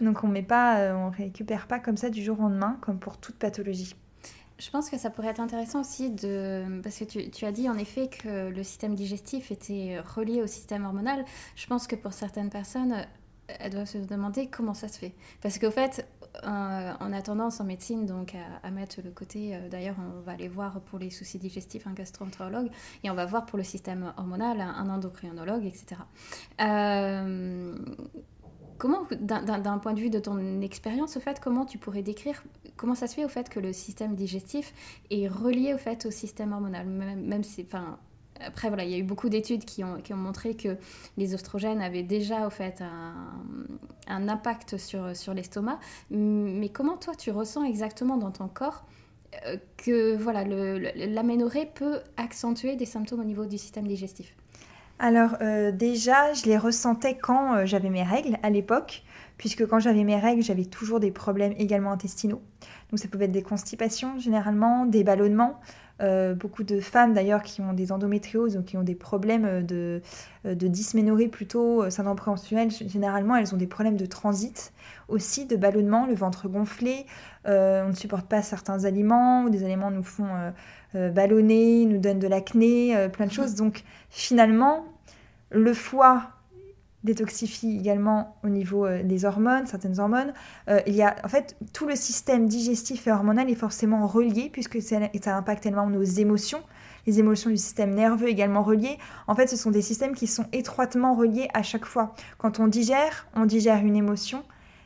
Donc 0.00 0.24
on 0.24 0.26
met 0.26 0.42
pas, 0.42 0.78
euh, 0.78 0.94
on 0.94 1.10
récupère 1.10 1.68
pas 1.68 1.78
comme 1.78 1.98
ça 1.98 2.08
du 2.08 2.24
jour 2.24 2.40
au 2.40 2.44
lendemain, 2.44 2.78
comme 2.80 2.98
pour 2.98 3.18
toute 3.18 3.36
pathologie. 3.36 3.94
Je 4.58 4.70
pense 4.70 4.88
que 4.88 4.96
ça 4.96 5.10
pourrait 5.10 5.28
être 5.28 5.40
intéressant 5.40 5.82
aussi 5.82 6.08
de... 6.08 6.80
Parce 6.82 6.98
que 6.98 7.04
tu, 7.04 7.30
tu, 7.30 7.44
as 7.44 7.52
dit 7.52 7.68
en 7.68 7.76
effet 7.76 8.08
que 8.08 8.48
le 8.48 8.62
système 8.62 8.94
digestif 8.94 9.52
était 9.52 10.00
relié 10.00 10.40
au 10.40 10.46
système 10.46 10.86
hormonal. 10.86 11.22
Je 11.54 11.66
pense 11.66 11.86
que 11.86 11.94
pour 11.94 12.14
certaines 12.14 12.48
personnes, 12.48 13.04
elles 13.48 13.72
doivent 13.72 13.86
se 13.86 13.98
demander 13.98 14.48
comment 14.48 14.72
ça 14.72 14.88
se 14.88 14.98
fait. 14.98 15.14
Parce 15.42 15.58
qu'au 15.58 15.70
fait, 15.70 16.08
euh, 16.44 16.92
on 17.00 17.12
a 17.12 17.22
tendance 17.22 17.60
en 17.60 17.64
médecine 17.64 18.06
donc 18.06 18.34
à, 18.62 18.70
mettre 18.70 19.00
le 19.02 19.10
côté, 19.10 19.54
euh, 19.54 19.68
d'ailleurs 19.68 19.96
on 19.98 20.20
va 20.20 20.32
aller 20.32 20.48
voir 20.48 20.80
pour 20.80 20.98
les 20.98 21.10
soucis 21.10 21.38
digestifs 21.38 21.86
un 21.86 21.92
gastroentérologue 21.92 22.68
et 23.04 23.10
on 23.10 23.14
va 23.14 23.26
voir 23.26 23.46
pour 23.46 23.58
le 23.58 23.64
système 23.64 24.12
hormonal 24.16 24.60
un, 24.60 24.88
endocrinologue, 24.88 25.64
etc. 25.64 26.00
Euh, 26.60 27.76
comment, 28.78 29.06
d'un 29.20 29.78
point 29.78 29.94
de 29.94 30.00
vue 30.00 30.10
de 30.10 30.18
ton 30.18 30.60
expérience, 30.60 31.16
au 31.16 31.20
fait, 31.20 31.40
comment 31.40 31.64
tu 31.64 31.78
pourrais 31.78 32.02
décrire 32.02 32.42
comment 32.76 32.94
ça 32.94 33.06
se 33.06 33.14
fait 33.14 33.24
au 33.24 33.28
fait 33.28 33.48
que 33.48 33.58
le 33.58 33.72
système 33.72 34.14
digestif 34.14 34.74
est 35.10 35.28
relié 35.28 35.72
au 35.72 35.78
fait 35.78 36.04
au 36.06 36.10
système 36.10 36.52
hormonal, 36.52 36.86
même, 36.86 37.24
même 37.24 37.42
enfin, 37.60 37.98
après, 38.40 38.68
voilà, 38.68 38.84
il 38.84 38.90
y 38.90 38.94
a 38.94 38.98
eu 38.98 39.02
beaucoup 39.02 39.28
d'études 39.28 39.64
qui 39.64 39.84
ont, 39.84 40.00
montré 40.10 40.54
que 40.54 40.76
les 41.16 41.34
oestrogènes 41.34 41.80
avaient 41.80 42.02
déjà 42.02 42.46
au 42.46 42.50
fait, 42.50 42.82
un, 44.08 44.28
impact 44.28 44.76
sur, 44.76 45.16
sur 45.16 45.34
l'estomac. 45.34 45.78
Mais 46.10 46.68
comment 46.68 46.96
toi, 46.96 47.14
tu 47.14 47.30
ressens 47.30 47.64
exactement 47.64 48.16
dans 48.16 48.30
ton 48.30 48.48
corps 48.48 48.84
euh, 49.46 49.56
que 49.76 50.16
voilà, 50.16 50.44
l'aménorrhée 50.44 51.70
peut 51.74 52.00
accentuer 52.16 52.76
des 52.76 52.86
symptômes 52.86 53.20
au 53.20 53.24
niveau 53.24 53.46
du 53.46 53.58
système 53.58 53.86
digestif? 53.86 54.34
Alors 54.98 55.36
euh, 55.42 55.72
déjà, 55.72 56.32
je 56.32 56.44
les 56.46 56.56
ressentais 56.56 57.16
quand 57.16 57.54
euh, 57.54 57.66
j'avais 57.66 57.90
mes 57.90 58.02
règles 58.02 58.38
à 58.42 58.48
l'époque, 58.48 59.02
puisque 59.36 59.66
quand 59.66 59.78
j'avais 59.78 60.04
mes 60.04 60.18
règles, 60.18 60.42
j'avais 60.42 60.64
toujours 60.64 61.00
des 61.00 61.10
problèmes 61.10 61.52
également 61.58 61.92
intestinaux. 61.92 62.40
Donc 62.96 63.02
ça 63.02 63.08
pouvait 63.08 63.26
être 63.26 63.32
des 63.32 63.42
constipations 63.42 64.18
généralement, 64.18 64.86
des 64.86 65.04
ballonnements. 65.04 65.60
Euh, 66.00 66.34
beaucoup 66.34 66.62
de 66.62 66.80
femmes 66.80 67.12
d'ailleurs 67.12 67.42
qui 67.42 67.60
ont 67.60 67.74
des 67.74 67.92
endométrioses 67.92 68.56
ou 68.56 68.62
qui 68.62 68.78
ont 68.78 68.82
des 68.82 68.94
problèmes 68.94 69.66
de, 69.66 70.00
euh, 70.46 70.54
de 70.54 70.66
dysménorrhée 70.66 71.28
plutôt, 71.28 71.82
euh, 71.82 71.90
syndrome 71.90 72.16
prémenstruel, 72.16 72.70
généralement 72.70 73.36
elles 73.36 73.54
ont 73.54 73.58
des 73.58 73.66
problèmes 73.66 73.98
de 73.98 74.06
transit 74.06 74.72
aussi, 75.08 75.44
de 75.44 75.56
ballonnement, 75.56 76.06
le 76.06 76.14
ventre 76.14 76.48
gonflé, 76.48 77.04
on 77.44 77.88
ne 77.88 77.94
supporte 77.94 78.28
pas 78.28 78.40
certains 78.40 78.86
aliments, 78.86 79.44
ou 79.44 79.50
des 79.50 79.62
aliments 79.62 79.90
nous 79.90 80.02
font 80.02 80.28
ballonner, 80.94 81.84
nous 81.84 81.98
donnent 81.98 82.18
de 82.18 82.26
l'acné, 82.26 83.08
plein 83.12 83.26
de 83.26 83.30
choses. 83.30 83.54
Donc 83.54 83.84
finalement, 84.10 84.84
le 85.50 85.72
foie 85.74 86.30
détoxifie 87.06 87.78
également 87.78 88.36
au 88.44 88.48
niveau 88.48 88.84
euh, 88.84 89.02
des 89.02 89.24
hormones, 89.24 89.66
certaines 89.66 89.98
hormones. 89.98 90.34
Euh, 90.68 90.80
il 90.86 90.94
y 90.94 91.02
a, 91.02 91.16
en 91.24 91.28
fait, 91.28 91.56
tout 91.72 91.86
le 91.86 91.96
système 91.96 92.46
digestif 92.46 93.06
et 93.06 93.12
hormonal 93.12 93.48
est 93.48 93.54
forcément 93.54 94.06
relié 94.06 94.50
puisque 94.52 94.82
ça, 94.82 94.98
impacte 95.26 95.62
tellement 95.62 95.88
nos 95.88 96.02
émotions. 96.02 96.62
Les 97.06 97.20
émotions 97.20 97.48
du 97.48 97.56
système 97.56 97.94
nerveux 97.94 98.28
également 98.28 98.62
reliées. 98.62 98.98
En 99.28 99.36
fait, 99.36 99.46
ce 99.46 99.56
sont 99.56 99.70
des 99.70 99.80
systèmes 99.80 100.14
qui 100.14 100.26
sont 100.26 100.46
étroitement 100.52 101.14
reliés 101.14 101.48
à 101.54 101.62
chaque 101.62 101.84
fois. 101.86 102.14
Quand 102.36 102.58
on 102.58 102.66
digère, 102.66 103.28
on 103.34 103.46
digère 103.46 103.78
une 103.78 103.94
émotion, 103.94 104.42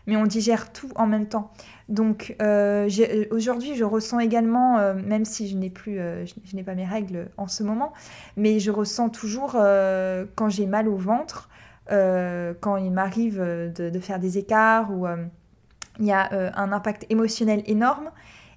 mais 0.07 0.17
on 0.17 0.27
digère 0.27 0.71
tout 0.71 0.91
en 0.97 1.07
même 1.07 1.27
temps. 1.27 1.51
Donc 1.89 2.37
euh, 2.43 2.89
aujourd'hui, 3.31 3.75
je 3.75 3.85
ressens 3.85 4.19
également, 4.19 4.95
même 4.95 5.25
si 5.25 5.49
je 5.49 5.57
n'ai 5.57 5.71
plus, 5.71 5.97
je, 5.97 6.57
n'ai 6.57 6.63
pas 6.63 6.75
mes 6.75 6.85
règles 6.85 7.31
en 7.39 7.49
ce 7.49 7.63
moment, 7.63 7.95
mais 8.37 8.61
je 8.61 8.71
ressens 8.71 9.09
toujours 9.09 9.53
quand 9.53 10.49
j'ai 10.51 10.67
mal 10.67 10.89
au 10.89 10.97
ventre, 10.97 11.49
quand 11.91 12.77
il 12.77 12.91
m'arrive 12.91 13.41
de, 13.41 14.01
faire 14.01 14.19
des 14.19 14.39
écarts 14.39 14.91
ou 14.91 15.07
euh, 15.07 15.17
il 15.99 16.07
y 16.07 16.13
a 16.13 16.33
euh, 16.33 16.51
un 16.55 16.73
impact 16.73 17.07
émotionnel 17.11 17.63
énorme 17.67 18.11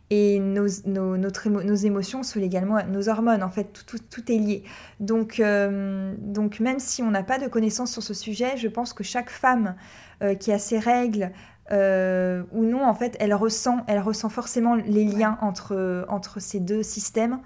et 0.09 0.39
nos, 0.39 0.67
nos, 0.85 1.17
notre 1.17 1.49
nos 1.49 1.75
émotions 1.75 2.21
sont 2.21 2.39
également 2.39 2.77
nos 2.85 3.09
hormones. 3.09 3.41
En 3.41 3.49
fait, 3.49 3.83
tout, 3.87 3.97
tout, 3.97 4.31
est 4.31 4.37
lié. 4.37 4.63
Donc, 4.99 5.41
donc, 6.19 6.59
même 6.59 6.77
si 6.77 7.01
on 7.01 7.09
n'a 7.09 7.23
pas 7.23 7.39
de 7.39 7.47
connaissances 7.47 7.91
sur 7.91 8.03
ce 8.03 8.13
sujet, 8.13 8.55
je 8.57 8.67
pense 8.67 8.93
que 8.93 9.03
chaque 9.03 9.31
femme 9.31 9.75
qui 10.39 10.51
a 10.51 10.59
ses 10.59 10.77
règles 10.77 11.31
ou 11.71 12.63
non, 12.63 12.85
en 12.85 12.93
fait, 12.93 13.15
elle 13.19 13.33
ressent, 13.33 13.83
elle 13.87 14.01
ressent 14.01 14.29
forcément 14.29 14.75
les 14.75 15.05
liens 15.05 15.39
entre, 15.41 16.05
entre 16.09 16.39
ces 16.39 16.59
deux 16.59 16.83
systèmes. 16.83 17.39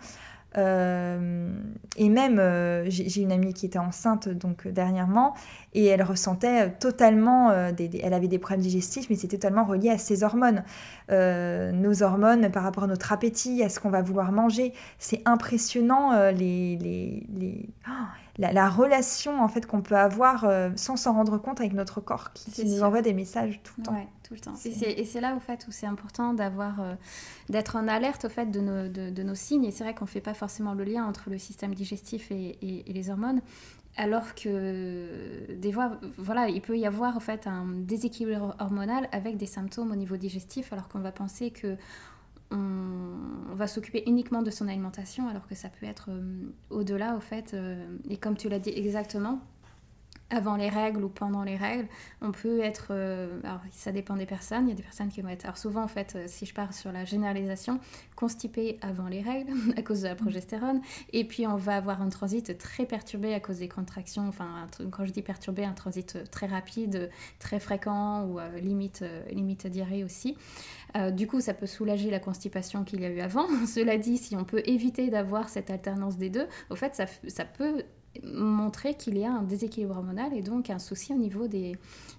Euh, 0.58 1.50
et 1.98 2.10
même, 2.10 2.40
euh, 2.40 2.86
j'ai 2.90 3.22
une 3.22 3.32
amie 3.32 3.54
qui 3.54 3.66
était 3.66 3.80
enceinte 3.80 4.30
donc 4.30 4.66
euh, 4.66 4.72
dernièrement, 4.72 5.36
et 5.74 5.86
elle 5.86 6.02
ressentait 6.02 6.72
totalement, 6.72 7.52
elle 7.52 8.14
avait 8.14 8.28
des 8.28 8.40
problèmes 8.40 8.62
digestifs, 8.62 9.10
mais 9.10 9.16
c'était 9.16 9.38
totalement 9.38 9.66
relié 9.66 9.90
à 9.90 9.98
ses 9.98 10.24
hormones. 10.24 10.64
nos 11.10 12.04
hormones 12.04 12.50
par 12.52 12.64
rapport 12.64 12.86
à 12.86 12.88
notre 12.88 13.12
appétit, 13.12 13.64
à 13.64 13.70
ce 13.70 13.80
qu'on 13.80 13.90
va 13.90 14.02
vouloir 14.02 14.32
manger, 14.32 14.74
c'est 14.98 15.22
impressionnant 15.26 16.32
les, 16.32 16.78
les, 16.78 17.28
les... 17.34 17.70
Oh, 17.88 17.92
la, 18.40 18.70
relation 18.70 19.42
en 19.42 19.48
fait 19.48 19.66
qu'on 19.66 19.82
peut 19.82 19.98
avoir 19.98 20.48
sans 20.76 20.96
s'en 20.96 21.14
rendre 21.14 21.38
compte 21.38 21.60
avec 21.60 21.74
notre 21.74 22.02
corps 22.02 22.34
qui, 22.34 22.66
nous 22.66 22.82
envoie 22.82 23.02
des 23.02 23.14
messages 23.14 23.60
tout 23.64 23.74
le 23.78 23.84
temps. 23.84 24.08
Tout 24.28 24.34
le 24.34 24.40
temps. 24.40 24.56
Et 24.66 25.06
c'est 25.06 25.22
là 25.22 25.36
au 25.36 25.40
fait 25.40 25.66
où 25.68 25.72
c'est 25.72 25.86
important 25.86 26.34
d'avoir 26.34 26.82
euh, 26.82 26.96
d'être 27.50 27.76
en 27.76 27.88
alerte 27.88 28.26
au 28.26 28.30
fait 28.30 28.48
de 28.48 28.60
nos, 28.60 28.88
de, 28.90 29.24
nos 29.24 29.36
signes. 29.36 29.66
Et 29.66 29.72
c'est 29.72 29.84
vrai 29.84 29.94
qu'on 29.94 30.06
ne 30.06 30.10
fait 30.10 30.22
pas 30.22 30.34
forcément 30.34 30.74
le 30.74 30.84
lien 30.84 31.06
entre 31.06 31.30
le 31.30 31.38
système 31.38 31.74
digestif 31.74 32.32
et, 32.32 32.58
et, 32.62 32.92
les 32.92 33.10
hormones. 33.10 33.42
Alors 33.96 34.36
que 34.36 35.54
des 35.56 35.72
fois, 35.72 36.00
voilà, 36.18 36.50
il 36.50 36.62
peut 36.62 36.78
y 36.78 36.86
avoir 36.86 37.16
en 37.16 37.20
fait 37.20 37.48
un 37.48 37.66
déséquilibre 37.66 38.56
hormonal 38.60 39.10
avec 39.12 39.38
des 39.38 39.48
symptômes 39.48 39.92
au 39.92 39.96
niveau 39.96 40.18
digestif, 40.18 40.72
alors 40.72 40.88
qu'on 40.88 41.00
va 41.00 41.12
penser 41.12 41.50
que 41.50 41.78
on, 42.52 43.56
va 43.56 43.68
s'occuper 43.68 44.04
uniquement 44.06 44.44
de 44.44 44.52
son 44.52 44.68
alimentation 44.68 45.28
alors 45.28 45.48
que 45.48 45.56
ça 45.56 45.70
peut 45.70 45.86
être 45.86 46.10
euh, 46.10 46.50
au-delà 46.70 47.16
au 47.16 47.20
fait. 47.20 47.54
Euh, 47.54 47.98
et 48.10 48.18
comme 48.18 48.38
tu 48.38 48.50
l'as 48.50 48.60
dit 48.60 48.70
exactement, 48.70 49.40
avant 50.30 50.58
les 50.58 50.70
règles 50.70 51.04
ou 51.04 51.10
pendant 51.10 51.44
les 51.44 51.56
règles, 51.56 51.88
on 52.22 52.32
peut 52.32 52.60
être. 52.60 52.88
Euh, 52.92 53.40
alors, 53.44 53.62
ça 53.72 53.92
dépend 53.92 54.16
des 54.16 54.26
personnes. 54.26 54.68
Il 54.68 54.70
y 54.70 54.74
a 54.74 54.76
des 54.76 54.84
personnes 54.84 55.10
qui 55.10 55.22
vont 55.22 55.30
être. 55.30 55.46
Alors, 55.46 55.58
souvent, 55.58 55.84
en 55.84 55.88
fait, 55.88 56.16
euh, 56.16 56.26
si 56.28 56.46
je 56.46 56.54
pars 56.54 56.74
sur 56.74 56.92
la 56.92 57.06
généralisation, 57.06 57.80
constipées 58.16 58.78
avant 58.82 59.08
les 59.08 59.22
règles 59.22 59.54
à 59.78 59.82
cause 59.82 60.02
de 60.02 60.08
la 60.08 60.16
progestérone. 60.16 60.82
Et 61.14 61.24
puis, 61.26 61.48
on 61.48 61.56
va 61.56 61.78
avoir 61.78 62.02
un 62.02 62.10
transit 62.10 62.58
très 62.58 62.86
perturbé 62.86 63.34
à 63.34 63.40
cause 63.40 63.60
des 63.60 63.70
contractions. 63.70 64.28
Enfin, 64.28 64.68
quand 64.92 65.06
je 65.06 65.12
dis 65.12 65.22
perturbé, 65.22 65.64
un 65.64 65.74
transit 65.74 66.30
très 66.30 66.48
rapide, 66.48 67.10
très 67.40 67.60
fréquent 67.60 68.26
ou 68.26 68.40
euh, 68.40 68.60
limite, 68.60 69.06
limite 69.32 69.68
diarrhée 69.68 70.04
aussi. 70.04 70.38
du 71.12 71.28
coup, 71.28 71.40
ça 71.42 71.54
peut 71.54 71.68
soulager 71.68 72.10
la 72.10 72.20
constipation 72.20 72.84
qu'il 72.84 73.02
y 73.02 73.06
a 73.06 73.10
eu 73.10 73.20
avant. 73.20 73.48
Cela 73.68 73.98
dit, 73.98 74.18
si 74.18 74.36
on 74.36 74.44
peut 74.44 74.62
éviter 74.66 75.10
d'avoir 75.10 75.48
cette 75.48 75.70
alternance 75.70 76.18
des 76.18 76.30
deux, 76.30 76.48
au 76.70 76.76
fait, 76.76 76.96
ça, 76.96 77.06
ça 77.28 77.46
peut 77.46 77.84
montrer 78.24 78.96
qu'il 78.96 79.18
y 79.18 79.26
a 79.26 79.32
un 79.32 79.44
déséquilibre 79.44 79.98
hormonal 79.98 80.34
et 80.34 80.42
donc 80.42 80.70
un 80.70 80.80
souci 80.80 81.14
au 81.14 81.18
niveau 81.18 81.48
des, 81.48 81.76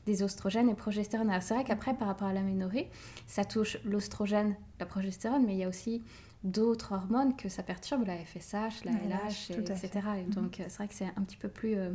des 0.06 0.22
oestrogènes 0.22 0.68
et 0.68 0.74
progestérone. 0.74 1.30
c'est 1.40 1.54
vrai 1.54 1.64
qu'après, 1.64 1.94
par 1.94 2.08
rapport 2.08 2.28
à 2.28 2.32
l'aménorrhée, 2.32 2.90
ça 3.26 3.44
touche 3.44 3.78
l'oestrogène, 3.84 4.56
la 4.80 4.86
progestérone, 4.86 5.44
mais 5.46 5.54
il 5.54 5.58
y 5.58 5.64
a 5.64 5.68
aussi 5.68 6.02
d'autres 6.44 6.92
hormones 6.92 7.36
que 7.36 7.48
ça 7.48 7.62
perturbe, 7.62 8.06
la 8.06 8.16
FSH, 8.16 8.84
la, 8.84 8.92
LH, 8.92 9.50
etc. 9.58 9.90
Et 10.18 10.22
mhm. 10.22 10.30
donc, 10.30 10.56
c'est 10.56 10.76
vrai 10.76 10.88
que 10.88 10.94
c'est 10.94 11.06
un 11.16 11.22
petit 11.22 11.36
peu 11.36 11.48
plus, 11.48 11.76
euh, 11.76 11.92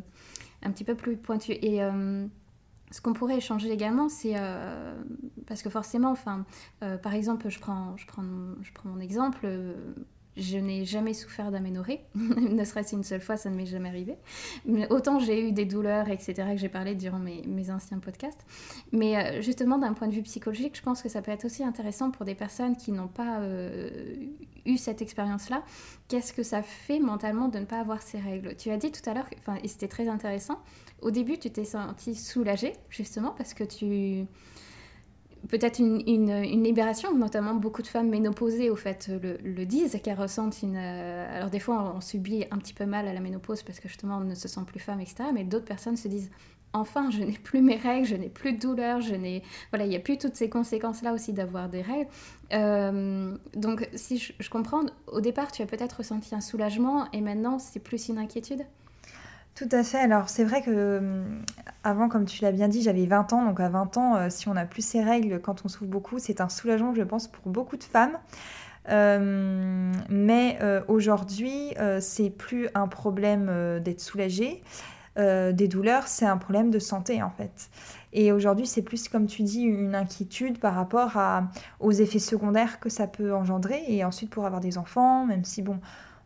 un 0.63 0.71
petit 0.71 0.83
peu 0.83 0.95
plus 0.95 1.17
pointu. 1.17 1.53
Et 1.53 1.81
euh, 1.81 2.25
ce 2.91 3.01
qu'on 3.01 3.13
pourrait 3.13 3.37
échanger 3.37 3.71
également, 3.71 4.09
c'est 4.09 4.33
euh, 4.35 4.95
parce 5.47 5.63
que 5.63 5.69
forcément, 5.69 6.11
enfin, 6.11 6.45
par 6.79 7.13
exemple, 7.13 7.49
je 7.49 7.59
prends, 7.59 7.95
je 7.97 8.05
prends, 8.05 8.23
je 8.61 8.71
prends 8.73 8.89
mon 8.89 8.99
exemple 8.99 9.47
je 10.37 10.57
n'ai 10.57 10.85
jamais 10.85 11.13
souffert 11.13 11.51
d'aménorrhée, 11.51 12.01
ne 12.15 12.63
serait-ce 12.63 12.95
une 12.95 13.03
seule 13.03 13.21
fois, 13.21 13.37
ça 13.37 13.49
ne 13.49 13.55
m'est 13.55 13.65
jamais 13.65 13.89
arrivé. 13.89 14.15
Autant 14.89 15.19
j'ai 15.19 15.47
eu 15.47 15.51
des 15.51 15.65
douleurs, 15.65 16.09
etc., 16.09 16.33
que 16.51 16.57
j'ai 16.57 16.69
parlé 16.69 16.95
durant 16.95 17.19
mes, 17.19 17.69
anciens 17.69 17.99
podcasts. 17.99 18.45
Mais 18.91 19.15
euh, 19.15 19.41
justement, 19.41 19.77
d'un 19.77 19.93
point 19.93 20.07
de 20.07 20.13
vue 20.13 20.23
psychologique, 20.23 20.75
je 20.75 20.81
pense 20.81 21.01
que 21.01 21.09
ça 21.09 21.21
peut 21.21 21.31
être 21.31 21.45
aussi 21.45 21.63
intéressant 21.63 22.11
pour 22.11 22.25
des 22.25 22.35
personnes 22.35 22.75
qui 22.75 22.91
n'ont 22.91 23.07
pas 23.07 23.39
euh, 23.39 23.89
eu 24.65 24.77
cette 24.77 25.01
expérience-là. 25.01 25.63
Qu'est-ce 26.07 26.33
que 26.33 26.43
ça 26.43 26.61
fait 26.61 26.99
mentalement 26.99 27.47
de 27.47 27.59
ne 27.59 27.65
pas 27.65 27.79
avoir 27.79 28.01
ces 28.01 28.19
règles? 28.19 28.55
Tu 28.57 28.69
as 28.69 28.77
dit 28.77 28.91
tout 28.91 29.07
à 29.09 29.13
l'heure, 29.13 29.27
et 29.63 29.67
c'était 29.67 29.87
très 29.87 30.07
intéressant, 30.07 30.59
au 31.01 31.11
début, 31.11 31.37
tu 31.37 31.51
t'es 31.51 31.65
sentie 31.65 32.15
soulagée, 32.15 32.73
justement, 32.89 33.33
parce 33.37 33.53
que 33.53 33.63
tu 33.63 34.25
peut-être 35.49 35.79
une, 35.79 36.63
libération, 36.63 37.15
notamment 37.15 37.53
beaucoup 37.55 37.81
de 37.81 37.87
femmes 37.87 38.09
ménopausées 38.09 38.69
au 38.69 38.75
fait 38.75 39.09
le, 39.09 39.65
disent, 39.65 39.99
qu'elles 40.03 40.19
ressentent 40.19 40.61
une... 40.61 40.77
Euh, 40.77 41.37
alors 41.37 41.49
des 41.49 41.59
fois 41.59 41.93
on, 41.95 42.01
subit 42.01 42.45
un 42.51 42.57
petit 42.57 42.73
peu 42.73 42.85
mal 42.85 43.07
à 43.07 43.13
la 43.13 43.19
ménopause 43.19 43.63
parce 43.63 43.79
que 43.79 43.87
justement 43.87 44.17
on 44.17 44.23
ne 44.23 44.35
se 44.35 44.47
sent 44.47 44.61
plus 44.65 44.79
femme, 44.79 44.99
etc. 44.99 45.25
Mais 45.33 45.43
d'autres 45.43 45.65
personnes 45.65 45.97
se 45.97 46.07
disent 46.07 46.31
enfin 46.71 47.11
je 47.11 47.23
n'ai 47.23 47.37
plus 47.37 47.61
mes 47.61 47.75
règles, 47.75 48.05
je 48.05 48.15
n'ai 48.15 48.29
plus 48.29 48.53
de 48.53 48.59
douleur, 48.59 49.01
je 49.01 49.15
n'ai... 49.15 49.43
Voilà, 49.71 49.85
il 49.85 49.89
n'y 49.89 49.95
a 49.95 49.99
plus 49.99 50.17
toutes 50.17 50.35
ces 50.35 50.49
conséquences-là 50.49 51.13
aussi 51.13 51.33
d'avoir 51.33 51.69
des 51.69 51.81
règles. 51.81 52.09
Euh, 52.53 53.35
donc 53.55 53.87
si 53.95 54.17
je, 54.17 54.33
je 54.39 54.49
comprends, 54.49 54.83
au 55.07 55.21
départ 55.21 55.51
tu 55.51 55.61
as 55.61 55.65
peut-être 55.65 55.97
ressenti 55.97 56.33
un 56.35 56.41
soulagement 56.41 57.09
et 57.11 57.21
maintenant 57.21 57.59
c'est 57.59 57.79
plus 57.79 58.07
une 58.07 58.17
inquiétude? 58.17 58.65
Tout 59.55 59.69
à 59.71 59.83
fait. 59.83 59.99
Alors, 59.99 60.29
c'est 60.29 60.43
vrai 60.43 60.61
que 60.61 60.97
hum, 60.97 61.43
avant, 61.83 62.09
comme 62.09 62.25
tu 62.25 62.43
l'as 62.43 62.51
bien 62.51 62.67
dit, 62.67 62.81
j'avais 62.81 63.05
20 63.05 63.33
ans. 63.33 63.45
Donc, 63.45 63.59
à 63.59 63.69
20 63.69 63.97
ans, 63.97 64.15
euh, 64.15 64.27
si 64.29 64.47
on 64.49 64.53
n'a 64.53 64.65
plus 64.65 64.83
ces 64.83 65.03
règles 65.03 65.39
quand 65.41 65.63
on 65.65 65.67
souffre 65.67 65.89
beaucoup, 65.89 66.19
c'est 66.19 66.41
un 66.41 66.49
soulagement, 66.49 66.93
je 66.95 67.03
pense, 67.03 67.27
pour 67.27 67.51
beaucoup 67.51 67.77
de 67.77 67.83
femmes. 67.83 68.17
Hum, 68.89 69.91
mais 70.09 70.57
euh, 70.61 70.81
aujourd'hui, 70.87 71.73
euh, 71.79 71.99
c'est 72.01 72.29
plus 72.29 72.67
un 72.73 72.87
problème 72.87 73.79
d'être 73.83 74.01
soulagée. 74.01 74.63
des 75.17 75.67
douleurs, 75.67 76.07
c'est 76.07 76.25
un 76.25 76.37
problème 76.37 76.71
de 76.71 76.79
santé 76.79 77.21
en 77.21 77.29
fait. 77.29 77.69
Et 78.13 78.31
aujourd'hui, 78.31 78.65
c'est 78.65 78.81
plus, 78.81 79.07
comme 79.09 79.27
tu 79.27 79.43
dis, 79.43 79.61
une 79.61 79.95
inquiétude 79.95 80.59
par 80.59 80.73
rapport 80.73 81.19
aux 81.79 81.91
effets 81.91 82.19
secondaires 82.19 82.79
que 82.79 82.89
ça 82.89 83.07
peut 83.07 83.33
engendrer. 83.33 83.83
Et 83.87 84.03
ensuite, 84.03 84.31
pour 84.31 84.45
avoir 84.45 84.61
des 84.61 84.77
enfants, 84.77 85.25
même 85.25 85.43
si, 85.45 85.61
bon, 85.61 85.79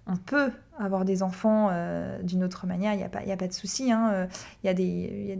on 0.07 0.15
peut 0.15 0.51
avoir 0.79 1.05
des 1.05 1.23
enfants 1.23 1.69
euh, 1.71 2.21
d'une 2.21 2.43
autre 2.43 2.67
manière, 2.67 2.93
il 2.93 2.97
n'y 2.97 3.03
a, 3.03 3.09
pas, 3.09 3.19
a 3.19 3.37
pas 3.37 3.47
de 3.47 3.53
souci. 3.53 3.91
Hein, 3.91 4.09
euh, 4.13 4.27
il 4.63 4.67
y 4.67 4.69
a 4.69 4.73
des, 4.73 5.37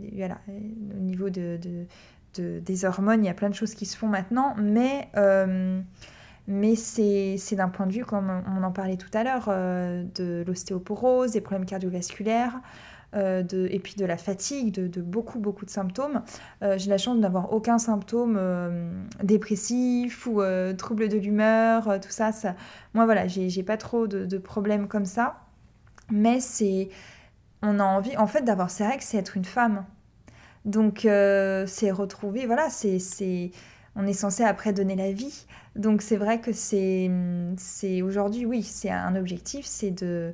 au 0.96 1.00
niveau 1.00 1.30
de, 1.30 1.58
des 2.36 2.84
hormones, 2.84 3.24
il 3.24 3.26
y 3.26 3.30
a 3.30 3.34
plein 3.34 3.48
de 3.48 3.54
choses 3.54 3.74
qui 3.74 3.86
se 3.86 3.96
font 3.96 4.08
maintenant, 4.08 4.54
mais, 4.58 5.08
euh, 5.16 5.80
mais 6.46 6.76
c'est 6.76 7.56
d'un 7.56 7.68
point 7.68 7.86
de 7.86 7.92
vue, 7.92 8.04
comme 8.04 8.42
on 8.56 8.62
en 8.62 8.72
parlait 8.72 8.96
tout 8.96 9.10
à 9.14 9.24
l'heure, 9.24 9.48
de 9.48 10.44
l'ostéoporose, 10.46 11.32
des 11.32 11.40
problèmes 11.40 11.66
cardiovasculaires. 11.66 12.60
Euh, 13.14 13.42
et 13.70 13.78
puis 13.78 13.94
de 13.94 14.04
la 14.04 14.18
fatigue, 14.18 14.74
de, 14.74 15.00
beaucoup, 15.00 15.38
beaucoup 15.38 15.64
de 15.64 15.70
symptômes. 15.70 16.22
Euh, 16.62 16.76
j'ai 16.76 16.90
la 16.90 16.98
chance 16.98 17.16
de 17.16 17.22
n'avoir 17.22 17.52
aucun 17.52 17.78
symptôme 17.78 18.36
euh, 18.38 18.90
dépressif 19.22 20.26
ou 20.26 20.42
trouble 20.76 21.08
de 21.08 21.16
l'humeur, 21.16 22.00
tout 22.00 22.10
ça, 22.10 22.32
ça. 22.32 22.54
Moi, 22.94 23.04
voilà, 23.04 23.26
j'ai 23.26 23.62
pas 23.62 23.76
trop 23.76 24.06
de, 24.06 24.38
problèmes 24.38 24.88
comme 24.88 25.06
ça. 25.06 25.40
Mais 26.10 26.40
c'est. 26.40 26.88
On 27.62 27.80
a 27.80 27.84
envie, 27.84 28.16
en 28.16 28.26
fait, 28.26 28.42
d'avoir 28.42 28.70
ces 28.70 28.86
règles, 28.86 29.02
c'est 29.02 29.18
être 29.18 29.36
une 29.36 29.44
femme. 29.44 29.84
Donc, 30.64 31.00
c'est 31.02 31.90
retrouver, 31.90 32.46
voilà, 32.46 32.68
c'est. 32.70 33.50
On 33.96 34.06
est 34.06 34.12
censé 34.12 34.44
après 34.44 34.72
donner 34.72 34.94
la 34.94 35.12
vie. 35.12 35.46
Donc, 35.76 36.02
c'est 36.02 36.16
vrai 36.16 36.40
que 36.40 36.52
c'est. 36.52 37.10
Aujourd'hui, 38.02 38.46
oui, 38.46 38.62
c'est 38.62 38.90
un 38.90 39.16
objectif, 39.16 39.64
c'est 39.66 39.90
de 39.90 40.32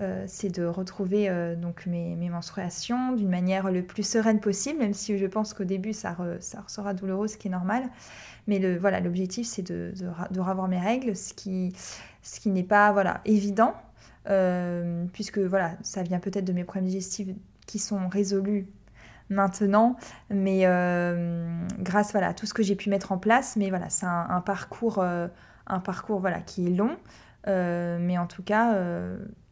euh, 0.00 0.24
c'est 0.26 0.48
de 0.48 0.64
retrouver 0.64 1.28
euh, 1.28 1.54
donc 1.54 1.86
mes, 1.86 2.16
menstruations 2.28 3.12
d'une 3.12 3.28
manière 3.28 3.70
le 3.70 3.84
plus 3.84 4.02
sereine 4.02 4.40
possible, 4.40 4.80
même 4.80 4.92
si 4.92 5.16
je 5.16 5.26
pense 5.26 5.54
qu'au 5.54 5.62
début 5.62 5.92
ça, 5.92 6.16
ça 6.40 6.64
sera 6.66 6.94
douloureux, 6.94 7.28
ce 7.28 7.36
qui 7.36 7.46
est 7.46 7.50
normal. 7.50 7.88
Mais 8.48 8.58
le, 8.58 8.76
voilà, 8.76 8.98
l'objectif 8.98 9.46
c'est 9.46 9.62
de, 9.62 9.94
revoir 10.36 10.66
mes 10.66 10.80
règles, 10.80 11.14
ce 11.14 11.32
qui, 11.32 11.72
ce 12.22 12.40
qui 12.40 12.50
n'est 12.50 12.64
pas 12.64 12.90
voilà, 12.90 13.20
évident, 13.24 13.74
euh, 14.28 15.04
puisque 15.12 15.38
voilà, 15.38 15.76
ça 15.82 16.02
vient 16.02 16.18
peut-être 16.18 16.44
de 16.44 16.52
mes 16.52 16.64
problèmes 16.64 16.86
digestifs 16.86 17.28
qui 17.66 17.78
sont 17.78 18.08
résolus 18.08 18.66
maintenant, 19.30 19.96
mais 20.28 20.62
grâce 21.78 22.10
voilà, 22.10 22.28
à 22.28 22.34
tout 22.34 22.46
ce 22.46 22.52
que 22.52 22.64
j'ai 22.64 22.74
pu 22.74 22.90
mettre 22.90 23.12
en 23.12 23.18
place, 23.18 23.54
mais 23.56 23.70
voilà, 23.70 23.90
c'est 23.90 24.06
un, 24.06 24.42
parcours, 24.44 25.02
un 25.02 25.80
parcours 25.80 26.18
voilà, 26.18 26.40
qui 26.40 26.66
est 26.66 26.70
long, 26.70 26.96
mais 27.46 28.18
en 28.18 28.26
tout 28.26 28.42
cas 28.42 28.74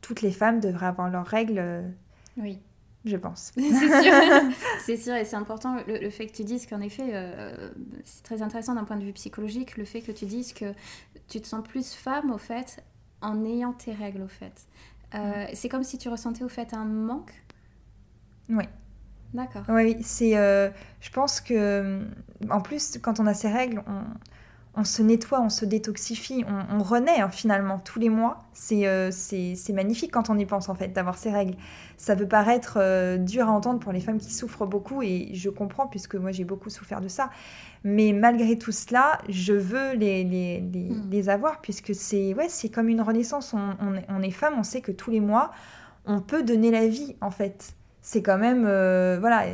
toutes 0.03 0.21
les 0.21 0.33
femmes 0.33 0.61
devraient 0.61 0.87
avoir 0.87 1.09
leurs 1.09 1.27
règles. 1.27 1.59
Euh, 1.59 1.89
oui. 2.37 2.61
Je 3.05 3.17
pense. 3.17 3.53
c'est 3.57 4.03
sûr. 4.03 4.13
c'est 4.85 4.97
sûr 4.97 5.15
et 5.15 5.25
c'est 5.25 5.37
important 5.37 5.77
le, 5.89 6.11
fait 6.11 6.27
que 6.27 6.33
tu 6.33 6.45
dises 6.45 6.67
qu'en 6.67 6.81
effet, 6.81 7.11
euh, 7.15 7.71
c'est 8.05 8.23
très 8.23 8.43
intéressant 8.43 8.75
d'un 8.75 8.85
point 8.85 8.97
de 8.97 9.05
vue 9.05 9.13
psychologique, 9.13 9.77
le 9.77 9.85
fait 9.85 10.03
que 10.03 10.13
tu 10.13 10.27
dises 10.27 10.53
que 10.53 10.73
tu 11.27 11.41
te 11.41 11.47
sens 11.47 11.67
plus 11.67 11.95
femme 11.95 12.31
au 12.31 12.39
fait 12.39 12.85
en 13.21 13.45
ayant 13.45 13.73
tes 13.73 13.93
règles 13.93 14.23
au 14.23 14.29
fait. 14.29 14.67
Euh, 15.15 15.47
c'est 15.53 15.69
comme 15.69 15.83
si 15.83 15.99
tu 15.99 16.09
ressentais 16.09 16.45
au 16.45 16.49
fait 16.49 16.75
un 16.75 16.85
manque. 16.85 17.33
Oui. 18.49 18.65
D'accord. 19.35 19.63
Oui, 19.69 19.97
c'est. 20.03 20.33
je 20.33 21.11
pense 21.11 21.41
que 21.41 22.07
en 22.51 22.61
plus 22.61 22.99
quand 22.99 23.19
on 23.19 23.27
a 23.27 23.35
ces 23.35 23.49
règles, 23.49 23.83
on 23.87 24.05
on 24.75 24.85
se 24.85 25.03
nettoie, 25.03 25.41
on 25.43 25.51
se 25.51 25.67
détoxifie, 25.67 26.45
on, 26.49 26.83
renaît 26.83 27.21
hein, 27.21 27.29
finalement 27.29 27.79
tous 27.79 27.99
les 27.99 28.09
mois. 28.09 28.45
Euh, 28.73 29.11
c'est 29.13 29.73
magnifique 29.73 30.11
quand 30.11 30.31
on 30.31 30.39
y 30.39 30.47
pense 30.47 30.71
en 30.71 30.75
fait, 30.75 30.89
d'avoir 30.89 31.19
ces 31.19 31.31
règles. 31.31 31.57
Ça 31.99 32.17
peut 32.17 32.27
paraître 32.27 32.79
euh, 32.81 33.19
dur 33.19 33.49
à 33.49 33.53
entendre 33.53 33.81
pour 33.81 33.93
les 33.93 34.01
femmes 34.01 34.19
qui 34.19 34.33
souffrent 34.33 34.65
beaucoup 34.65 35.03
et 35.03 35.29
je 35.35 35.51
comprends 35.51 35.87
puisque 35.87 36.15
moi 36.15 36.33
j'ai 36.33 36.45
beaucoup 36.45 36.71
souffert 36.71 37.03
de 37.03 37.09
ça. 37.09 37.29
Mais 37.85 38.13
malgré 38.13 38.57
tout 38.57 38.73
cela, 38.73 39.19
je 39.29 39.53
veux 39.53 39.93
les, 39.93 40.25
les, 40.25 40.61
les, 40.61 41.23
hmm. 41.23 41.29
avoir 41.29 41.61
puisque 41.61 41.95
c'est 41.95 42.33
ouais, 42.33 42.49
comme 42.73 42.89
une 42.89 43.03
renaissance. 43.03 43.55
On, 43.55 44.23
est 44.23 44.31
femme, 44.31 44.55
on 44.57 44.63
sait 44.63 44.81
que 44.81 44.93
tous 44.93 45.11
les 45.11 45.21
mois, 45.21 45.51
on 46.07 46.21
peut 46.21 46.43
donner 46.43 46.71
la 46.71 46.87
vie 46.87 47.17
en 47.21 47.31
fait. 47.31 47.75
C'est 48.01 48.23
quand 48.23 48.39
même, 48.39 48.65
euh, 48.67 49.19
voilà, 49.21 49.45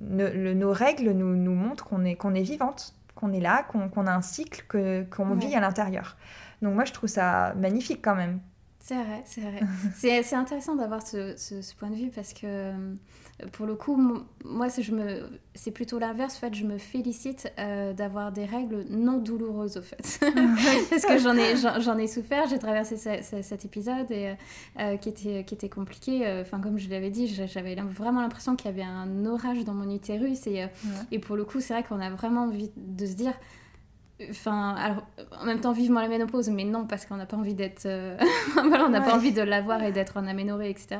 nos 0.00 0.72
règles 0.72 1.10
nous, 1.10 1.36
nous 1.36 1.54
montrent 1.54 1.84
qu'on 1.84 2.04
est, 2.04 2.16
qu'on 2.16 2.34
est 2.34 2.42
vivante 2.42 2.96
qu'on 3.16 3.32
est 3.32 3.40
là, 3.40 3.64
qu'on 3.64 4.06
a 4.06 4.12
un 4.12 4.22
cycle, 4.22 4.64
qu'on 5.10 5.34
vit 5.34 5.54
à 5.56 5.60
l'intérieur. 5.60 6.16
Donc 6.62 6.74
moi, 6.74 6.84
je 6.84 6.92
trouve 6.92 7.08
ça 7.08 7.54
magnifique 7.56 8.00
quand 8.02 8.14
même. 8.14 8.40
C'est 8.78 9.02
vrai, 9.02 9.22
c'est 9.24 9.40
vrai. 9.40 9.60
c'est 10.22 10.36
intéressant 10.36 10.76
d'avoir 10.76 11.04
ce, 11.04 11.34
ce, 11.36 11.74
point 11.74 11.90
de 11.90 11.96
vue 11.96 12.10
parce 12.14 12.32
que 12.32 12.46
euh, 12.46 12.94
pour 13.52 13.66
le 13.66 13.74
coup, 13.74 13.96
moi, 14.44 14.68
c'est 14.68 15.70
plutôt 15.70 15.98
l'inverse. 15.98 16.36
En 16.36 16.40
fait, 16.40 16.54
je 16.54 16.64
me 16.64 16.78
félicite 16.78 17.52
euh, 17.58 17.92
d'avoir 17.92 18.32
des 18.32 18.46
règles 18.46 18.86
non 18.88 19.18
douloureuses, 19.18 19.76
au 19.76 19.82
fait. 19.82 20.20
parce 20.90 21.04
que 21.04 21.18
j'en 21.18 21.36
ai, 21.36 21.54
j'en 21.56 21.98
ai 21.98 22.06
souffert. 22.06 22.46
J'ai 22.48 22.58
traversé 22.58 22.96
cet 22.96 23.64
épisode 23.64 24.10
et, 24.10 24.34
euh, 24.78 24.96
qui, 24.96 25.10
était, 25.10 25.44
qui 25.44 25.54
était 25.54 25.68
compliqué. 25.68 26.26
Enfin, 26.40 26.60
comme 26.60 26.78
je 26.78 26.88
l'avais 26.88 27.10
dit, 27.10 27.26
j'avais 27.28 27.74
vraiment 27.74 28.22
l'impression 28.22 28.56
qu'il 28.56 28.70
y 28.70 28.74
avait 28.74 28.82
un 28.82 29.26
orage 29.26 29.64
dans 29.64 29.74
mon 29.74 29.94
utérus. 29.94 30.46
Et, 30.46 30.64
et 31.12 31.18
pour 31.18 31.36
le 31.36 31.44
coup, 31.44 31.60
c'est 31.60 31.74
vrai 31.74 31.82
qu'on 31.82 32.00
a 32.00 32.08
vraiment 32.08 32.44
envie 32.44 32.70
de 32.76 33.04
se 33.04 33.14
dire 33.14 33.34
Enfin, 34.30 34.74
alors, 34.76 35.06
en 35.38 35.44
même 35.44 35.60
temps, 35.60 35.72
vivement 35.72 36.00
la 36.00 36.08
ménopause, 36.08 36.48
mais 36.48 36.64
non, 36.64 36.86
parce 36.86 37.04
qu'on 37.04 37.16
n'a 37.16 37.26
pas 37.26 37.36
envie 37.36 37.54
d'être. 37.54 37.84
Euh, 37.84 38.16
voilà, 38.54 38.86
on 38.86 38.88
n'a 38.88 39.02
pas 39.02 39.14
envie 39.14 39.32
de 39.32 39.42
l'avoir 39.42 39.82
et 39.82 39.92
d'être 39.92 40.16
en 40.16 40.26
aménorrhée, 40.26 40.70
etc. 40.70 40.98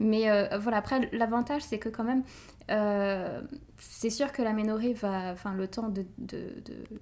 Mais 0.00 0.28
euh, 0.30 0.58
voilà, 0.58 0.78
après, 0.78 1.08
l'avantage, 1.12 1.62
c'est 1.62 1.78
que 1.78 1.88
quand 1.88 2.02
même, 2.02 2.24
euh, 2.72 3.40
c'est 3.78 4.10
sûr 4.10 4.32
que 4.32 4.42
l'aménorrhée 4.42 4.94
va. 4.94 5.30
Enfin, 5.32 5.54
le 5.54 5.68
temps 5.68 5.88
de, 5.88 6.04
de, 6.18 6.48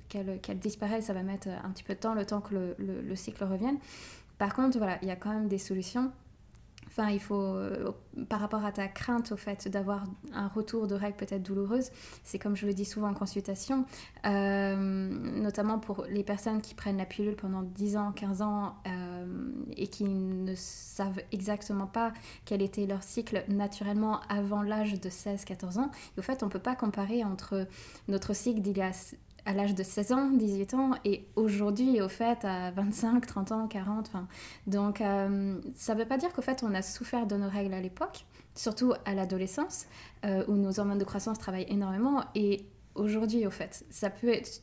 qu'elle 0.08 0.58
disparaisse, 0.58 1.06
ça 1.06 1.14
va 1.14 1.22
mettre 1.22 1.48
un 1.48 1.70
petit 1.70 1.84
peu 1.84 1.94
de 1.94 2.00
temps, 2.00 2.14
le 2.14 2.26
temps 2.26 2.42
que 2.42 2.54
le, 2.54 2.76
le 2.78 3.16
cycle 3.16 3.44
revienne. 3.44 3.78
Par 4.36 4.54
contre, 4.54 4.76
voilà, 4.76 4.98
il 5.00 5.08
y 5.08 5.12
a 5.12 5.16
quand 5.16 5.32
même 5.32 5.48
des 5.48 5.58
solutions. 5.58 6.12
Enfin, 6.96 7.10
il 7.10 7.18
faut, 7.18 7.34
euh, 7.34 7.90
par 8.28 8.38
rapport 8.38 8.64
à 8.64 8.70
ta 8.70 8.86
crainte 8.86 9.32
au 9.32 9.36
fait 9.36 9.66
d'avoir 9.66 10.04
un 10.32 10.46
retour 10.46 10.86
de 10.86 10.94
règles 10.94 11.16
peut-être 11.16 11.42
douloureuses, 11.42 11.90
c'est 12.22 12.38
comme 12.38 12.54
je 12.54 12.66
le 12.66 12.72
dis 12.72 12.84
souvent 12.84 13.08
en 13.08 13.14
consultation, 13.14 13.84
euh, 14.24 14.76
notamment 14.76 15.80
pour 15.80 16.04
les 16.08 16.22
personnes 16.22 16.62
qui 16.62 16.76
prennent 16.76 16.98
la 16.98 17.04
pilule 17.04 17.34
pendant 17.34 17.62
10 17.62 17.96
ans, 17.96 18.12
15 18.12 18.42
ans 18.42 18.76
euh, 18.86 19.26
et 19.76 19.88
qui 19.88 20.04
ne 20.04 20.54
savent 20.54 21.20
exactement 21.32 21.88
pas 21.88 22.12
quel 22.44 22.62
était 22.62 22.86
leur 22.86 23.02
cycle 23.02 23.42
naturellement 23.48 24.20
avant 24.28 24.62
l'âge 24.62 25.00
de 25.00 25.08
16-14 25.08 25.80
ans. 25.80 25.90
Et 26.16 26.20
au 26.20 26.22
fait, 26.22 26.44
on 26.44 26.46
ne 26.46 26.50
peut 26.52 26.60
pas 26.60 26.76
comparer 26.76 27.24
entre 27.24 27.66
notre 28.06 28.34
cycle 28.34 28.60
d'il 28.60 28.78
y 28.78 28.82
a 28.82 28.92
à 29.46 29.52
l'âge 29.52 29.74
de 29.74 29.82
16 29.82 30.12
ans, 30.12 30.30
18 30.30 30.74
ans, 30.74 30.90
et 31.04 31.26
aujourd'hui, 31.36 32.00
au 32.00 32.08
fait, 32.08 32.44
à 32.44 32.70
25, 32.70 33.26
30 33.26 33.52
ans, 33.52 33.68
40. 33.68 34.06
Enfin, 34.08 34.26
donc, 34.66 35.00
euh, 35.00 35.60
ça 35.74 35.94
ne 35.94 36.00
veut 36.00 36.06
pas 36.06 36.16
dire 36.16 36.32
qu'au 36.32 36.42
fait, 36.42 36.62
on 36.62 36.74
a 36.74 36.82
souffert 36.82 37.26
de 37.26 37.36
nos 37.36 37.48
règles 37.48 37.74
à 37.74 37.80
l'époque, 37.80 38.24
surtout 38.54 38.94
à 39.04 39.14
l'adolescence, 39.14 39.86
euh, 40.24 40.44
où 40.48 40.54
nos 40.54 40.80
hormones 40.80 40.98
de 40.98 41.04
croissance 41.04 41.38
travaillent 41.38 41.66
énormément. 41.68 42.24
Et 42.34 42.64
aujourd'hui, 42.94 43.46
au 43.46 43.50
fait, 43.50 43.84
ça 43.90 44.08
peut 44.08 44.32
être, 44.32 44.62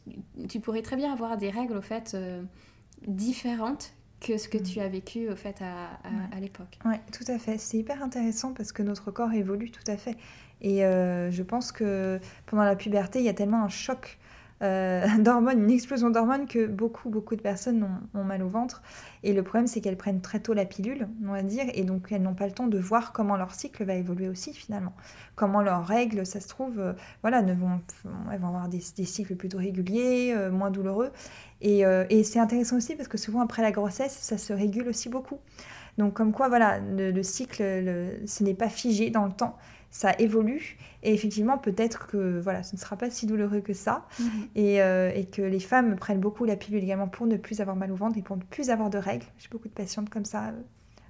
tu 0.49 0.59
pourrais 0.59 0.81
très 0.81 0.95
bien 0.95 1.13
avoir 1.13 1.37
des 1.37 1.51
règles, 1.51 1.77
au 1.77 1.81
fait, 1.81 2.13
euh, 2.15 2.41
différentes 3.07 3.93
que 4.19 4.37
ce 4.37 4.47
que 4.47 4.57
tu 4.57 4.79
as 4.79 4.87
vécu 4.87 5.29
au 5.29 5.35
fait 5.35 5.61
à, 5.61 5.99
à, 6.31 6.39
l'époque. 6.39 6.77
Oui, 6.85 6.93
tout 7.11 7.23
à 7.27 7.39
fait. 7.39 7.57
C'est 7.57 7.77
hyper 7.77 8.03
intéressant 8.03 8.53
parce 8.53 8.71
que 8.71 8.83
notre 8.83 9.09
corps 9.09 9.33
évolue 9.33 9.71
tout 9.71 9.83
à 9.87 9.97
fait. 9.97 10.15
Et 10.61 10.81
je 10.81 11.41
pense 11.41 11.71
que 11.71 12.19
pendant 12.45 12.61
la 12.61 12.75
puberté, 12.75 13.17
il 13.17 13.25
y 13.25 13.29
a 13.29 13.33
tellement 13.33 13.63
un 13.63 13.67
choc 13.67 14.19
euh, 14.61 15.07
d'hormones, 15.19 15.63
une 15.63 15.71
explosion 15.71 16.09
d'hormones 16.09 16.45
que 16.45 16.67
beaucoup, 16.67 17.09
beaucoup 17.09 17.35
de 17.35 17.41
personnes 17.41 17.87
ont, 18.13 18.23
mal 18.23 18.43
au 18.43 18.47
ventre. 18.47 18.81
Et 19.23 19.33
le 19.33 19.43
problème, 19.43 19.67
c'est 19.67 19.81
qu'elles 19.81 19.97
prennent 19.97 20.21
très 20.21 20.39
tôt 20.39 20.53
la 20.53 20.65
pilule, 20.65 21.07
on 21.25 21.31
va 21.31 21.43
dire, 21.43 21.65
et 21.73 21.83
donc 21.83 22.11
elles 22.11 22.21
n'ont 22.21 22.35
pas 22.35 22.45
le 22.45 22.53
temps 22.53 22.67
de 22.67 22.77
voir 22.77 23.11
comment 23.11 23.37
leur 23.37 23.53
cycle 23.53 23.83
va 23.83 23.95
évoluer 23.95 24.29
aussi, 24.29 24.53
finalement. 24.53 24.93
Comment 25.35 25.61
leurs 25.61 25.85
règles, 25.85 26.25
ça 26.25 26.39
se 26.39 26.47
trouve, 26.47 26.79
euh, 26.79 26.93
voilà, 27.21 27.41
ne 27.41 27.53
vont, 27.53 27.81
elles 28.31 28.39
vont 28.39 28.47
avoir 28.47 28.69
des, 28.69 28.79
cycles 28.79 29.35
plutôt 29.35 29.57
réguliers, 29.57 30.33
euh, 30.35 30.51
moins 30.51 30.71
douloureux. 30.71 31.11
Et, 31.61 31.83
c'est 32.23 32.39
intéressant 32.39 32.77
aussi 32.77 32.95
parce 32.95 33.07
que 33.07 33.17
souvent, 33.17 33.41
après 33.41 33.61
la 33.61 33.71
grossesse, 33.71 34.17
ça 34.19 34.37
se 34.37 34.53
régule 34.53 34.87
aussi 34.87 35.09
beaucoup. 35.09 35.39
Donc, 35.97 36.13
comme 36.13 36.31
quoi, 36.31 36.47
voilà, 36.47 36.79
le, 36.79 37.23
cycle, 37.23 37.63
ce 38.25 38.43
n'est 38.43 38.53
pas 38.53 38.69
figé 38.69 39.09
dans 39.09 39.25
le 39.25 39.31
temps 39.31 39.57
ça 39.91 40.15
évolue. 40.17 40.77
Et 41.03 41.13
effectivement, 41.13 41.57
peut-être 41.57 42.07
que 42.07 42.39
voilà, 42.39 42.63
ce 42.63 42.75
ne 42.75 42.79
sera 42.79 42.95
pas 42.95 43.09
si 43.09 43.27
douloureux 43.27 43.59
que 43.59 43.73
ça. 43.73 44.07
Mhm. 44.19 44.25
Euh, 44.57 45.11
et, 45.13 45.25
que 45.25 45.41
les 45.41 45.59
femmes 45.59 45.97
prennent 45.97 46.19
beaucoup 46.19 46.45
la 46.45 46.55
pilule 46.55 46.83
également 46.83 47.07
pour 47.07 47.27
ne 47.27 47.37
plus 47.37 47.59
avoir 47.61 47.75
mal 47.75 47.91
au 47.91 47.95
ventre 47.95 48.17
et 48.17 48.21
pour 48.21 48.37
ne 48.37 48.43
plus 48.43 48.69
avoir 48.69 48.89
de 48.89 48.97
règles. 48.97 49.25
J'ai 49.37 49.49
beaucoup 49.49 49.67
de 49.67 49.73
patientes 49.73 50.09
comme 50.09 50.25
ça, 50.25 50.47
euh, 50.47 50.51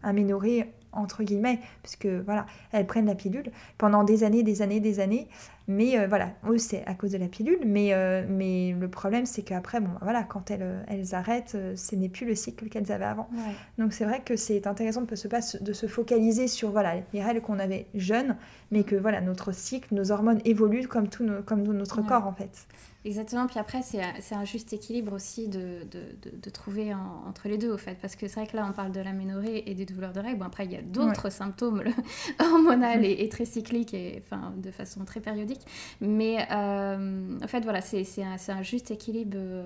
aménorrhées 0.04 0.74
entre 0.94 1.24
guillemets, 1.24 1.60
puisque 1.84 2.08
voilà, 2.08 2.46
elles 2.72 2.86
prennent 2.86 3.06
la 3.06 3.16
pilule 3.16 3.50
pendant 3.78 4.04
des 4.04 4.24
années, 4.24 4.44
des 4.44 4.62
années, 4.62 4.80
des 4.80 5.00
années. 5.00 5.30
Mais 5.72 5.98
euh, 5.98 6.06
voilà, 6.08 6.32
eux, 6.50 6.58
c'est 6.58 6.86
à 6.86 6.94
cause 6.94 7.12
de 7.12 7.18
la 7.18 7.28
pilule. 7.28 7.60
Mais, 7.66 7.94
euh, 7.94 8.26
mais 8.28 8.76
le 8.78 8.90
problème, 8.90 9.26
c'est 9.26 9.42
qu'après, 9.42 9.80
bon, 9.80 9.92
voilà, 10.02 10.24
quand 10.24 10.52
elles, 10.52 10.84
elles 10.88 11.16
arrêtent, 11.16 11.54
euh, 11.56 11.76
ce 11.76 11.96
n'est 11.96 12.10
plus 12.10 12.26
le 12.26 12.36
cycle 12.36 12.68
qu'elles 12.68 12.92
avaient 12.92 13.06
avant. 13.06 13.30
Donc 13.78 13.94
c'est 13.94 14.06
vrai 14.06 14.22
que 14.24 14.36
c'est 14.36 14.68
intéressant 14.68 15.02
de 15.02 15.16
se, 15.16 15.58
de 15.64 15.74
se 15.74 15.88
focaliser 15.88 16.48
sur 16.48 16.72
voilà, 16.72 16.96
les 17.14 17.24
règles 17.24 17.42
qu'on 17.42 17.60
avait 17.60 17.88
jeunes, 17.94 18.36
mais 18.72 18.84
que 18.84 18.96
voilà, 18.96 19.22
notre 19.22 19.54
cycle, 19.54 19.94
nos 19.96 20.12
hormones 20.12 20.42
évoluent 20.46 20.88
comme 20.88 21.08
tout 21.08 21.26
comme 21.46 21.64
notre 21.64 22.02
corps, 22.02 22.28
en 22.28 22.34
fait. 22.34 22.68
Exactement, 23.04 23.48
puis 23.48 23.58
après, 23.58 23.82
c'est 23.82 24.36
un 24.36 24.46
juste 24.46 24.74
équilibre 24.74 25.14
aussi 25.14 25.48
de, 25.48 25.88
de, 25.90 26.04
de, 26.40 26.50
trouver 26.52 26.94
entre 26.94 27.48
les 27.48 27.58
deux, 27.58 27.72
au 27.72 27.78
fait, 27.78 27.98
parce 28.00 28.16
que 28.16 28.28
c'est 28.28 28.40
vrai 28.40 28.46
que 28.48 28.56
là, 28.56 28.68
on 28.70 28.74
parle 28.74 28.92
de 28.92 29.02
l'aménorrhée 29.02 29.64
et 29.66 29.74
des 29.74 29.86
douleurs 29.86 30.14
de 30.14 30.20
règles. 30.20 30.38
Bon, 30.38 30.46
après, 30.46 30.66
il 30.66 30.72
y 30.72 30.76
a 30.76 30.84
d'autres 30.84 31.32
symptômes 31.32 31.82
hormonaux 32.40 33.02
et, 33.02 33.24
et, 33.24 33.30
très 33.30 33.46
cycliques, 33.46 33.96
et 33.96 34.22
enfin, 34.24 34.54
de 34.56 34.70
façon 34.70 35.04
très 35.04 35.20
périodique. 35.20 35.61
Mais 36.00 36.48
euh, 36.52 37.40
en 37.44 37.48
fait, 37.48 37.62
voilà, 37.62 37.82
c'est 37.82 38.06
un, 38.24 38.38
un, 38.48 38.62
juste 38.62 38.92
équilibre 38.92 39.32
de, 39.32 39.64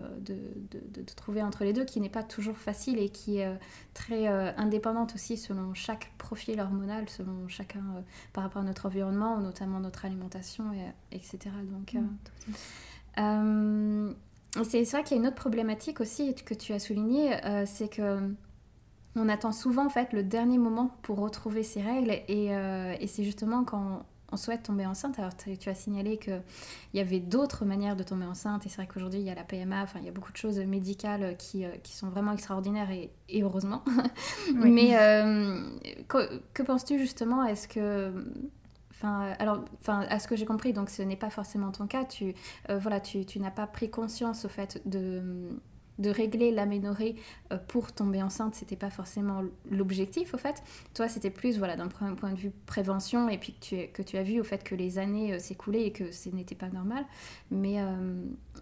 trouver 1.15 1.41
entre 1.41 1.63
les 1.63 1.73
deux 1.73 1.85
qui 1.85 2.01
n'est 2.01 2.09
pas 2.09 2.23
toujours 2.23 2.57
facile 2.57 2.99
et 2.99 3.09
qui 3.09 3.37
est 3.37 3.45
euh, 3.45 3.55
très 3.93 4.27
euh, 4.27 4.51
indépendante 4.57 5.15
aussi 5.15 5.37
selon 5.37 5.73
chaque 5.73 6.11
profil 6.17 6.59
hormonal, 6.59 7.07
selon 7.09 7.47
chacun 7.47 7.83
par 8.33 8.43
rapport 8.43 8.61
à 8.61 8.65
notre 8.65 8.85
environnement, 8.85 9.39
notamment 9.39 9.79
notre 9.79 10.05
alimentation, 10.05 10.65
et, 10.73 11.15
etc. 11.15 11.51
Donc. 11.71 11.95
Euh, 13.17 14.13
c'est 14.63 14.83
vrai 14.83 15.03
qu'il 15.03 15.17
y 15.17 15.19
a 15.19 15.21
une 15.21 15.27
autre 15.27 15.35
problématique 15.35 15.99
aussi 15.99 16.33
que 16.33 16.53
tu 16.53 16.73
as 16.73 16.79
souligné, 16.79 17.43
euh, 17.45 17.65
c'est 17.65 17.89
que 17.89 18.33
on 19.17 19.29
attend 19.29 19.53
souvent 19.53 19.85
en 19.85 19.89
fait 19.89 20.11
le 20.11 20.23
dernier 20.23 20.57
moment 20.57 20.91
pour 21.01 21.19
retrouver 21.19 21.63
ses 21.63 21.81
règles 21.81 22.11
et, 22.27 22.53
euh, 22.53 22.95
et 22.99 23.07
c'est 23.07 23.23
justement 23.23 23.63
quand 23.63 24.05
on 24.35 24.37
souhaite 24.37 24.63
tomber 24.63 24.85
enceinte. 24.85 25.17
Alors 25.17 25.31
tu 25.35 25.69
as 25.69 25.73
signalé 25.73 26.17
qu'il 26.17 26.41
y 26.93 26.99
avait 26.99 27.19
d'autres 27.19 27.65
manières 27.65 27.95
de 27.95 28.03
tomber 28.03 28.25
enceinte 28.25 28.65
et 28.65 28.69
c'est 28.69 28.75
vrai 28.75 28.87
qu'aujourd'hui 28.87 29.21
il 29.21 29.25
y 29.25 29.29
a 29.29 29.35
la 29.35 29.43
PMA, 29.43 29.81
enfin 29.81 29.99
il 29.99 30.05
y 30.05 30.09
a 30.09 30.11
beaucoup 30.11 30.31
de 30.31 30.37
choses 30.37 30.59
médicales 30.59 31.35
qui, 31.37 31.65
qui 31.83 31.93
sont 31.93 32.09
vraiment 32.09 32.33
extraordinaires 32.33 32.91
et, 32.91 33.11
heureusement. 33.41 33.83
Mais 34.55 34.91
que, 36.07 36.41
que 36.53 36.63
penses-tu 36.63 36.99
justement? 36.99 37.45
Est-ce 37.45 37.67
que 37.67 38.11
Enfin, 38.97 39.33
alors, 39.39 39.65
enfin, 39.81 40.05
à 40.09 40.19
ce 40.19 40.27
que 40.27 40.35
j'ai 40.37 40.45
compris, 40.45 40.71
donc 40.71 40.89
ce 40.89 41.01
n'est 41.01 41.17
pas 41.17 41.29
forcément 41.29 41.71
ton 41.71 41.85
cas. 41.85 42.05
Tu, 42.05 42.33
euh, 42.69 42.77
voilà, 42.77 43.01
tu, 43.01 43.25
tu 43.25 43.39
n'as 43.39 43.51
pas 43.51 43.67
pris 43.67 43.89
conscience 43.89 44.45
au 44.45 44.49
fait 44.49 44.81
de, 44.85 45.59
de 45.99 46.09
régler 46.09 46.51
l'aménorrhée 46.51 47.15
euh, 47.51 47.57
pour 47.57 47.91
tomber 47.91 48.21
enceinte. 48.21 48.55
C'était 48.55 48.75
pas 48.75 48.89
forcément 48.89 49.43
l'objectif 49.69 50.33
au 50.33 50.37
fait. 50.37 50.63
Toi, 50.93 51.07
c'était 51.07 51.29
plus 51.29 51.57
voilà 51.57 51.75
d'un 51.75 51.87
point 51.87 52.31
de 52.31 52.37
vue 52.37 52.51
prévention 52.65 53.29
et 53.29 53.37
puis 53.37 53.53
que 53.53 53.59
tu, 53.59 53.87
que 53.91 54.01
tu 54.01 54.17
as 54.17 54.23
vu 54.23 54.39
au 54.39 54.43
fait 54.43 54.63
que 54.63 54.75
les 54.75 54.97
années 54.97 55.33
euh, 55.33 55.39
s'écoulaient 55.39 55.85
et 55.87 55.91
que 55.91 56.11
ce 56.11 56.29
n'était 56.29 56.55
pas 56.55 56.69
normal. 56.69 57.05
Mais 57.51 57.77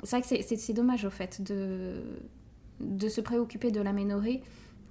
c'est 0.03 0.19
vrai 0.19 0.37
que 0.39 0.57
c'est 0.57 0.73
dommage 0.73 1.05
au 1.05 1.09
fait 1.09 1.41
de 1.41 2.01
de 2.79 3.07
se 3.07 3.21
préoccuper 3.21 3.71
de 3.71 3.81
l'aménorrhée 3.81 4.43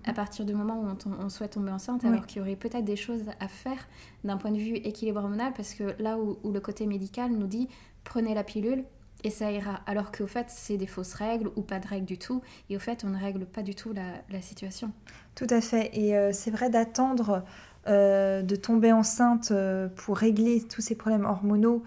à 0.04 0.12
partir 0.12 0.44
du 0.44 0.54
moment 0.54 0.80
où 0.80 1.08
on, 1.20 1.28
souhaite 1.28 1.52
tomber 1.52 1.70
enceinte, 1.70 2.04
alors 2.04 2.26
qu'il 2.26 2.38
y 2.38 2.40
aurait 2.40 2.56
peut-être 2.56 2.84
des 2.84 2.96
choses 2.96 3.22
à 3.38 3.46
faire 3.46 3.86
d'un 4.24 4.36
point 4.36 4.50
de 4.50 4.58
vue 4.58 4.74
équilibre 4.74 5.20
hormonal, 5.20 5.52
parce 5.54 5.74
que 5.74 5.94
là 6.02 6.18
où, 6.18 6.38
le 6.50 6.60
côté 6.60 6.86
médical 6.86 7.30
nous 7.30 7.46
dit 7.46 7.68
prenez 8.02 8.34
la 8.34 8.42
pilule 8.42 8.84
et 9.24 9.30
ça 9.30 9.50
ira, 9.50 9.80
alors 9.86 10.10
qu'au 10.12 10.26
fait 10.26 10.46
c'est 10.48 10.76
des 10.76 10.86
fausses 10.86 11.14
règles 11.14 11.50
ou 11.56 11.62
pas 11.62 11.78
de 11.78 11.86
règles 11.86 12.06
du 12.06 12.18
tout, 12.18 12.42
et 12.70 12.76
au 12.76 12.80
fait 12.80 13.04
on 13.04 13.08
ne 13.08 13.18
règle 13.18 13.46
pas 13.46 13.62
du 13.62 13.74
tout 13.74 13.92
la, 13.92 14.42
situation. 14.42 14.90
Tout 15.34 15.46
à 15.50 15.60
fait, 15.60 15.90
et 15.94 16.16
euh, 16.16 16.30
c'est 16.32 16.50
vrai 16.50 16.70
d'attendre 16.70 17.44
euh, 17.86 18.42
de 18.42 18.56
tomber 18.56 18.92
enceinte 18.92 19.50
euh, 19.50 19.88
pour 19.88 20.16
régler 20.16 20.62
tous 20.62 20.80
ces 20.80 20.94
problèmes 20.94 21.24
hormonaux. 21.24 21.82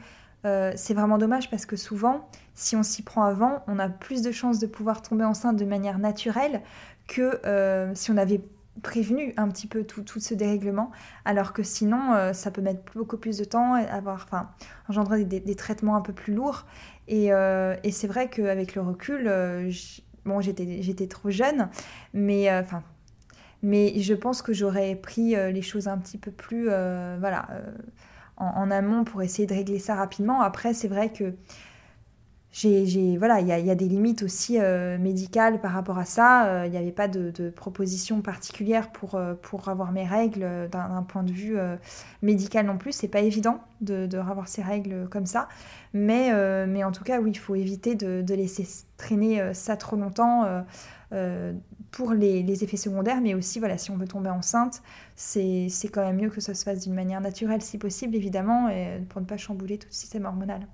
c'est 0.75 0.93
vraiment 0.93 1.17
dommage 1.17 1.49
parce 1.49 1.65
que 1.65 1.75
souvent, 1.75 2.29
si 2.53 2.75
on 2.75 2.83
s'y 2.83 3.01
prend 3.01 3.23
avant, 3.23 3.63
on 3.67 3.79
a 3.79 3.89
plus 3.89 4.21
de 4.21 4.31
chances 4.31 4.59
de 4.59 4.67
pouvoir 4.67 5.01
tomber 5.01 5.23
enceinte 5.23 5.57
de 5.57 5.65
manière 5.65 5.97
naturelle 5.97 6.61
que 7.07 7.41
si 7.95 8.11
on 8.11 8.17
avait 8.17 8.41
prévenu 8.83 9.33
un 9.37 9.49
petit 9.49 9.65
peu 9.65 9.83
tout, 9.85 10.03
tout 10.03 10.19
ce 10.19 10.35
dérèglement, 10.35 10.91
alors 11.23 11.51
que 11.51 11.63
sinon, 11.63 12.31
ça 12.33 12.51
peut 12.51 12.61
mettre 12.61 12.81
beaucoup 12.93 13.17
plus 13.17 13.39
de 13.39 13.43
temps, 13.43 13.73
avoir, 13.73 14.23
enfin, 14.23 14.51
engendrer 14.87 15.23
des, 15.23 15.55
traitements 15.55 15.95
un 15.95 16.01
peu 16.01 16.13
plus 16.13 16.35
lourds. 16.35 16.65
Et, 17.07 17.31
euh, 17.31 17.75
et 17.83 17.91
c'est 17.91 18.07
vrai 18.07 18.29
qu'avec 18.29 18.75
le 18.75 18.81
recul, 18.81 19.31
bon, 20.25 20.41
j'étais 20.41 21.07
trop 21.07 21.29
jeune, 21.29 21.69
mais 22.13 22.51
enfin, 22.51 22.83
mais 23.61 23.99
je 23.99 24.13
pense 24.13 24.41
que 24.41 24.53
j'aurais 24.53 24.95
pris 24.95 25.35
les 25.35 25.61
choses 25.61 25.87
un 25.87 25.97
petit 25.97 26.17
peu 26.17 26.31
plus, 26.31 26.69
en, 28.37 28.71
amont 28.71 29.03
pour 29.03 29.21
essayer 29.21 29.47
de 29.47 29.53
régler 29.53 29.79
ça 29.79 29.95
rapidement. 29.95 30.41
Après, 30.41 30.73
c'est 30.73 30.87
vrai 30.87 31.11
que 31.11 31.33
j'ai, 32.55 33.17
voilà, 33.17 33.41
il 33.41 33.47
y 33.47 33.51
a, 33.51 33.75
des 33.75 33.87
limites 33.89 34.23
aussi 34.23 34.61
euh, 34.61 34.97
médicales 34.97 35.59
par 35.59 35.73
rapport 35.73 35.97
à 35.97 36.05
ça. 36.05 36.45
Euh, 36.45 36.65
il 36.65 36.71
n'y 36.71 36.77
avait 36.77 36.93
pas 36.93 37.09
de, 37.09 37.49
proposition 37.49 38.21
particulière 38.21 38.93
pour, 38.93 39.15
euh, 39.15 39.33
avoir 39.67 39.91
mes 39.91 40.05
règles 40.05 40.69
d'un, 40.71 41.03
point 41.03 41.23
de 41.23 41.33
vue 41.33 41.57
médical 42.21 42.65
non 42.65 42.77
plus. 42.77 42.93
C'est 42.93 43.09
pas 43.09 43.19
évident 43.19 43.59
de, 43.81 44.05
de, 44.05 44.17
avoir 44.17 44.47
ces 44.47 44.61
règles 44.61 45.09
comme 45.09 45.25
ça. 45.25 45.49
Mais, 45.93 46.31
en 46.31 46.91
tout 46.93 47.03
cas, 47.03 47.19
oui, 47.19 47.31
il 47.31 47.37
faut 47.37 47.55
éviter 47.55 47.95
de, 47.95 48.33
laisser 48.33 48.65
traîner 48.95 49.53
ça 49.53 49.75
trop 49.75 49.97
longtemps 49.97 50.45
pour 51.91 52.13
les, 52.13 52.63
effets 52.63 52.77
secondaires. 52.77 53.19
Mais 53.19 53.33
aussi, 53.33 53.59
voilà, 53.59 53.77
si 53.77 53.91
on 53.91 53.97
veut 53.97 54.07
tomber 54.07 54.29
enceinte, 54.29 54.81
c'est, 55.17 55.67
quand 55.91 56.05
même 56.05 56.21
mieux 56.21 56.29
que 56.29 56.39
ça 56.39 56.53
se 56.53 56.63
fasse 56.63 56.83
d'une 56.83 56.95
manière 56.95 57.19
naturelle 57.19 57.61
si 57.61 57.77
possible, 57.77 58.15
évidemment, 58.15 58.69
pour 59.09 59.19
ne 59.19 59.25
pas 59.25 59.35
chambouler 59.35 59.77
tout 59.77 59.89
le 59.89 59.95
système 59.95 60.23
hormonal. 60.23 60.65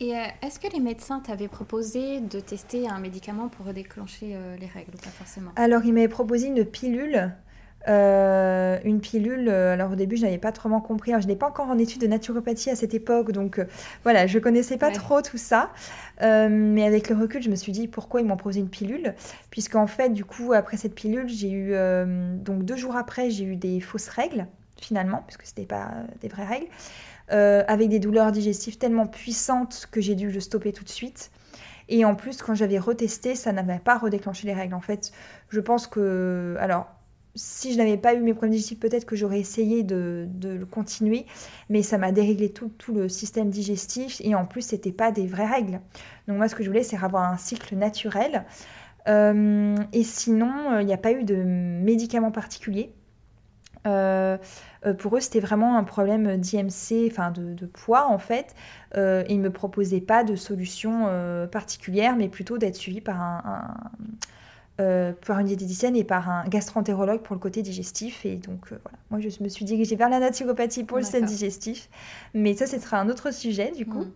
Et 0.00 0.14
euh, 0.14 0.22
est-ce 0.42 0.60
que 0.60 0.68
les 0.72 0.80
médecins 0.80 1.20
t'avaient 1.20 1.48
proposé 1.48 2.20
de 2.20 2.38
tester 2.38 2.88
un 2.88 3.00
médicament 3.00 3.48
pour 3.48 3.72
déclencher 3.72 4.34
euh, 4.34 4.56
les 4.56 4.66
règles 4.66 4.92
ou 4.94 4.98
pas 4.98 5.10
forcément? 5.10 5.50
Alors, 5.56 5.84
ils 5.84 5.92
m'avaient 5.92 6.08
proposé 6.08 6.46
une 6.46 6.64
pilule. 6.64 7.32
Euh, 7.86 8.78
une 8.84 9.00
pilule, 9.00 9.48
alors 9.48 9.92
au 9.92 9.94
début 9.94 10.16
je 10.16 10.22
n'avais 10.24 10.36
pas 10.36 10.50
trop 10.50 10.68
compris, 10.80 11.12
je 11.12 11.18
n'étais 11.18 11.36
pas 11.36 11.46
encore 11.46 11.68
en 11.68 11.78
étude 11.78 12.02
de 12.02 12.08
naturopathie 12.08 12.70
à 12.70 12.76
cette 12.76 12.92
époque, 12.92 13.30
donc 13.30 13.64
voilà, 14.02 14.26
je 14.26 14.40
connaissais 14.40 14.76
pas 14.76 14.90
trop 14.90 15.22
tout 15.22 15.38
ça. 15.38 15.70
mais 16.20 16.84
avec 16.84 17.08
le 17.08 17.16
recul, 17.16 17.40
je 17.40 17.48
me 17.48 17.54
suis 17.54 17.70
dit 17.70 17.86
pourquoi 17.86 18.20
ils 18.20 18.26
m'ont 18.26 18.36
proposé 18.36 18.60
une 18.60 18.68
pilule, 18.68 19.14
puisqu'en 19.50 19.86
fait, 19.86 20.10
du 20.10 20.24
coup, 20.24 20.52
après 20.52 20.76
cette 20.76 20.96
pilule, 20.96 21.28
j'ai 21.28 21.52
eu, 21.52 21.72
donc 22.38 22.64
deux 22.64 22.76
jours 22.76 22.96
après, 22.96 23.30
j'ai 23.30 23.44
eu 23.44 23.56
des 23.56 23.80
fausses 23.80 24.08
règles, 24.08 24.48
finalement, 24.78 25.22
puisque 25.26 25.46
ce 25.46 25.52
n'était 25.52 25.66
pas 25.66 25.92
des 26.20 26.28
vraies 26.28 26.46
règles. 26.46 26.66
Euh, 27.30 27.62
avec 27.68 27.90
des 27.90 27.98
douleurs 27.98 28.32
digestives 28.32 28.78
tellement 28.78 29.06
puissantes 29.06 29.86
que 29.90 30.00
j'ai 30.00 30.14
dû 30.14 30.30
le 30.30 30.40
stopper 30.40 30.72
tout 30.72 30.84
de 30.84 30.88
suite. 30.88 31.30
Et 31.90 32.04
en 32.06 32.14
plus, 32.14 32.40
quand 32.40 32.54
j'avais 32.54 32.78
retesté, 32.78 33.34
ça 33.34 33.52
n'avait 33.52 33.78
pas 33.78 33.98
redéclenché 33.98 34.46
les 34.46 34.54
règles. 34.54 34.74
En 34.74 34.80
fait, 34.80 35.12
je 35.50 35.60
pense 35.60 35.86
que. 35.86 36.56
Alors, 36.58 36.86
si 37.34 37.72
je 37.72 37.78
n'avais 37.78 37.98
pas 37.98 38.14
eu 38.14 38.20
mes 38.20 38.32
problèmes 38.32 38.52
digestifs, 38.52 38.80
peut-être 38.80 39.04
que 39.04 39.14
j'aurais 39.14 39.38
essayé 39.40 39.82
de, 39.82 40.26
le 40.42 40.66
continuer, 40.66 41.26
mais 41.68 41.82
ça 41.82 41.98
m'a 41.98 42.12
déréglé 42.12 42.50
tout, 42.50 42.72
le 42.94 43.08
système 43.08 43.50
digestif 43.50 44.20
et 44.24 44.34
en 44.34 44.44
plus, 44.44 44.62
c'était 44.62 44.92
pas 44.92 45.12
des 45.12 45.26
vraies 45.26 45.46
règles. 45.46 45.80
Donc, 46.26 46.38
moi, 46.38 46.48
ce 46.48 46.54
que 46.54 46.62
je 46.62 46.68
voulais, 46.68 46.82
c'est 46.82 46.96
avoir 46.96 47.30
un 47.30 47.36
cycle 47.36 47.76
naturel. 47.76 48.44
Euh, 49.08 49.76
et 49.92 50.02
sinon, 50.02 50.72
euh, 50.72 50.82
il 50.82 50.86
n'y 50.86 50.92
a 50.92 50.98
pas 50.98 51.12
eu 51.12 51.24
de 51.24 51.36
médicaments 51.36 52.32
particuliers. 52.32 52.92
Euh, 53.86 54.36
euh, 54.86 54.94
pour 54.94 55.16
eux, 55.16 55.20
c'était 55.20 55.40
vraiment 55.40 55.76
un 55.76 55.84
problème 55.84 56.36
d'IMC, 56.36 57.08
enfin 57.10 57.30
de, 57.30 57.66
poids 57.66 58.06
en 58.08 58.18
fait. 58.18 58.54
Euh, 58.96 59.24
ils 59.28 59.38
ne 59.38 59.44
me 59.44 59.50
proposaient 59.50 60.00
pas 60.00 60.24
de 60.24 60.36
solution 60.36 61.08
particulière, 61.50 62.16
mais 62.16 62.28
plutôt 62.28 62.58
d'être 62.58 62.76
suivi 62.76 63.00
par 63.00 63.20
un, 63.20 63.74
par 65.26 65.40
une 65.40 65.46
diététicienne 65.46 65.96
et 65.96 66.04
par 66.04 66.30
un 66.30 66.44
gastroentérologue 66.48 67.22
pour 67.22 67.34
le 67.34 67.40
côté 67.40 67.62
digestif. 67.62 68.24
Et 68.24 68.36
donc 68.36 68.68
voilà, 68.68 68.98
moi 69.10 69.20
je 69.20 69.42
me 69.42 69.48
suis 69.48 69.64
dirigée 69.64 69.96
vers 69.96 70.08
la 70.08 70.20
naturopathie 70.20 70.84
pour 70.84 70.98
le 70.98 71.02
système 71.02 71.24
digestif. 71.24 71.88
Mais 72.34 72.54
ça, 72.54 72.66
ce 72.66 72.78
sera 72.78 72.98
un 72.98 73.08
autre 73.08 73.32
sujet 73.32 73.72
du 73.72 73.86
coup. 73.86 74.06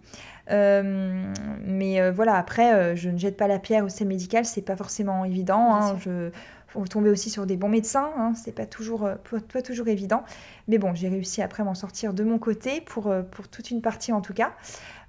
Mm. 0.51 1.33
mais 1.66 2.11
voilà, 2.11 2.37
après, 2.37 2.96
je 2.96 3.11
ne 3.11 3.18
jette 3.18 3.37
pas 3.37 3.48
la 3.48 3.59
pierre 3.59 3.85
au 3.85 3.88
système 3.88 4.09
médical, 4.09 4.44
c'est 4.44 4.62
pas 4.62 4.77
forcément 4.77 5.25
évident. 5.25 5.75
Hein, 5.75 5.96
je, 5.98 6.31
faut 6.72 6.87
tomber 6.87 7.11
aussi 7.11 7.30
sur 7.30 7.46
des 7.46 7.56
bons 7.56 7.68
médecins, 7.68 8.11
hein, 8.16 8.32
c'est 8.35 8.52
pas 8.52 8.66
toujours, 8.66 9.04
euh, 9.04 9.14
pas 9.52 9.62
toujours 9.62 9.88
évident. 9.88 10.24
Mais 10.68 10.78
bon, 10.78 10.94
j'ai 10.94 11.08
réussi 11.08 11.42
après 11.42 11.62
m'en 11.62 11.74
sortir 11.74 12.14
de 12.14 12.24
mon 12.24 12.38
côté, 12.38 12.80
pour, 12.80 13.08
euh, 13.08 13.22
pour 13.22 13.48
toute 13.48 13.70
une 13.70 13.82
partie 13.82 14.12
en 14.12 14.20
tout 14.20 14.32
cas. 14.32 14.52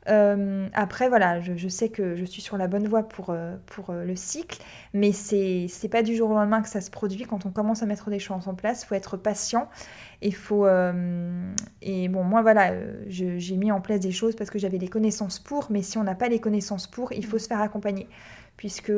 Euh, 0.09 0.67
après, 0.73 1.07
voilà, 1.07 1.39
je, 1.39 1.67
sais 1.69 1.87
que 1.87 2.17
je 2.17 2.25
suis 2.25 2.41
sur 2.41 2.57
la 2.57 2.67
bonne 2.67 2.89
voie 2.89 3.07
pour, 3.07 3.33
pour 3.67 3.93
le 3.93 4.15
cycle, 4.17 4.61
mais 4.93 5.13
c'est 5.13 5.67
n'est 5.81 5.89
pas 5.89 6.03
du 6.03 6.13
jour 6.13 6.29
au 6.29 6.33
lendemain 6.33 6.61
que 6.61 6.67
ça 6.67 6.81
se 6.81 6.91
produit. 6.91 7.23
Quand 7.23 7.45
on 7.45 7.51
commence 7.51 7.83
à 7.83 7.85
mettre 7.85 8.09
des 8.09 8.19
choses 8.19 8.49
en 8.49 8.53
place, 8.53 8.83
il 8.83 8.87
faut 8.87 8.95
être 8.95 9.15
patient. 9.15 9.69
Et, 10.21 10.31
faut, 10.31 10.67
et 11.81 12.07
bon, 12.09 12.23
moi, 12.25 12.41
voilà, 12.41 12.73
j'ai 13.07 13.55
mis 13.55 13.71
en 13.71 13.79
place 13.79 14.01
des 14.01 14.11
choses 14.11 14.35
parce 14.35 14.49
que 14.49 14.59
j'avais 14.59 14.77
les 14.77 14.89
connaissances 14.89 15.39
pour, 15.39 15.67
mais 15.69 15.81
si 15.81 15.97
on 15.97 16.03
n'a 16.03 16.15
pas 16.15 16.27
les 16.27 16.39
connaissances 16.39 16.87
pour, 16.87 17.13
il 17.13 17.25
faut 17.25 17.39
se 17.39 17.47
faire 17.47 17.61
accompagner, 17.61 18.09
puisque 18.57 18.91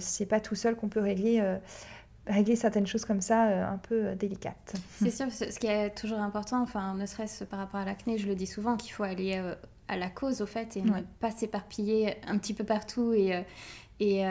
c'est 0.00 0.26
pas 0.26 0.40
tout 0.40 0.56
seul 0.56 0.74
qu'on 0.74 0.88
peut 0.88 0.98
régler 0.98 1.40
régler 2.28 2.56
certaines 2.56 2.86
choses 2.86 3.04
comme 3.04 3.20
ça 3.20 3.48
euh, 3.48 3.66
un 3.66 3.78
peu 3.78 4.06
euh, 4.06 4.14
délicates. 4.14 4.74
C'est 5.02 5.10
sûr, 5.10 5.30
ce 5.32 5.58
qui 5.58 5.66
est 5.66 5.90
toujours 5.90 6.18
important, 6.18 6.62
enfin, 6.62 6.94
ne 6.94 7.06
serait-ce 7.06 7.44
par 7.44 7.58
rapport 7.58 7.80
à 7.80 7.84
l'acné, 7.84 8.18
je 8.18 8.26
le 8.26 8.34
dis 8.34 8.46
souvent, 8.46 8.76
qu'il 8.76 8.92
faut 8.92 9.02
aller 9.02 9.36
euh, 9.36 9.54
à 9.88 9.96
la 9.96 10.08
cause, 10.10 10.42
au 10.42 10.46
fait, 10.46 10.76
et 10.76 10.82
ne 10.82 11.00
pas 11.20 11.30
s'éparpiller 11.30 12.16
un 12.26 12.38
petit 12.38 12.54
peu 12.54 12.64
partout. 12.64 13.14
Et, 13.14 13.42
et 14.00 14.22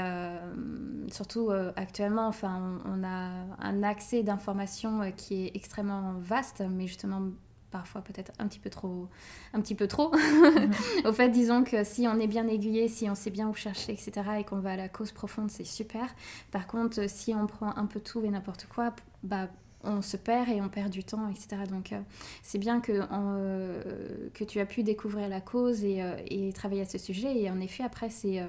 surtout, 1.11 1.49
actuellement, 1.75 2.27
enfin, 2.27 2.79
on, 2.85 3.03
a 3.03 3.31
un 3.59 3.81
accès 3.81 4.21
d'informations 4.21 5.11
qui 5.17 5.45
est 5.45 5.51
extrêmement 5.55 6.13
vaste, 6.19 6.61
mais 6.69 6.85
justement 6.85 7.23
parfois 7.71 8.01
peut-être 8.01 8.31
un 8.39 8.47
petit 8.47 8.59
peu 8.59 8.69
trop, 8.69 9.07
un 9.53 9.61
petit 9.61 9.75
peu 9.75 9.87
trop. 9.87 10.11
Mhm. 10.13 10.71
Au 11.05 11.13
fait, 11.13 11.29
disons 11.29 11.63
que 11.63 11.83
si 11.83 12.07
on 12.07 12.19
est 12.19 12.27
bien 12.27 12.47
aiguillé, 12.47 12.87
si 12.87 13.09
on 13.09 13.15
sait 13.15 13.31
bien 13.31 13.47
où 13.47 13.53
chercher, 13.53 13.93
etc., 13.93 14.11
et 14.39 14.43
qu'on 14.43 14.59
va 14.59 14.71
à 14.71 14.77
la 14.77 14.89
cause 14.89 15.11
profonde, 15.11 15.51
c'est 15.51 15.65
super. 15.65 16.07
Par 16.51 16.67
contre, 16.67 17.09
si 17.09 17.33
on 17.33 17.47
prend 17.47 17.75
un 17.75 17.85
peu 17.85 17.99
tout 17.99 18.23
et 18.23 18.29
n'importe 18.29 18.67
quoi, 18.67 18.93
bah 19.23 19.47
on 19.83 20.01
se 20.01 20.17
perd 20.17 20.49
et 20.49 20.61
on 20.61 20.69
perd 20.69 20.89
du 20.89 21.03
temps, 21.03 21.27
etc. 21.29 21.63
Donc 21.69 21.91
euh, 21.91 21.99
c'est 22.43 22.57
bien 22.57 22.79
que, 22.81 23.03
euh, 23.11 24.29
que 24.33 24.43
tu 24.43 24.59
as 24.59 24.65
pu 24.65 24.83
découvrir 24.83 25.29
la 25.29 25.41
cause 25.41 25.83
et, 25.83 26.01
euh, 26.01 26.15
et, 26.25 26.51
travailler 26.53 26.81
à 26.81 26.85
ce 26.85 26.97
sujet. 26.97 27.39
Et 27.39 27.49
en 27.49 27.59
effet, 27.59 27.83
après, 27.83 28.09
c'est 28.09 28.43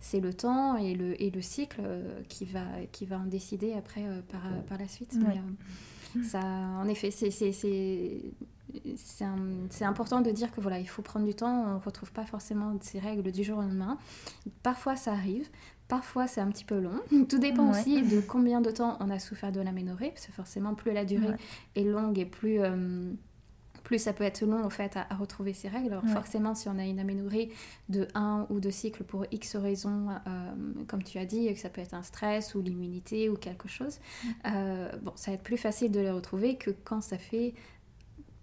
c'est 0.00 0.20
le 0.20 0.34
temps 0.34 0.76
et 0.76 0.94
le, 0.94 1.20
et 1.22 1.30
le 1.30 1.42
cycle 1.42 1.82
qui, 2.28 2.44
va, 2.44 2.64
qui 2.92 3.06
va 3.06 3.18
en 3.18 3.26
décider 3.26 3.74
après 3.74 4.02
par, 4.30 4.42
par 4.68 4.78
la 4.78 4.88
suite. 4.88 5.16
Ça, 6.24 6.40
en 6.40 6.88
effet, 6.88 7.10
c'est 7.10 7.30
c'est 9.68 9.84
important 9.84 10.20
de 10.20 10.30
dire 10.30 10.52
que 10.52 10.60
voilà, 10.60 10.78
il 10.78 10.88
faut 10.88 11.02
prendre 11.02 11.26
du 11.26 11.34
temps, 11.34 11.64
on 11.66 11.74
ne 11.74 11.80
retrouve 11.80 12.12
pas 12.12 12.24
forcément 12.24 12.76
ces 12.80 12.98
règles 12.98 13.32
du 13.32 13.42
jour 13.42 13.58
au 13.58 13.62
lendemain. 13.62 13.98
Parfois 14.62 14.96
ça 14.96 15.12
arrive, 15.12 15.48
parfois 15.88 16.26
c'est 16.26 16.40
un 16.40 16.48
petit 16.50 16.64
peu 16.64 16.78
long. 16.78 17.00
Tout 17.28 17.38
dépend 17.38 17.70
aussi 17.70 18.02
de 18.02 18.20
combien 18.20 18.60
de 18.60 18.70
temps 18.70 18.96
on 19.00 19.10
a 19.10 19.18
souffert 19.18 19.52
de 19.52 19.60
l'aménorrhée, 19.60 20.10
parce 20.10 20.26
que 20.26 20.32
forcément 20.32 20.74
plus 20.74 20.92
la 20.92 21.04
durée 21.04 21.34
est 21.74 21.84
longue 21.84 22.18
et 22.18 22.26
plus, 22.26 22.60
euh, 22.60 23.10
plus 23.90 23.98
ça 23.98 24.12
peut 24.12 24.22
être 24.22 24.46
long 24.46 24.64
en 24.64 24.70
fait 24.70 24.96
à, 24.96 25.16
retrouver 25.16 25.52
ces 25.52 25.66
règles. 25.66 25.90
Alors 25.90 26.06
forcément 26.06 26.54
si 26.54 26.68
on 26.68 26.78
a 26.78 26.84
une 26.84 27.00
aménorrhée 27.00 27.50
de 27.88 28.06
un 28.14 28.46
ou 28.48 28.60
deux 28.60 28.70
cycles 28.70 29.02
pour 29.02 29.26
X 29.32 29.56
raisons, 29.56 30.10
euh, 30.10 30.52
comme 30.86 31.02
tu 31.02 31.18
as 31.18 31.24
dit, 31.24 31.52
que 31.52 31.58
ça 31.58 31.70
peut 31.70 31.80
être 31.80 31.94
un 31.94 32.04
stress 32.04 32.54
ou 32.54 32.62
l'immunité 32.62 33.28
ou 33.28 33.34
quelque 33.34 33.66
chose, 33.66 33.98
euh, 34.46 34.92
bon 35.02 35.10
ça 35.16 35.32
va 35.32 35.34
être 35.34 35.42
plus 35.42 35.56
facile 35.56 35.90
de 35.90 35.98
les 35.98 36.12
retrouver 36.12 36.54
que 36.54 36.70
quand 36.84 37.00
ça 37.00 37.18
fait 37.18 37.52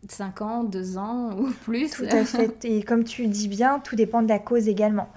5 0.09 0.41
ans, 0.41 0.63
2 0.65 0.97
ans 0.97 1.39
ou 1.39 1.49
plus. 1.63 1.91
Tout 1.91 2.03
à 2.11 2.25
fait. 2.25 2.65
Et 2.65 2.83
comme 2.83 3.05
tu 3.05 3.25
dis 3.27 3.47
bien, 3.47 3.79
tout 3.79 3.95
dépend 3.95 4.21
de 4.21 4.27
la 4.27 4.39
cause 4.39 4.67
également. 4.67 5.07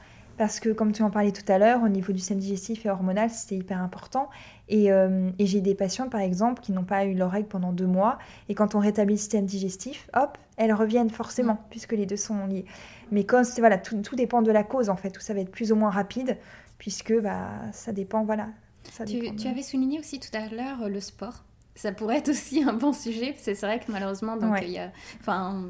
Parce 0.40 0.58
que 0.58 0.70
comme 0.70 0.92
tu 0.92 1.02
en 1.02 1.10
parlais 1.10 1.32
tout 1.32 1.44
à 1.52 1.58
l'heure, 1.58 1.82
au 1.82 1.90
niveau 1.90 2.14
du 2.14 2.18
système 2.18 2.38
digestif 2.38 2.86
et 2.86 2.88
hormonal, 2.88 3.28
c'était 3.28 3.56
hyper 3.56 3.78
important. 3.78 4.30
Et, 4.70 4.90
euh, 4.90 5.28
et 5.38 5.44
j'ai 5.44 5.60
des 5.60 5.74
patients, 5.74 6.08
par 6.08 6.22
exemple, 6.22 6.62
qui 6.62 6.72
n'ont 6.72 6.86
pas 6.86 7.04
eu 7.04 7.12
leur 7.12 7.30
règle 7.30 7.46
pendant 7.46 7.74
deux 7.74 7.86
mois. 7.86 8.16
Et 8.48 8.54
quand 8.54 8.74
on 8.74 8.78
rétablit 8.78 9.16
le 9.16 9.18
système 9.18 9.44
digestif, 9.44 10.08
hop, 10.14 10.38
elles 10.56 10.72
reviennent 10.72 11.10
forcément, 11.10 11.58
puisque 11.68 11.92
les 11.92 12.06
deux 12.06 12.16
sont 12.16 12.46
liés. 12.46 12.64
Mais 13.12 13.24
quand 13.24 13.42
voilà, 13.58 13.76
tout, 13.76 14.00
tout, 14.00 14.16
dépend 14.16 14.40
de 14.40 14.50
la 14.50 14.64
cause, 14.64 14.88
en 14.88 14.96
fait, 14.96 15.14
où 15.18 15.20
ça 15.20 15.34
va 15.34 15.40
être 15.40 15.50
plus 15.50 15.72
ou 15.72 15.76
moins 15.76 15.90
rapide, 15.90 16.38
puisque 16.78 17.12
bah, 17.20 17.50
ça 17.72 17.92
dépend, 17.92 18.24
voilà. 18.24 18.48
Ça 18.90 19.04
tu, 19.04 19.36
tu 19.36 19.46
avais 19.46 19.62
souligné 19.62 19.98
aussi 19.98 20.20
tout 20.20 20.34
à 20.34 20.48
l'heure 20.48 20.88
le 20.88 21.00
sport 21.00 21.44
ça 21.74 21.92
pourrait 21.92 22.18
être 22.18 22.28
aussi 22.30 22.62
un 22.62 22.72
bon 22.72 22.92
sujet, 22.92 23.34
c'est 23.38 23.58
vrai 23.60 23.80
que 23.80 23.90
malheureusement, 23.90 24.36
donc, 24.36 24.56
il 24.62 24.70
y 24.70 24.78
a, 24.78 24.90
enfin, 25.20 25.64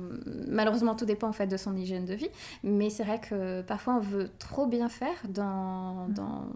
malheureusement, 0.48 0.94
tout 0.94 1.04
dépend 1.04 1.28
en 1.28 1.32
fait 1.32 1.46
de 1.46 1.56
son 1.56 1.76
hygiène 1.76 2.04
de 2.04 2.14
vie, 2.14 2.30
mais 2.62 2.90
c'est 2.90 3.04
vrai 3.04 3.20
que 3.20 3.62
parfois 3.62 3.94
on 3.94 4.00
veut 4.00 4.30
trop 4.38 4.66
bien 4.66 4.88
faire 4.88 5.16
dans, 5.28 6.08
mm. 6.08 6.14
dans, 6.14 6.48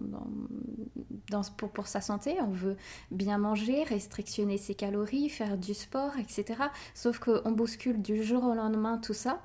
dans, 1.29 1.41
pour, 1.57 1.69
pour, 1.69 1.87
sa 1.87 2.01
santé, 2.01 2.35
on 2.41 2.51
veut 2.51 2.77
bien 3.11 3.37
manger, 3.37 3.83
restrictionner 3.83 4.57
ses 4.57 4.75
calories, 4.75 5.29
faire 5.29 5.57
du 5.57 5.73
sport, 5.73 6.13
etc. 6.19 6.63
Sauf 6.93 7.19
qu'on 7.19 7.51
bouscule 7.51 8.01
du 8.01 8.23
jour 8.23 8.43
au 8.43 8.53
lendemain 8.53 8.97
tout 8.97 9.13
ça. 9.13 9.41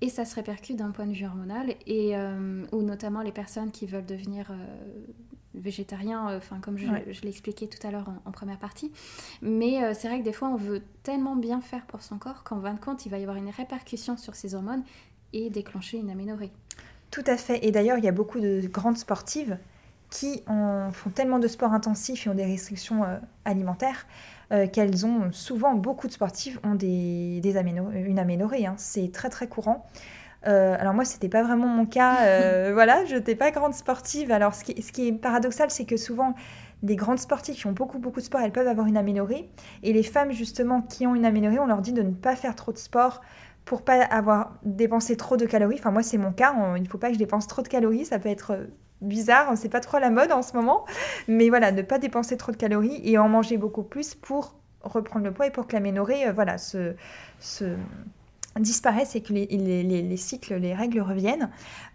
Et 0.00 0.08
ça 0.10 0.24
se 0.24 0.34
répercute 0.34 0.76
d'un 0.76 0.90
point 0.90 1.06
de 1.06 1.12
vue 1.12 1.24
hormonal, 1.24 1.76
et, 1.86 2.16
euh, 2.16 2.66
ou 2.72 2.82
notamment 2.82 3.22
les 3.22 3.32
personnes 3.32 3.70
qui 3.70 3.86
veulent 3.86 4.04
devenir 4.04 4.50
euh, 4.50 4.56
végétarien, 5.54 6.30
euh, 6.30 6.38
enfin 6.38 6.58
comme 6.60 6.76
je, 6.76 6.86
l'ai 7.22 7.28
expliqué 7.28 7.68
tout 7.68 7.84
à 7.86 7.90
l'heure 7.90 8.08
en, 8.24 8.30
première 8.30 8.58
partie. 8.58 8.92
Mais 9.42 9.82
euh, 9.82 9.92
c'est 9.94 10.08
vrai 10.08 10.20
que 10.20 10.24
des 10.24 10.32
fois, 10.32 10.48
on 10.48 10.56
veut 10.56 10.82
tellement 11.02 11.36
bien 11.36 11.60
faire 11.60 11.86
pour 11.86 12.02
son 12.02 12.18
corps 12.18 12.44
qu'en 12.44 12.60
fin 12.60 12.74
de 12.74 12.80
compte, 12.80 13.06
il 13.06 13.10
va 13.10 13.18
y 13.18 13.22
avoir 13.22 13.36
une 13.36 13.50
répercussion 13.50 14.16
sur 14.16 14.34
ses 14.34 14.54
hormones 14.54 14.82
et 15.32 15.50
déclencher 15.50 15.98
une 15.98 16.10
aménorrhée. 16.10 16.50
Tout 17.10 17.24
à 17.26 17.36
fait. 17.36 17.64
Et 17.64 17.70
d'ailleurs, 17.70 17.98
il 17.98 18.04
y 18.04 18.08
a 18.08 18.12
beaucoup 18.12 18.40
de 18.40 18.66
grandes 18.66 18.98
sportives 18.98 19.58
qui 20.10 20.42
font 20.46 21.10
tellement 21.12 21.40
de 21.40 21.48
sport 21.48 21.72
intensif 21.72 22.26
et 22.26 22.30
ont 22.30 22.34
des 22.34 22.44
restrictions 22.44 23.04
euh, 23.04 23.18
alimentaires 23.44 24.06
qu'elles 24.72 25.04
ont 25.04 25.32
souvent, 25.32 25.74
beaucoup 25.74 26.06
de 26.06 26.12
sportives 26.12 26.60
ont 26.62 26.76
des, 26.76 27.40
des 27.40 27.56
une 27.56 28.18
aménorrhée. 28.20 28.66
Hein. 28.66 28.74
C'est 28.76 29.10
très 29.10 29.28
très 29.28 29.48
courant. 29.48 29.84
Euh, 30.46 30.76
alors 30.78 30.94
moi, 30.94 31.04
c'était 31.04 31.28
pas 31.28 31.42
vraiment 31.42 31.66
mon 31.66 31.86
cas. 31.86 32.18
Euh, 32.24 32.70
voilà, 32.72 33.04
je 33.04 33.16
n'étais 33.16 33.34
pas 33.34 33.50
grande 33.50 33.74
sportive. 33.74 34.32
Alors 34.32 34.54
ce 34.54 34.64
qui, 34.64 34.80
ce 34.82 34.92
qui 34.92 35.08
est 35.08 35.12
paradoxal, 35.12 35.70
c'est 35.70 35.84
que 35.84 35.96
souvent, 35.96 36.34
des 36.82 36.96
grandes 36.96 37.18
sportives 37.18 37.54
qui 37.54 37.66
ont 37.66 37.72
beaucoup 37.72 37.98
beaucoup 37.98 38.20
de 38.20 38.24
sport, 38.24 38.40
elles 38.40 38.52
peuvent 38.52 38.66
avoir 38.66 38.86
une 38.86 38.96
aménorrhée. 38.96 39.50
Et 39.82 39.92
les 39.92 40.02
femmes 40.02 40.32
justement 40.32 40.82
qui 40.82 41.06
ont 41.06 41.14
une 41.14 41.24
aménorrhée, 41.24 41.58
on 41.58 41.66
leur 41.66 41.80
dit 41.80 41.92
de 41.92 42.02
ne 42.02 42.12
pas 42.12 42.34
faire 42.34 42.54
trop 42.54 42.72
de 42.72 42.78
sport 42.78 43.20
pour 43.64 43.82
pas 43.82 44.02
avoir 44.02 44.54
dépensé 44.64 45.16
trop 45.16 45.36
de 45.36 45.46
calories. 45.46 45.76
Enfin 45.78 45.90
moi, 45.90 46.02
c'est 46.02 46.18
mon 46.18 46.32
cas. 46.32 46.54
il 46.76 46.82
ne 46.82 46.88
faut 46.88 46.98
pas 46.98 47.08
que 47.08 47.14
je 47.14 47.18
dépense 47.18 47.46
trop 47.46 47.62
de 47.62 47.68
calories. 47.68 48.04
Ça 48.04 48.18
peut 48.18 48.28
être 48.28 48.52
euh, 48.52 48.66
bizarre, 49.00 49.56
c'est 49.56 49.68
pas 49.68 49.80
trop 49.80 49.98
la 49.98 50.10
mode 50.10 50.32
en 50.32 50.42
ce 50.42 50.54
moment. 50.54 50.84
Mais 51.28 51.48
voilà, 51.50 51.72
ne 51.72 51.82
pas 51.82 51.98
dépenser 51.98 52.36
trop 52.36 52.52
de 52.52 52.56
calories 52.56 53.00
et 53.04 53.18
en 53.18 53.28
manger 53.28 53.56
beaucoup 53.58 53.82
plus 53.84 54.14
pour 54.14 54.56
reprendre 54.82 55.24
le 55.24 55.32
poids 55.32 55.46
et 55.46 55.50
pour 55.50 55.66
que 55.66 55.72
l'aménorrhée, 55.74 56.30
voilà, 56.32 56.58
se, 56.58 56.94
se 57.38 57.76
disparaissent 58.60 59.16
et 59.16 59.20
que 59.20 59.32
les, 59.32 59.46
les, 59.46 60.16
cycles, 60.16 60.54
les 60.54 60.74
règles 60.74 61.00
reviennent. 61.00 61.50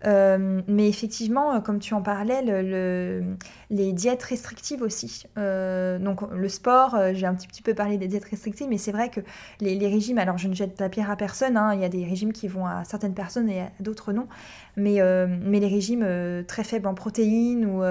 Euh, 0.06 0.62
mais 0.68 0.90
effectivement, 0.90 1.56
euh, 1.56 1.60
comme 1.60 1.80
tu 1.80 1.94
en 1.94 2.02
parlais, 2.02 2.42
le, 2.44 3.24
les 3.70 3.94
diètes 3.94 4.24
restrictives 4.24 4.82
aussi. 4.82 5.24
Euh, 5.38 6.00
donc 6.00 6.22
le 6.32 6.50
sport, 6.50 6.98
j'ai 7.14 7.26
un 7.26 7.36
petit, 7.36 7.48
petit, 7.48 7.62
peu 7.62 7.74
parlé 7.74 7.98
des 7.98 8.08
diètes 8.08 8.26
restrictives, 8.26 8.68
mais 8.70 8.78
c'est 8.78 8.92
vrai 8.92 9.10
que 9.10 9.22
les, 9.62 9.78
régimes, 9.88 10.18
alors 10.18 10.38
je 10.38 10.48
ne 10.48 10.54
jette 10.54 10.80
la 10.80 10.90
pierre 10.90 11.10
à 11.10 11.16
personne, 11.16 11.58
hein, 11.58 11.74
il 11.74 11.80
y 11.80 11.86
a 11.86 11.90
des 11.90 12.06
régimes 12.06 12.34
qui 12.34 12.48
vont 12.48 12.66
à 12.66 12.84
certaines 12.84 13.14
personnes 13.14 13.50
et 13.50 13.62
à 13.62 13.72
d'autres 13.80 14.14
non, 14.14 14.28
mais, 14.80 15.00
mais 15.44 15.60
les 15.60 15.68
régimes 15.68 16.06
très 16.48 16.64
faibles 16.64 16.88
en 16.88 16.94
protéines 16.94 17.66
ou 17.66 17.82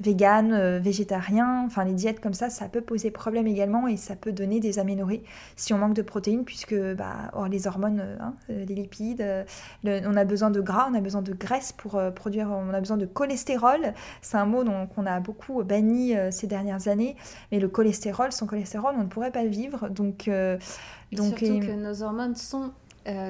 vegan, 0.00 0.78
végétarien, 0.78 1.64
enfin 1.66 1.84
les 1.84 1.94
diètes 1.94 2.20
comme 2.20 2.34
ça, 2.34 2.50
ça 2.50 2.68
peut 2.68 2.80
poser 2.80 3.10
problème 3.10 3.46
également 3.46 3.88
et 3.88 3.96
ça 3.96 4.16
peut 4.16 4.32
donner 4.32 4.60
des 4.60 4.78
aménorrhées 4.78 5.22
si 5.56 5.72
on 5.72 5.78
manque 5.78 5.94
de 5.94 6.02
protéines, 6.02 6.44
puisque 6.44 6.74
bah, 6.74 7.30
oh, 7.34 7.46
les 7.46 7.66
hormones 7.66 8.00
euh, 8.00 8.16
hein, 8.20 8.34
euh, 8.50 8.64
les 8.64 8.74
lipides. 8.74 9.20
Euh, 9.20 9.44
on 9.84 10.16
a 10.16 10.24
besoin 10.24 10.50
de 10.50 10.60
gras, 10.60 10.88
on 10.90 10.94
a 10.94 11.00
besoin 11.00 11.22
de 11.22 11.32
graisse 11.32 11.72
pour 11.72 12.00
produire, 12.14 12.50
on 12.50 12.72
a 12.72 12.80
besoin 12.80 12.96
de 12.96 13.06
cholestérol. 13.06 13.94
C'est 14.20 14.36
un 14.36 14.46
mot 14.46 14.64
qu'on 14.94 15.06
a 15.06 15.20
beaucoup 15.20 15.62
banni 15.62 16.14
ces 16.30 16.46
dernières 16.46 16.88
années. 16.88 17.16
Mais 17.50 17.58
le 17.58 17.68
cholestérol, 17.68 18.32
sans 18.32 18.46
cholestérol, 18.46 18.94
on 18.96 19.02
ne 19.02 19.08
pourrait 19.08 19.30
pas 19.30 19.44
vivre. 19.44 19.88
Donc, 19.88 20.30
donc 21.12 21.38
surtout 21.38 21.60
que 21.60 21.74
nos 21.74 22.02
hormones 22.02 22.36
sont 22.36 22.72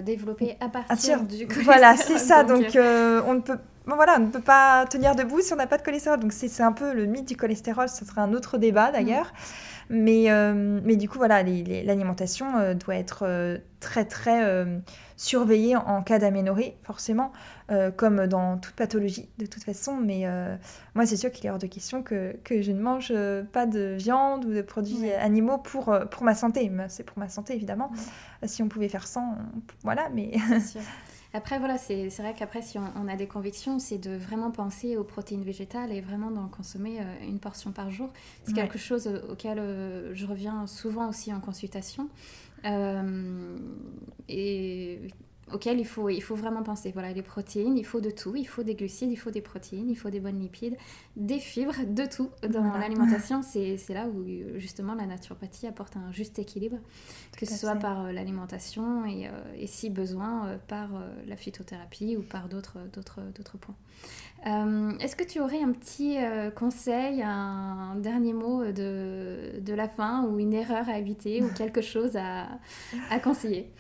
développées 0.03 0.57
à 0.61 0.69
partir 0.69 1.23
du 1.23 1.47
cholestérol. 1.47 1.65
Voilà, 1.65 1.97
c'est 1.97 2.19
ça. 2.19 2.45
Donc, 2.45 2.67
on 2.75 3.35
ne 3.35 3.41
peut 3.41 3.59
voilà, 3.87 4.17
on 4.19 4.27
ne 4.27 4.31
peut 4.31 4.41
pas 4.41 4.87
tenir 4.87 5.15
debout 5.15 5.41
si 5.41 5.53
on 5.53 5.57
n'a 5.57 5.67
pas 5.67 5.79
de 5.79 5.83
cholestérol. 5.83 6.21
Donc 6.21 6.33
c'est 6.33 6.63
un 6.63 6.73
peu 6.73 6.93
le 6.93 7.07
mythe 7.07 7.29
du 7.29 7.37
cholestérol, 7.37 7.89
ce 7.89 8.05
serait 8.05 8.21
un 8.21 8.33
autre 8.33 8.59
débat 8.59 8.91
d'ailleurs. 8.93 9.27
Mm. 9.27 9.73
Mais, 9.93 10.31
euh, 10.31 10.81
mais 10.83 10.97
du 10.97 11.09
coup, 11.09 11.19
voilà, 11.19 11.43
l'alimentation 11.43 12.57
euh, 12.57 12.75
doit 12.75 12.97
être 12.97 13.25
euh, 13.27 13.59
très, 13.79 14.07
très 14.07 14.67
surveillée 15.17 15.77
en 15.77 16.03
cas 16.03 16.19
d'aménorrhée, 16.19 16.77
forcément, 16.83 17.33
comme 17.97 18.27
dans 18.27 18.59
toute 18.59 18.75
pathologie, 18.75 19.29
de 19.39 19.47
toute 19.47 19.63
façon. 19.65 19.97
Mais 19.97 20.25
moi, 20.95 21.07
c'est 21.07 21.17
sûr 21.17 21.31
qu'il 21.31 21.47
est 21.47 21.51
hors 21.51 21.59
de 21.59 21.67
question 21.67 22.03
que, 22.03 22.37
que, 22.45 22.63
je 22.63 22.73
ne 22.73 22.81
mange 22.81 23.13
pas 23.53 23.67
de 23.67 23.97
viande 23.99 24.45
ou 24.45 24.53
de 24.53 24.63
produits 24.63 25.13
animaux 25.13 25.59
pour, 25.59 25.97
pour 26.11 26.23
ma 26.23 26.35
santé. 26.35 26.71
C'est 26.89 27.05
pour 27.05 27.19
ma 27.19 27.29
santé, 27.29 27.55
évidemment. 27.55 27.91
Si 28.45 28.63
on 28.63 28.69
pouvait 28.69 28.89
faire 28.89 29.07
sans, 29.07 29.37
voilà, 29.83 30.09
mais... 30.15 30.33
Après, 31.35 31.59
voilà, 31.59 31.79
c'est 31.79 32.09
vrai 32.19 32.35
qu'après, 32.35 32.61
si 32.61 32.79
on, 32.79 33.09
a 33.09 33.17
des 33.17 33.27
convictions, 33.27 33.79
c'est 33.79 33.97
de 33.97 34.15
vraiment 34.15 34.51
penser 34.51 34.99
aux 34.99 35.05
protéines 35.05 35.45
végétales 35.45 35.91
et 35.91 36.03
vraiment 36.03 36.31
d'en 36.31 36.49
consommer 36.49 37.01
euh, 37.01 37.05
une 37.27 37.39
portion 37.39 37.73
par 37.73 37.91
jour. 37.91 38.11
C'est 38.45 38.53
quelque 38.53 38.79
chose 38.79 39.09
auquel 39.31 39.59
euh, 39.59 40.15
je 40.15 40.27
reviens 40.27 40.67
souvent 40.67 41.09
aussi 41.09 41.33
en 41.33 41.41
consultation. 41.41 42.11
Euh, 42.67 43.57
et 44.29 45.01
auquel 45.53 45.79
il 45.79 45.87
faut, 45.87 46.09
il 46.09 46.23
faut 46.23 46.35
vraiment 46.35 46.63
penser. 46.63 46.91
Voilà, 46.93 47.13
les 47.13 47.23
protéines, 47.23 47.77
il 47.77 47.85
faut 47.85 48.01
de 48.01 48.11
tout. 48.11 48.37
Il 48.37 48.47
faut 48.47 48.63
des 48.63 48.75
glucides, 48.75 49.11
il 49.11 49.17
faut 49.17 49.31
des 49.31 49.41
protéines, 49.41 49.91
il 49.91 49.97
faut 49.97 50.11
des 50.11 50.21
bonnes 50.21 50.41
lipides, 50.41 50.77
des 51.17 51.39
fibres, 51.39 51.75
de 51.87 52.05
tout 52.05 52.31
dans 52.49 52.73
l'alimentation. 52.79 53.43
C'est 53.43 53.79
là 53.91 54.07
où 54.07 54.25
justement 54.59 54.95
la 54.95 55.07
naturopathie 55.07 55.67
apporte 55.67 55.97
un 55.97 56.13
juste 56.13 56.39
équilibre, 56.39 56.79
que 57.37 57.47
ce 57.47 57.57
soit 57.57 57.77
par 57.77 58.05
euh, 58.05 58.13
l'alimentation 58.13 59.05
et, 59.05 59.27
euh, 59.27 59.31
et, 59.57 59.67
si 59.67 59.91
besoin 59.91 60.47
euh, 60.47 60.57
par 60.69 60.89
la 61.27 61.37
phytothérapie 61.37 62.17
ou 62.17 62.23
par 62.23 62.49
d'autres 62.49 62.79
points. 63.59 63.75
Est-ce 65.01 65.17
que 65.17 65.25
tu 65.25 65.41
aurais 65.41 65.63
un 65.63 65.73
petit 65.73 66.17
conseil, 66.57 67.23
un, 67.23 67.95
dernier 67.97 68.33
mot 68.33 68.65
de, 68.65 69.61
de, 69.61 69.75
la 69.75 69.89
fin 69.89 70.25
ou 70.25 70.39
une 70.39 70.53
erreur 70.53 70.89
à 70.89 70.99
éviter 70.99 71.43
ou 71.43 71.49
quelque 71.57 71.81
chose 71.81 72.17
à, 72.17 72.49
à 73.11 73.19
conseiller? 73.21 73.71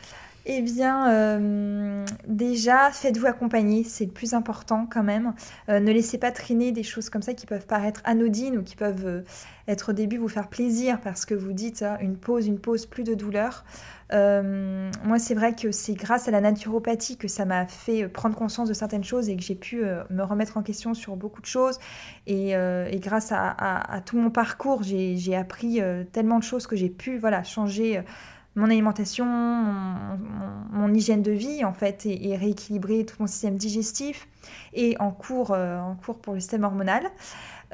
Eh 0.45 0.61
bien, 0.61 1.09
euh, 1.09 2.05
déjà, 2.26 2.90
faites-vous 2.90 3.26
accompagner, 3.26 3.84
c'est 3.84 4.07
le 4.07 4.11
plus 4.11 4.34
important 4.34 4.88
quand 4.90 5.05
même. 5.05 5.34
Euh, 5.68 5.78
ne 5.78 5.93
laissez 5.93 6.18
pas 6.18 6.32
traîner 6.32 6.72
des 6.72 6.82
choses 6.82 7.11
comme 7.11 7.22
ça 7.22 7.32
qui 7.32 7.47
peuvent 7.47 7.66
paraître 7.66 8.01
anodines 8.05 8.59
ou 8.59 8.62
qui 8.64 8.74
peuvent 8.74 9.07
euh, 9.07 9.20
être 9.68 9.90
au 9.90 9.93
début 9.93 10.16
vous 10.16 10.28
faire 10.28 10.49
plaisir 10.49 11.01
parce 11.01 11.26
que 11.26 11.34
vous 11.34 11.53
dites 11.53 11.82
ah, 11.82 11.97
une 12.01 12.16
pause, 12.16 12.49
une 12.49 12.59
pause, 12.59 12.86
plus 12.86 13.05
de 13.05 13.14
douleur. 13.14 13.64
moi, 14.11 15.18
c'est 15.18 15.34
vrai 15.34 15.55
que 15.55 15.70
c'est 15.70 15.95
grâce 15.95 16.26
à 16.26 16.32
la 16.32 16.40
naturopathie 16.40 17.16
que 17.16 17.28
ça 17.28 17.45
m'a 17.45 17.68
fait 17.68 18.09
prendre 18.09 18.34
conscience 18.34 18.68
de 18.68 18.74
certaines 18.74 19.05
choses 19.05 19.28
et 19.28 19.36
que 19.36 19.43
j'ai 19.43 19.55
pu 19.55 19.84
me 20.11 20.22
remettre 20.22 20.57
en 20.57 20.62
question 20.62 20.93
sur 20.93 21.16
beaucoup 21.16 21.40
de 21.40 21.47
choses. 21.47 21.78
Et, 22.26 22.55
grâce 22.99 23.32
à, 23.32 24.03
tout 24.05 24.18
mon 24.18 24.30
parcours, 24.30 24.82
j'ai 24.82 25.36
appris 25.36 25.80
tellement 26.12 26.38
de 26.38 26.45
choses 26.45 26.66
que 26.66 26.76
j'ai 26.76 26.90
pu 26.90 27.16
voilà, 27.16 27.43
changer 27.43 28.03
mon 28.55 28.66
alimentation, 28.66 29.24
mon, 29.24 30.92
hygiène 30.92 31.22
de 31.22 31.32
vie 31.32 31.64
en 31.64 31.72
fait, 31.72 32.05
et, 32.07 32.36
rééquilibrer 32.36 33.05
tout 33.07 33.16
mon 33.20 33.26
système 33.26 33.57
digestif 33.57 34.28
et 34.74 34.96
en 35.00 35.11
cours, 35.11 35.53
euh, 35.53 35.78
en 35.78 35.94
cours 35.94 36.20
pour 36.20 36.34
le 36.34 36.40
système 36.40 36.64
hormonal. 36.64 37.03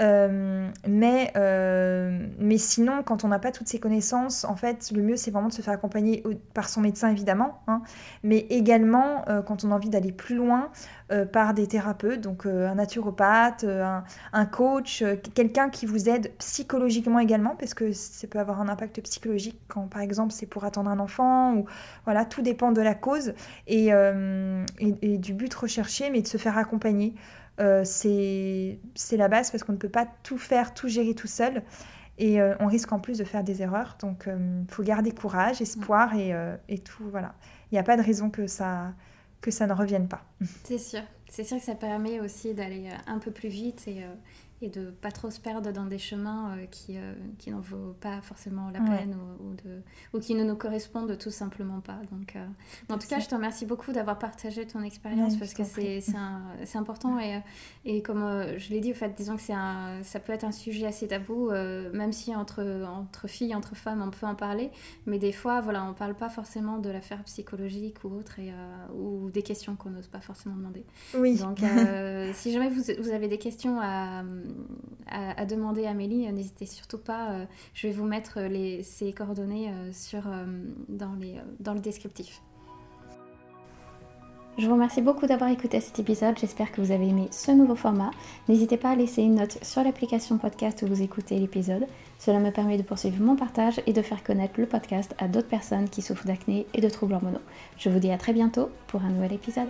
Euh, 0.01 0.71
mais, 0.87 1.33
euh, 1.37 2.27
mais 2.39 2.59
sinon, 2.59 3.03
quand 3.03 3.25
on 3.25 3.29
n'a 3.29 3.39
pas 3.39 3.51
toutes 3.51 3.69
ces 3.69 3.81
connaissances, 3.81 4.45
en 4.45 4.57
fait, 4.57 4.91
le 4.95 5.03
mieux, 5.03 5.17
c'est 5.17 5.31
vraiment 5.31 5.49
de 5.49 5.53
se 5.53 5.63
faire 5.63 5.75
accompagner 5.75 6.23
par 6.55 6.69
son 6.69 6.81
médecin, 6.81 7.11
évidemment, 7.11 7.61
hein, 7.67 7.83
mais 8.23 8.47
également, 8.51 9.25
euh, 9.29 9.43
quand 9.43 9.65
on 9.65 9.73
a 9.73 9.75
envie 9.75 9.91
d'aller 9.91 10.13
plus 10.13 10.37
loin, 10.37 10.71
par 11.33 11.55
des 11.55 11.67
thérapeutes, 11.67 12.21
donc 12.21 12.45
un 12.45 12.75
naturopathe, 12.75 13.65
un, 13.65 14.45
coach, 14.45 15.03
quelqu'un 15.33 15.71
qui 15.71 15.87
vous 15.87 16.11
aide 16.11 16.31
psychologiquement 16.37 17.19
également, 17.19 17.57
parce 17.57 17.73
que 17.73 17.93
ça 17.93 18.27
peut 18.27 18.39
avoir 18.39 18.61
un 18.61 18.69
impact 18.69 19.01
psychologique 19.01 19.59
quand, 19.69 19.89
par 19.89 20.03
exemple, 20.03 20.35
c'est 20.35 20.45
pour 20.45 20.65
attendre 20.65 20.91
un 20.91 20.99
enfant, 20.99 21.55
ou 21.55 21.65
voilà, 22.05 22.27
tout 22.27 22.43
dépend 22.43 22.73
de 22.73 22.83
la 22.83 22.95
cause 22.95 23.33
et, 23.67 23.89
et 23.89 25.17
du 25.17 25.33
but 25.33 25.55
recherché, 25.55 26.11
mais 26.11 26.21
de 26.21 26.27
se 26.27 26.37
faire 26.37 26.59
accompagner. 26.59 27.15
Euh, 27.61 27.83
c'est 27.85 28.79
la 29.17 29.29
base 29.29 29.51
parce 29.51 29.65
qu'on 29.65 29.73
ne 29.73 29.79
peut 29.79 29.89
pas 29.89 30.07
tout 30.23 30.39
faire, 30.39 30.75
tout 30.75 30.89
gérer 30.89 31.15
tout 31.15 31.27
seul. 31.27 31.63
Et 32.19 32.41
euh, 32.41 32.55
on 32.59 32.67
risque 32.67 32.93
en 32.93 32.99
plus 32.99 33.19
de 33.19 33.25
faire 33.25 33.45
des 33.45 33.63
erreurs. 33.63 33.97
Donc, 34.01 34.25
il 34.27 34.33
euh, 34.33 34.63
faut 34.69 34.83
garder 34.83 35.13
courage, 35.13 35.61
espoir 35.61 36.15
et, 36.17 36.35
et 36.69 36.79
tout. 36.79 37.05
Voilà. 37.11 37.35
Il 37.71 37.75
n'y 37.75 37.79
a 37.79 37.85
pas 37.85 37.97
de 37.97 38.03
raison 38.03 38.31
que 38.31 38.47
ça, 38.47 38.93
que 39.41 39.51
ça 39.51 39.67
ne 39.67 39.73
revienne 39.73 40.09
pas. 40.09 40.25
C'est 40.65 40.79
sûr. 40.79 41.03
C'est 41.31 41.45
sûr 41.45 41.59
que 41.59 41.65
ça 41.65 41.75
permet 41.75 42.21
aussi 42.21 42.55
d'aller 42.55 42.89
un 43.07 43.19
peu 43.19 43.31
plus 43.31 43.51
vite 43.51 43.87
et, 43.87 44.03
et 44.61 44.69
de 44.69 44.91
pas 44.91 45.13
trop 45.13 45.31
se 45.31 45.39
perdre 45.41 45.73
dans 45.73 45.85
des 45.85 45.99
chemins 45.99 46.57
euh, 46.57 46.67
qui, 46.67 46.97
euh, 46.97 47.15
qui 47.39 47.51
n'en 47.51 47.61
vaut 47.61 47.95
pas 48.01 48.21
forcément 48.23 48.71
la 48.71 48.81
peine 48.81 49.17
ou, 49.41 49.55
de, 49.55 49.83
ou 50.13 50.21
qui 50.21 50.35
ne 50.35 50.43
nous 50.43 50.57
correspondent 50.57 51.17
tout 51.17 51.31
simplement 51.31 51.81
pas. 51.81 52.01
Donc, 52.11 52.35
euh, 52.35 52.45
en 52.93 52.99
tout 52.99 53.07
cas, 53.07 53.21
je 53.21 53.29
te 53.29 53.35
remercie 53.35 53.67
beaucoup 53.67 53.93
d'avoir 53.93 54.19
partagé 54.19 54.67
ton 54.67 54.83
expérience 54.83 55.37
parce 55.37 55.55
que 55.55 55.63
c'est 55.65 56.03
important 56.75 57.19
et, 57.21 57.41
et 57.85 58.03
comme 58.03 58.19
je 58.57 58.71
l'ai 58.71 58.81
dit, 58.81 58.93
au 58.93 58.95
fait, 58.95 59.15
disons 59.17 59.37
que 59.37 59.53
un, 59.53 60.03
ça 60.03 60.21
peut 60.21 60.33
être 60.33 60.45
un 60.45 60.53
sujet 60.53 60.87
assez 60.87 61.09
tabou, 61.09 61.51
même 61.51 62.13
si 62.13 62.35
entre, 62.35 62.85
entre 62.87 63.29
filles, 63.29 63.55
entre 63.55 63.77
femmes, 63.77 64.03
on 64.03 64.11
peut 64.11 64.27
en 64.27 64.35
parler, 64.35 64.71
mais 65.07 65.19
des 65.19 65.33
fois, 65.33 65.61
voilà, 65.61 65.85
on 65.85 65.95
parle 65.95 66.15
pas 66.15 66.29
forcément 66.29 66.79
de 66.79 66.91
l'affaire 66.91 67.23
psychologique 67.25 68.05
ou 68.05 68.09
autre 68.09 68.39
et, 68.39 68.53
ou 68.95 69.31
des 69.31 69.43
questions 69.43 69.77
qu'on 69.77 69.91
n'ose 69.91 70.09
pas 70.09 70.21
forcément 70.21 70.57
demander. 70.57 70.85
Oui. 71.15 71.37
Donc, 71.37 71.59
si 72.35 72.53
jamais 72.53 72.71
vous, 72.71 72.83
vous 72.99 73.11
avez 73.11 73.29
des 73.29 73.39
questions 73.39 73.81
à 73.81 74.23
à, 75.11 75.47
demander 75.47 75.87
à 75.87 75.91
Amélie, 75.91 76.27
euh, 76.27 76.33
n'hésitez 76.33 76.67
surtout 76.67 76.99
pas. 76.99 77.31
Euh, 77.31 77.45
je 77.75 77.87
vais 77.87 77.93
vous 77.93 78.05
mettre 78.05 78.41
les, 78.41 78.83
ses 78.83 79.13
coordonnées 79.13 79.71
euh, 79.71 79.93
sur, 79.93 80.23
dans, 80.89 81.15
les, 81.15 81.37
dans 81.61 81.75
le 81.75 81.81
descriptif. 81.81 82.43
Je 84.59 84.67
vous 84.67 84.73
remercie 84.73 85.03
beaucoup 85.03 85.27
d'avoir 85.27 85.51
écouté 85.51 85.81
cet 85.81 86.01
épisode. 86.01 86.37
J'espère 86.37 86.73
que 86.73 86.81
vous 86.81 86.91
avez 86.91 87.07
aimé 87.07 87.29
ce 87.31 87.53
nouveau 87.53 87.77
format. 87.77 88.11
N'hésitez 88.49 88.77
pas 88.77 88.91
à 88.91 88.97
laisser 88.97 89.23
une 89.23 89.37
note 89.37 89.57
sur 89.63 89.85
l'application 89.85 90.37
podcast 90.37 90.83
où 90.83 90.89
vous 90.89 91.01
écoutez 91.01 91.39
l'épisode. 91.39 91.87
Cela 92.19 92.41
me 92.41 92.51
permet 92.51 92.77
de 92.77 92.83
poursuivre 92.83 93.23
mon 93.23 93.37
partage 93.37 93.81
et 93.87 93.93
de 93.93 94.03
faire 94.03 94.25
connaître 94.25 94.59
le 94.59 94.67
podcast 94.67 95.15
à 95.19 95.29
d'autres 95.29 95.47
personnes 95.47 95.89
qui 95.89 96.03
souffrent 96.03 96.27
d'acné 96.27 96.67
et 96.75 96.81
de 96.81 96.89
troubles 96.89 97.15
hormonaux. 97.15 97.39
Je 97.77 97.89
vous 97.89 98.01
dis 98.01 98.11
à 98.11 98.19
très 98.19 98.33
bientôt 98.33 98.69
pour 98.89 99.03
un 99.03 99.11
nouvel 99.11 99.33
épisode. 99.33 99.69